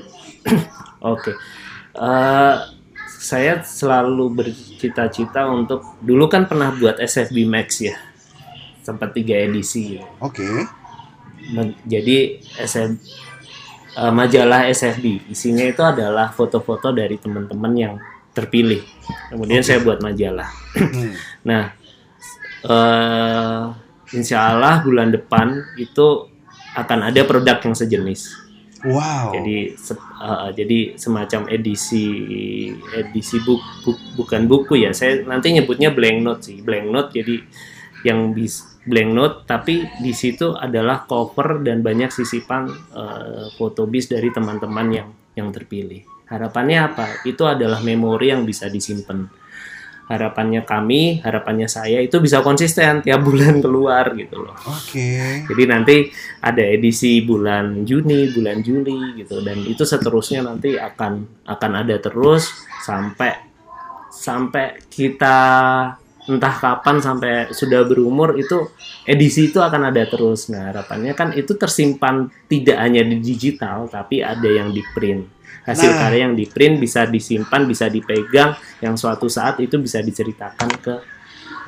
oke 1.02 1.32
Eh, 1.92 2.56
saya 3.20 3.60
selalu 3.60 4.32
bercita-cita 4.32 5.44
untuk 5.44 5.84
dulu 6.00 6.24
kan 6.24 6.48
pernah 6.48 6.72
buat 6.72 6.96
SFB 6.96 7.44
Max 7.44 7.84
ya 7.84 7.92
sempat 8.80 9.12
tiga 9.12 9.36
edisi 9.36 10.00
Oke. 10.18 10.42
Men- 11.52 11.76
jadi 11.84 12.40
SF 12.56 12.96
eh, 13.92 14.12
majalah 14.12 14.72
SFB 14.72 15.28
isinya 15.28 15.68
itu 15.68 15.84
adalah 15.84 16.32
foto-foto 16.32 16.96
dari 16.96 17.20
teman-teman 17.20 17.72
yang 17.76 17.94
terpilih 18.32 18.80
kemudian 19.28 19.60
saya 19.60 19.84
buat 19.84 20.00
majalah 20.00 20.48
Hmm. 20.80 21.12
nah 21.44 21.76
eh 22.66 23.62
insya 24.12 24.52
Allah 24.54 24.84
bulan 24.84 25.10
depan 25.10 25.56
itu 25.80 26.28
akan 26.76 27.12
ada 27.12 27.20
produk 27.24 27.58
yang 27.60 27.76
sejenis. 27.76 28.42
Wow. 28.82 29.30
jadi 29.30 29.78
se- 29.78 29.94
eh, 29.94 30.50
jadi 30.58 30.78
semacam 30.98 31.46
edisi 31.54 32.06
edisi 32.98 33.38
buku 33.38 33.94
bukan 34.18 34.50
buku 34.50 34.82
ya. 34.82 34.90
Saya 34.90 35.22
nanti 35.22 35.54
nyebutnya 35.54 35.94
blank 35.94 36.18
note 36.18 36.42
sih. 36.50 36.58
Blank 36.58 36.86
note 36.90 37.10
jadi 37.14 37.38
yang 38.02 38.34
bis 38.34 38.66
blank 38.82 39.10
note 39.14 39.36
tapi 39.46 39.86
di 40.02 40.10
situ 40.10 40.58
adalah 40.58 41.06
cover 41.06 41.62
dan 41.62 41.86
banyak 41.86 42.10
sisipan 42.10 42.66
eh, 42.74 43.46
foto 43.54 43.86
bis 43.86 44.10
dari 44.10 44.34
teman-teman 44.34 44.86
yang 44.90 45.08
yang 45.38 45.48
terpilih. 45.54 46.02
Harapannya 46.26 46.78
apa? 46.82 47.06
Itu 47.22 47.46
adalah 47.46 47.78
memori 47.86 48.34
yang 48.34 48.42
bisa 48.42 48.66
disimpan 48.66 49.30
harapannya 50.12 50.68
kami 50.68 51.24
harapannya 51.24 51.64
saya 51.64 52.04
itu 52.04 52.20
bisa 52.20 52.44
konsisten 52.44 53.00
tiap 53.00 53.24
bulan 53.28 53.64
keluar 53.64 54.12
gitu 54.12 54.44
loh 54.44 54.52
Oke. 54.68 55.48
jadi 55.48 55.62
nanti 55.64 56.12
ada 56.44 56.60
edisi 56.60 57.24
bulan 57.24 57.88
Juni, 57.88 58.28
bulan 58.36 58.60
Juli 58.60 59.16
gitu 59.16 59.40
dan 59.40 59.64
itu 59.64 59.88
seterusnya 59.88 60.44
nanti 60.44 60.76
akan 60.76 61.44
akan 61.48 61.72
ada 61.80 61.96
terus 61.96 62.52
sampai 62.84 63.48
sampai 64.12 64.84
kita 64.92 65.38
entah 66.22 66.54
kapan 66.54 67.02
sampai 67.02 67.50
sudah 67.50 67.82
berumur 67.82 68.38
itu 68.38 68.70
edisi 69.02 69.50
itu 69.50 69.58
akan 69.58 69.90
ada 69.90 70.06
terus. 70.06 70.46
Nah, 70.54 70.70
harapannya 70.70 71.18
kan 71.18 71.34
itu 71.34 71.58
tersimpan 71.58 72.30
tidak 72.46 72.78
hanya 72.78 73.02
di 73.02 73.18
digital 73.18 73.90
tapi 73.90 74.22
ada 74.22 74.46
yang 74.46 74.70
di 74.70 74.82
print. 74.94 75.41
Hasil 75.62 75.94
Nah. 75.94 75.98
karya 76.06 76.26
yang 76.26 76.34
di 76.34 76.50
print 76.50 76.82
bisa 76.82 77.06
disimpan, 77.06 77.62
bisa 77.64 77.86
dipegang 77.86 78.50
yang 78.82 78.98
suatu 78.98 79.30
saat 79.30 79.62
itu 79.62 79.78
bisa 79.78 80.02
diceritakan 80.02 80.68
ke 80.82 80.94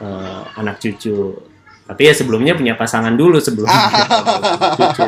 eh, 0.03 0.42
anak 0.59 0.82
cucu. 0.82 1.38
Tapi 1.84 2.01
ya 2.01 2.16
sebelumnya 2.16 2.57
punya 2.57 2.74
pasangan 2.74 3.12
dulu 3.12 3.36
sebelum 3.38 3.68
cucu. 3.68 5.05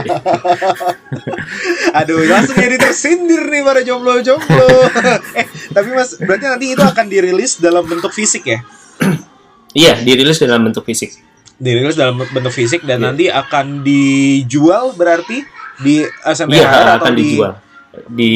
Aduh, 1.95 2.20
langsung 2.28 2.57
jadi 2.57 2.76
tersindir 2.76 3.49
nih 3.49 3.62
para 3.64 3.80
jomblo-jomblo. 3.82 4.68
eh, 5.41 5.47
tapi 5.72 5.89
Mas, 5.91 6.20
berarti 6.20 6.45
nanti 6.47 6.66
itu 6.76 6.82
akan 6.84 7.07
dirilis 7.09 7.59
dalam 7.59 7.84
bentuk 7.87 8.12
fisik 8.12 8.45
ya? 8.47 8.61
Iya, 9.76 10.01
dirilis 10.01 10.41
dalam 10.41 10.64
bentuk 10.64 10.89
fisik. 10.89 11.12
Dirilis 11.61 12.01
dalam 12.01 12.16
bentuk 12.16 12.49
fisik 12.49 12.89
dan 12.89 12.97
Iya. 12.97 13.07
nanti 13.12 13.24
akan 13.28 13.84
dijual 13.84 14.97
berarti 14.97 15.45
di 15.84 16.01
SMTH 16.24 16.57
Iya, 16.57 16.64
atau 16.97 17.05
akan 17.05 17.12
di 17.12 17.20
dijual. 17.20 17.53
Di 18.07 18.34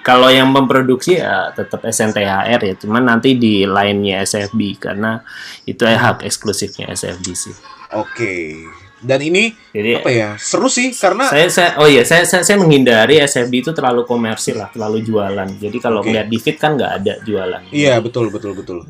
kalau 0.00 0.30
yang 0.30 0.50
memproduksi 0.54 1.18
ya 1.18 1.50
tetap 1.50 1.82
SNTHR 1.82 2.60
ya, 2.62 2.74
cuman 2.78 3.02
nanti 3.06 3.34
di 3.34 3.66
lainnya 3.66 4.22
SFB 4.22 4.78
karena 4.78 5.20
itu 5.66 5.82
ya 5.82 5.98
hak 5.98 6.22
eksklusifnya 6.22 6.90
SFB 6.94 7.26
sih. 7.34 7.54
Oke. 7.92 8.54
Dan 9.02 9.18
ini 9.18 9.50
Jadi 9.74 9.98
apa 9.98 10.10
ya? 10.14 10.28
Seru 10.38 10.70
sih 10.70 10.94
karena 10.94 11.26
saya, 11.26 11.50
saya 11.50 11.70
oh 11.82 11.90
iya 11.90 12.06
saya, 12.06 12.22
saya 12.22 12.46
saya 12.46 12.54
menghindari 12.62 13.18
SFB 13.18 13.66
itu 13.66 13.70
terlalu 13.74 14.06
komersil 14.06 14.62
lah, 14.62 14.70
terlalu 14.70 15.02
jualan. 15.02 15.48
Jadi 15.58 15.76
kalau 15.82 16.06
Oke. 16.06 16.14
melihat 16.14 16.30
di 16.30 16.38
feed 16.38 16.56
kan 16.62 16.78
nggak 16.78 16.92
ada 17.02 17.14
jualan. 17.26 17.62
Iya, 17.74 17.98
betul 17.98 18.30
betul 18.30 18.54
betul. 18.54 18.86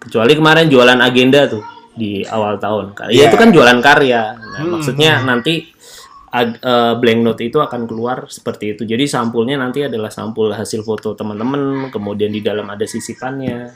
Kecuali 0.00 0.32
kemarin 0.32 0.66
jualan 0.72 0.96
agenda 0.96 1.44
tuh 1.44 1.60
di 1.92 2.24
awal 2.24 2.56
tahun. 2.56 2.96
Iya. 3.12 3.12
Ya 3.12 3.24
itu 3.28 3.36
kan 3.36 3.48
jualan 3.52 3.78
karya. 3.84 4.22
Nah, 4.32 4.60
Hmm, 4.64 4.70
maksudnya 4.78 5.20
nanti 5.22 5.73
ag- 6.34 6.58
eh, 6.58 6.94
blank 6.98 7.20
note 7.22 7.42
itu 7.46 7.62
akan 7.62 7.86
keluar 7.86 8.26
seperti 8.26 8.74
itu. 8.74 8.82
Jadi 8.82 9.06
sampulnya 9.06 9.54
nanti 9.54 9.86
adalah 9.86 10.10
sampul 10.10 10.50
hasil 10.50 10.82
foto 10.82 11.14
teman-teman, 11.14 11.94
kemudian 11.94 12.34
di 12.34 12.42
dalam 12.42 12.66
ada 12.66 12.82
sisipannya, 12.82 13.70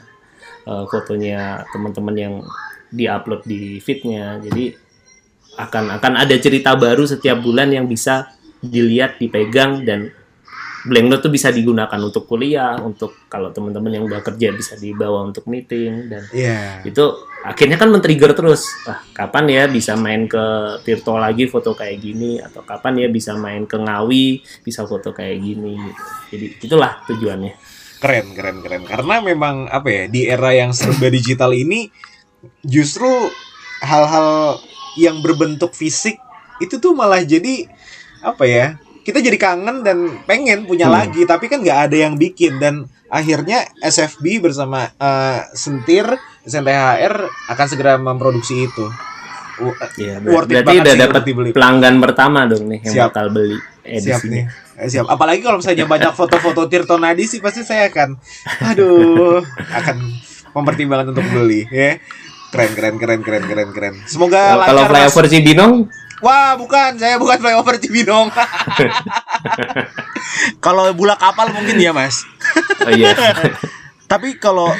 eh, 0.67 0.83
fotonya 0.91 1.63
teman-teman 1.71 2.15
yang 2.19 2.33
diupload 2.91 3.47
di 3.47 3.79
feednya. 3.79 4.43
Jadi 4.43 4.75
akan 5.55 5.99
akan 5.99 6.13
ada 6.19 6.35
cerita 6.39 6.75
baru 6.75 7.07
setiap 7.07 7.39
bulan 7.39 7.71
yang 7.71 7.87
bisa 7.87 8.27
dilihat, 8.59 9.15
dipegang 9.17 9.87
dan 9.87 10.11
blank 10.83 11.07
note 11.11 11.23
tuh 11.27 11.31
bisa 11.31 11.51
digunakan 11.51 11.99
untuk 11.99 12.27
kuliah, 12.27 12.75
untuk 12.79 13.27
kalau 13.27 13.51
teman-teman 13.51 13.99
yang 13.99 14.03
udah 14.07 14.19
kerja 14.23 14.51
bisa 14.51 14.75
dibawa 14.79 15.23
untuk 15.27 15.47
meeting 15.47 16.07
dan 16.07 16.23
Iya. 16.31 16.87
itu 16.87 17.05
akhirnya 17.39 17.79
kan 17.79 17.87
men-trigger 17.87 18.35
terus 18.35 18.67
ah 18.83 18.99
kapan 19.15 19.45
ya 19.47 19.63
bisa 19.65 19.95
main 19.95 20.27
ke 20.27 20.43
Tirto 20.83 21.15
lagi 21.15 21.47
foto 21.47 21.71
kayak 21.71 21.97
gini 21.97 22.37
atau 22.37 22.67
kapan 22.67 22.99
ya 22.99 23.07
bisa 23.07 23.31
main 23.39 23.63
ke 23.63 23.79
Ngawi 23.79 24.43
bisa 24.61 24.83
foto 24.83 25.15
kayak 25.15 25.37
gini 25.39 25.79
gitu. 25.79 26.03
jadi 26.35 26.45
itulah 26.67 26.91
tujuannya 27.07 27.53
Keren, 27.99 28.31
keren, 28.31 28.63
keren. 28.63 28.87
Karena 28.87 29.19
memang 29.19 29.67
apa 29.67 29.91
ya 29.91 30.03
di 30.07 30.23
era 30.23 30.55
yang 30.55 30.71
serba 30.71 31.11
digital 31.11 31.51
ini 31.51 31.91
justru 32.63 33.11
hal-hal 33.83 34.55
yang 34.95 35.19
berbentuk 35.19 35.75
fisik 35.75 36.15
itu 36.59 36.79
tuh 36.79 36.95
malah 36.95 37.19
jadi 37.19 37.67
apa 38.23 38.47
ya? 38.47 38.65
Kita 39.03 39.19
jadi 39.19 39.35
kangen 39.35 39.83
dan 39.83 40.15
pengen 40.23 40.63
punya 40.63 40.87
Hmm. 40.87 40.95
lagi, 40.95 41.27
tapi 41.27 41.51
kan 41.51 41.59
nggak 41.59 41.91
ada 41.91 41.97
yang 42.07 42.15
bikin 42.15 42.55
dan 42.55 42.87
akhirnya 43.11 43.67
SFB 43.83 44.39
bersama 44.39 44.95
eh, 44.95 45.43
Sentir 45.51 46.07
SNTHR 46.49 47.15
akan 47.53 47.65
segera 47.69 47.95
memproduksi 47.95 48.65
itu. 48.65 48.85
Uh, 49.59 49.75
ya 49.99 50.23
Worth 50.23 50.47
it 50.47 50.63
berarti 50.63 50.75
udah 50.79 50.95
dapat 50.95 51.21
dibeli. 51.27 51.49
pelanggan 51.51 51.99
pertama 51.99 52.47
dong 52.47 52.71
nih 52.71 52.79
yang 52.79 52.95
Siap. 52.95 53.05
bakal 53.11 53.25
beli 53.27 53.59
siap 53.59 54.23
edisinya. 54.23 54.31
nih. 54.31 54.43
Eh, 54.79 54.87
siap. 54.87 55.05
Apalagi 55.11 55.43
kalau 55.43 55.59
misalnya 55.59 55.83
banyak 55.83 56.11
foto-foto 56.19 56.71
Tirto 56.71 56.95
Nadi 56.95 57.27
sih 57.27 57.43
pasti 57.43 57.67
saya 57.67 57.91
akan 57.91 58.15
aduh 58.63 59.43
akan 59.75 59.95
mempertimbangkan 60.55 61.11
untuk 61.11 61.27
beli 61.27 61.67
ya. 61.67 61.99
Keren 62.49 62.71
keren 62.73 62.95
keren 62.97 63.19
keren 63.21 63.43
keren 63.45 63.69
keren. 63.75 63.93
Semoga 64.07 64.63
kalau 64.63 64.87
flyover 64.87 65.27
Cibinong? 65.27 65.85
Wah 66.23 66.55
bukan. 66.55 66.95
Saya 66.95 67.19
bukan 67.19 67.37
flyover 67.39 67.75
Cibinong. 67.77 68.31
Kalau 70.65 70.91
bola 70.93 71.15
kapal 71.15 71.51
mungkin 71.51 71.79
ya 71.79 71.91
mas. 71.95 72.23
Oh 72.83 72.91
iya. 72.91 73.15
Tapi 74.11 74.41
kalau 74.41 74.73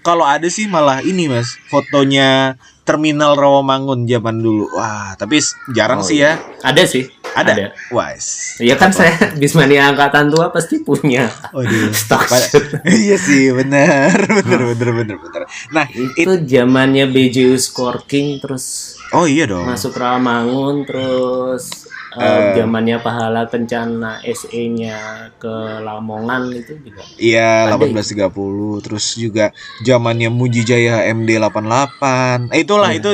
kalau 0.00 0.22
ada 0.22 0.46
sih 0.46 0.64
malah 0.64 1.00
ini 1.00 1.26
mas 1.26 1.56
fotonya 1.68 2.56
terminal 2.82 3.34
Rawamangun 3.34 4.02
zaman 4.04 4.36
dulu. 4.36 4.66
Wah 4.72 5.14
tapi 5.14 5.38
jarang 5.70 6.00
Oh, 6.00 6.04
sih 6.04 6.18
ya. 6.18 6.42
Ada 6.60 6.82
sih. 6.84 7.06
Ada, 7.30 7.54
ada. 7.54 7.66
wais 7.94 8.58
Iya 8.58 8.74
kan 8.74 8.90
saya 8.90 9.14
Bismania 9.38 9.86
angkatan 9.86 10.34
tua 10.34 10.50
pasti 10.50 10.82
punya 10.82 11.30
Waduh. 11.54 11.94
stok. 12.02 12.26
Iya 12.90 13.14
sih, 13.14 13.54
benar, 13.54 14.10
benar, 14.42 14.60
benar, 14.66 14.90
benar, 14.96 15.16
benar. 15.16 15.42
Nah, 15.70 15.86
it- 15.86 16.18
itu 16.18 16.34
zamannya 16.42 17.06
BJU 17.06 17.54
Scorking 17.54 18.42
terus 18.42 18.98
oh 19.14 19.30
iya 19.30 19.46
dong. 19.46 19.62
masuk 19.62 19.94
Rawamangun 19.94 20.82
terus 20.82 21.86
eh, 22.12 22.22
Eh. 22.22 22.52
zamannya 22.56 22.98
pahala 22.98 23.46
kencana 23.46 24.18
SE-nya 24.20 24.98
ke 25.36 25.54
Lamongan 25.78 26.50
itu 26.50 26.74
juga. 26.80 27.02
Iya, 27.14 27.70
Ada 27.70 27.76
1830 27.76 28.34
terus 28.80 29.14
juga 29.14 29.54
zamannya 29.80 30.26
Mujijaya 30.28 31.06
MD 31.06 31.36
88. 31.36 32.50
Eh, 32.50 32.62
itulah 32.62 32.90
Iya. 32.90 32.98
itu 32.98 33.10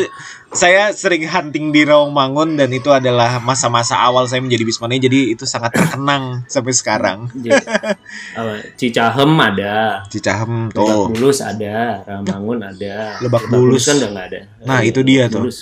saya 0.49 0.89
sering 0.91 1.29
hunting 1.29 1.69
di 1.69 1.85
Rawamangun 1.85 2.57
dan 2.57 2.73
itu 2.73 2.89
adalah 2.89 3.37
masa-masa 3.39 3.99
awal 3.99 4.25
saya 4.25 4.41
menjadi 4.41 4.65
Bismania 4.65 4.97
jadi 4.99 5.29
itu 5.29 5.45
sangat 5.45 5.77
terkenang 5.77 6.47
sampai 6.47 6.73
sekarang. 6.73 7.29
Apa, 8.39 8.65
Cicahem 8.75 9.33
ada, 9.37 10.01
Cicahem 10.07 10.69
Lebak 10.69 10.77
tuh. 10.89 11.07
Bulus 11.11 11.39
ada, 11.41 12.01
Ramangun 12.03 12.65
ada. 12.65 13.21
Lebak 13.21 13.45
Bulus. 13.49 13.85
kan 13.85 13.97
udah 13.99 14.11
nggak 14.11 14.27
ada. 14.27 14.41
Nah, 14.65 14.81
Eh, 14.81 14.89
itu 14.89 15.01
dia 15.03 15.29
tuh. 15.29 15.45
Bulus. 15.45 15.59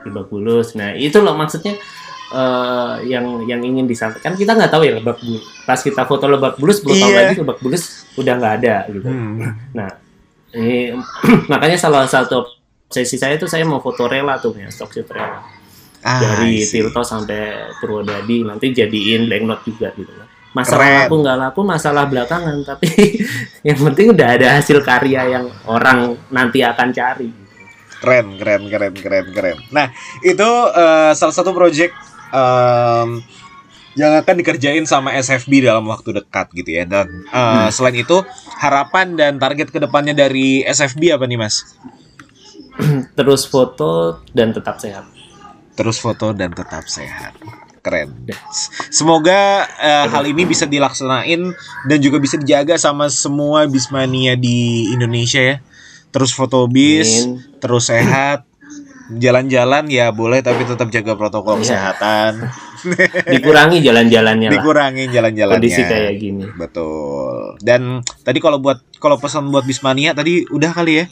Lebak 0.00 0.26
Bulus. 0.28 0.68
Nah, 0.72 0.96
itu 0.96 1.20
loh 1.20 1.36
maksudnya 1.36 1.76
eh, 2.30 2.94
yang 3.06 3.24
yang 3.44 3.60
ingin 3.60 3.84
disampaikan 3.84 4.32
kita 4.32 4.52
nggak 4.52 4.68
tahu 4.68 4.82
ya 4.82 4.96
Lebak 4.96 5.18
Bulus. 5.18 5.44
Pas 5.62 5.78
kita 5.78 6.02
foto 6.04 6.24
Lebak 6.24 6.54
Bulus 6.56 6.78
10 6.78 6.90
tahun 6.90 6.98
Iya. 7.04 7.18
lagi 7.20 7.34
Lebak 7.38 7.58
Bulus 7.58 7.84
udah 8.14 8.34
nggak 8.36 8.54
ada 8.58 8.74
gitu. 8.88 9.06
Hmm. 9.06 9.38
Nah, 9.72 9.90
ini 10.52 10.94
makanya 11.52 11.76
salah 11.76 12.04
satu 12.04 12.46
obsesi 12.84 13.14
saya 13.14 13.34
itu 13.34 13.46
saya 13.46 13.62
mau 13.62 13.78
foto 13.78 14.04
rela 14.04 14.34
tuh 14.36 14.54
ya, 14.54 14.66
stock 14.66 14.90
shoot 14.90 15.06
rela. 15.06 15.42
Ah, 16.00 16.16
Dari. 16.16 16.64
Tirto 16.64 17.02
sampai 17.02 17.76
Purwodadi 17.76 18.40
nanti 18.40 18.72
jadiin 18.72 19.28
blank 19.28 19.44
note 19.44 19.62
juga 19.64 19.92
gitu 19.92 20.08
kan. 20.08 20.26
Masalah 20.50 20.82
Keren. 20.82 20.98
laku 21.04 21.14
nggak 21.20 21.38
laku 21.38 21.60
masalah 21.62 22.04
belakangan 22.04 22.56
tapi 22.72 22.88
yang 23.62 23.78
penting 23.80 24.10
udah 24.10 24.28
ada 24.34 24.48
hasil 24.56 24.80
karya 24.80 25.22
yang 25.30 25.46
orang 25.64 26.16
nanti 26.28 26.58
akan 26.60 26.88
cari. 26.90 27.28
gitu. 27.28 27.46
Keren, 28.00 28.26
keren, 28.34 28.62
keren, 28.66 28.94
keren, 28.96 29.26
keren. 29.28 29.58
Nah, 29.68 29.92
itu 30.24 30.48
eh, 30.72 31.12
salah 31.12 31.36
satu 31.36 31.52
project 31.52 31.92
em, 32.30 33.22
yang 33.98 34.14
akan 34.22 34.34
dikerjain 34.38 34.86
sama 34.86 35.12
SFB 35.18 35.66
dalam 35.66 35.84
waktu 35.90 36.22
dekat 36.22 36.54
gitu 36.54 36.70
ya. 36.70 36.84
Dan 36.86 37.26
eh, 37.26 37.68
selain 37.74 37.98
itu, 37.98 38.22
harapan 38.58 39.18
dan 39.18 39.32
target 39.36 39.68
ke 39.74 39.78
depannya 39.82 40.14
dari 40.14 40.62
SFB 40.62 41.14
apa 41.14 41.26
nih, 41.26 41.38
Mas? 41.38 41.76
Terus 43.18 43.44
foto 43.44 44.22
dan 44.30 44.54
tetap 44.54 44.78
sehat. 44.78 45.04
Terus 45.74 45.96
foto 45.98 46.30
dan 46.36 46.54
tetap 46.54 46.86
sehat. 46.86 47.34
Keren. 47.80 48.12
Semoga 48.92 49.64
eh, 49.80 50.06
hal 50.12 50.24
ini 50.28 50.44
bisa 50.44 50.68
dilaksanain 50.68 51.48
dan 51.88 51.98
juga 51.98 52.20
bisa 52.20 52.36
dijaga 52.36 52.76
sama 52.76 53.08
semua 53.08 53.64
bismania 53.64 54.36
di 54.36 54.92
Indonesia 54.92 55.40
ya. 55.40 55.56
Terus 56.12 56.34
foto 56.36 56.68
bis, 56.68 57.24
Amin. 57.24 57.40
terus 57.62 57.88
sehat. 57.88 58.49
Jalan-jalan 59.10 59.84
ya 59.86 60.10
boleh 60.10 60.38
tapi 60.38 60.62
tetap 60.62 60.86
jaga 60.88 61.14
protokol 61.14 61.56
Iya. 61.56 61.62
kesehatan. 61.64 62.32
Dikurangi 63.34 63.78
jalan-jalannya 63.80 64.48
lah. 64.48 64.54
Dikurangin 64.54 65.08
jalan-jalannya. 65.08 65.58
Kondisi 65.58 65.82
kayak 65.82 66.14
gini. 66.16 66.46
Betul. 66.52 67.58
Dan 67.58 67.98
tadi 68.20 68.38
kalau 68.38 68.56
buat 68.56 68.78
kalau 68.96 69.16
pesan 69.16 69.48
buat 69.48 69.62
bismania 69.62 70.12
tadi 70.12 70.46
udah 70.46 70.70
kali 70.70 71.02
ya. 71.02 71.06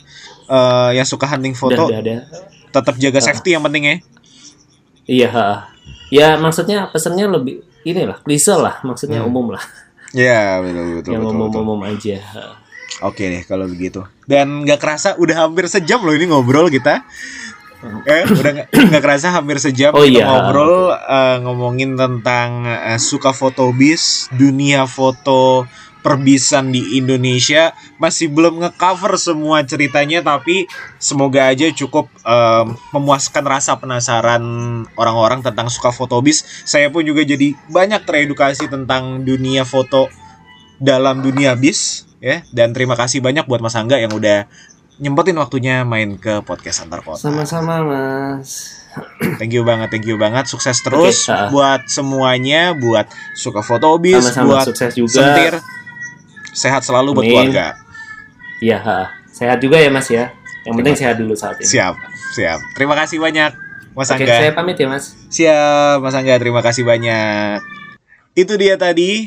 Eh, 0.49 0.91
yang 0.95 1.05
suka 1.05 1.27
hunting 1.27 1.53
Udah, 1.53 1.61
foto 1.61 1.83
udah 1.91 2.25
tetap 2.69 2.95
jaga 2.97 3.19
safety 3.19 3.53
yang 3.53 3.61
penting 3.61 3.85
ya. 3.85 3.95
Iya. 5.05 5.31
Ya 6.09 6.29
maksudnya 6.37 6.89
pesannya 6.89 7.29
lebih 7.29 7.61
inilah 7.83 8.21
klise 8.21 8.53
lah 8.53 8.81
maksudnya 8.81 9.21
Hmm. 9.21 9.29
umum 9.29 9.53
lah 9.53 9.65
Ya 10.11 10.57
betul 10.59 11.01
betul 11.01 11.13
yang 11.13 11.21
betul, 11.21 11.37
betul. 11.37 11.61
umum-umum 11.61 11.81
aja. 11.85 12.17
Oke 13.01 13.29
deh 13.29 13.43
kalau 13.45 13.69
begitu. 13.69 14.01
Dan 14.25 14.65
nggak 14.65 14.81
kerasa 14.81 15.15
udah 15.15 15.45
hampir 15.45 15.69
sejam 15.69 16.01
loh 16.01 16.17
ini 16.17 16.25
ngobrol 16.27 16.73
kita. 16.73 17.05
Eh, 17.79 18.27
udah 18.27 18.53
nggak 18.91 19.03
kerasa 19.03 19.31
hampir 19.31 19.63
sejam 19.63 19.95
Oh 19.95 20.03
kita 20.03 20.23
iya. 20.23 20.27
ngobrol 20.27 20.91
eh, 20.91 21.37
ngomongin 21.47 21.95
tentang 21.95 22.67
eh, 22.67 22.99
suka 22.99 23.31
foto 23.31 23.71
bis, 23.71 24.27
dunia 24.35 24.91
foto 24.91 25.63
perbisan 26.03 26.75
di 26.75 26.99
Indonesia. 26.99 27.71
Masih 28.03 28.31
belum 28.35 28.63
ngecover 28.67 29.15
semua 29.15 29.63
ceritanya 29.63 30.27
tapi 30.27 30.67
semoga 30.99 31.47
aja 31.47 31.71
cukup 31.71 32.11
eh, 32.27 32.65
memuaskan 32.91 33.45
rasa 33.47 33.79
penasaran 33.79 34.43
orang-orang 34.99 35.47
tentang 35.47 35.71
suka 35.71 35.95
foto 35.95 36.19
bis. 36.19 36.43
Saya 36.67 36.91
pun 36.91 37.07
juga 37.07 37.23
jadi 37.23 37.55
banyak 37.71 38.03
teredukasi 38.03 38.67
tentang 38.67 39.23
dunia 39.23 39.63
foto 39.63 40.11
dalam 40.83 41.23
dunia 41.23 41.55
bis 41.59 42.07
ya 42.19 42.43
dan 42.51 42.75
terima 42.75 42.99
kasih 42.99 43.23
banyak 43.23 43.47
buat 43.47 43.63
Mas 43.63 43.79
Angga 43.79 43.99
yang 43.99 44.11
udah 44.11 44.51
nyempetin 44.99 45.39
waktunya 45.39 45.87
main 45.87 46.19
ke 46.19 46.43
podcast 46.43 46.83
antar 46.83 47.01
kota. 47.01 47.23
Sama-sama 47.23 47.83
mas. 47.83 48.75
Thank 49.39 49.55
you 49.55 49.63
banget, 49.63 49.95
thank 49.95 50.07
you 50.07 50.19
banget. 50.19 50.51
Sukses 50.51 50.83
terus 50.83 51.27
Oke, 51.27 51.35
ah. 51.35 51.49
buat 51.55 51.87
semuanya, 51.87 52.75
buat 52.75 53.07
suka 53.39 53.63
foto 53.63 53.95
bis, 54.03 54.19
Sama-sama 54.19 54.59
buat 54.59 54.67
sukses 54.67 54.93
juga. 54.99 55.15
sentir. 55.23 55.55
Sehat 56.51 56.83
selalu 56.83 57.15
buat 57.15 57.25
Amin. 57.25 57.33
keluarga. 57.55 57.67
Iya. 58.59 58.79
ha. 58.83 59.01
Sehat 59.31 59.63
juga 59.63 59.79
ya 59.79 59.87
mas 59.89 60.11
ya. 60.11 60.35
Yang 60.67 60.75
penting 60.83 60.95
Terima- 60.99 61.03
sehat 61.07 61.15
dulu 61.23 61.35
saat 61.39 61.57
ini. 61.63 61.71
Siap, 61.71 61.95
siap. 62.35 62.59
Terima 62.75 62.99
kasih 62.99 63.23
banyak 63.23 63.53
Mas 63.95 64.15
Oke, 64.15 64.23
Angga. 64.23 64.35
saya 64.39 64.53
pamit 64.55 64.79
ya 64.79 64.87
mas. 64.87 65.15
Siap, 65.27 65.99
Mas 65.99 66.15
Angga. 66.15 66.39
Terima 66.39 66.63
kasih 66.63 66.87
banyak. 66.87 67.59
Itu 68.35 68.55
dia 68.55 68.79
tadi 68.79 69.27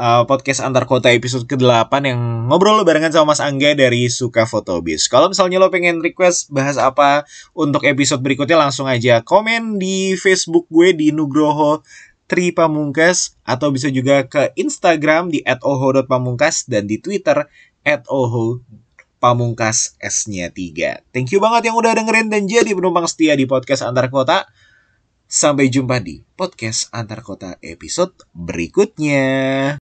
uh, 0.00 0.24
podcast 0.24 0.64
antar 0.64 0.88
kota 0.88 1.12
episode 1.12 1.44
ke-8 1.44 1.92
yang 2.08 2.48
ngobrol 2.48 2.80
barengan 2.88 3.12
sama 3.12 3.36
Mas 3.36 3.44
Angga 3.44 3.76
dari 3.76 4.08
Suka 4.08 4.48
Fotobis. 4.48 5.06
Kalau 5.12 5.28
misalnya 5.28 5.60
lo 5.60 5.68
pengen 5.68 6.00
request 6.00 6.48
bahas 6.48 6.80
apa 6.80 7.28
untuk 7.52 7.84
episode 7.84 8.24
berikutnya 8.24 8.56
langsung 8.56 8.88
aja 8.88 9.20
komen 9.20 9.76
di 9.76 10.16
Facebook 10.16 10.64
gue 10.72 10.96
di 10.96 11.12
Nugroho 11.12 11.84
Tri 12.24 12.56
Pamungkas 12.56 13.36
atau 13.44 13.68
bisa 13.68 13.92
juga 13.92 14.24
ke 14.24 14.56
Instagram 14.56 15.28
di 15.28 15.44
@oho.pamungkas 15.44 16.64
dan 16.64 16.88
di 16.88 16.96
Twitter 16.96 17.44
@oho 18.08 18.64
Pamungkas 19.20 20.00
S-nya 20.00 20.48
3. 20.48 21.12
Thank 21.12 21.36
you 21.36 21.44
banget 21.44 21.68
yang 21.68 21.76
udah 21.76 21.92
dengerin 21.92 22.32
dan 22.32 22.48
jadi 22.48 22.72
penumpang 22.72 23.04
setia 23.04 23.36
di 23.36 23.44
podcast 23.44 23.84
antar 23.84 24.08
kota. 24.08 24.48
Sampai 25.30 25.70
jumpa 25.70 26.02
di 26.02 26.24
podcast 26.34 26.90
antar 26.90 27.22
kota 27.22 27.54
episode 27.62 28.16
berikutnya. 28.34 29.78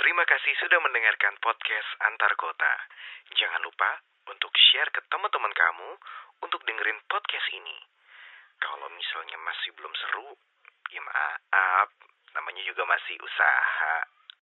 Terima 0.00 0.24
kasih 0.26 0.54
sudah 0.58 0.80
mendengarkan 0.80 1.35
podcast 1.46 1.90
Antar 2.02 2.34
Kota. 2.34 2.74
Jangan 3.38 3.62
lupa 3.62 4.02
untuk 4.26 4.50
share 4.58 4.90
ke 4.90 4.98
teman-teman 5.06 5.54
kamu 5.54 5.94
untuk 6.42 6.58
dengerin 6.66 6.98
podcast 7.06 7.46
ini. 7.54 7.78
Kalau 8.58 8.90
misalnya 8.90 9.38
masih 9.46 9.70
belum 9.78 9.94
seru, 9.94 10.34
ya 10.90 10.98
maaf, 11.06 11.94
namanya 12.34 12.66
juga 12.66 12.82
masih 12.82 13.14
usaha. 13.22 14.15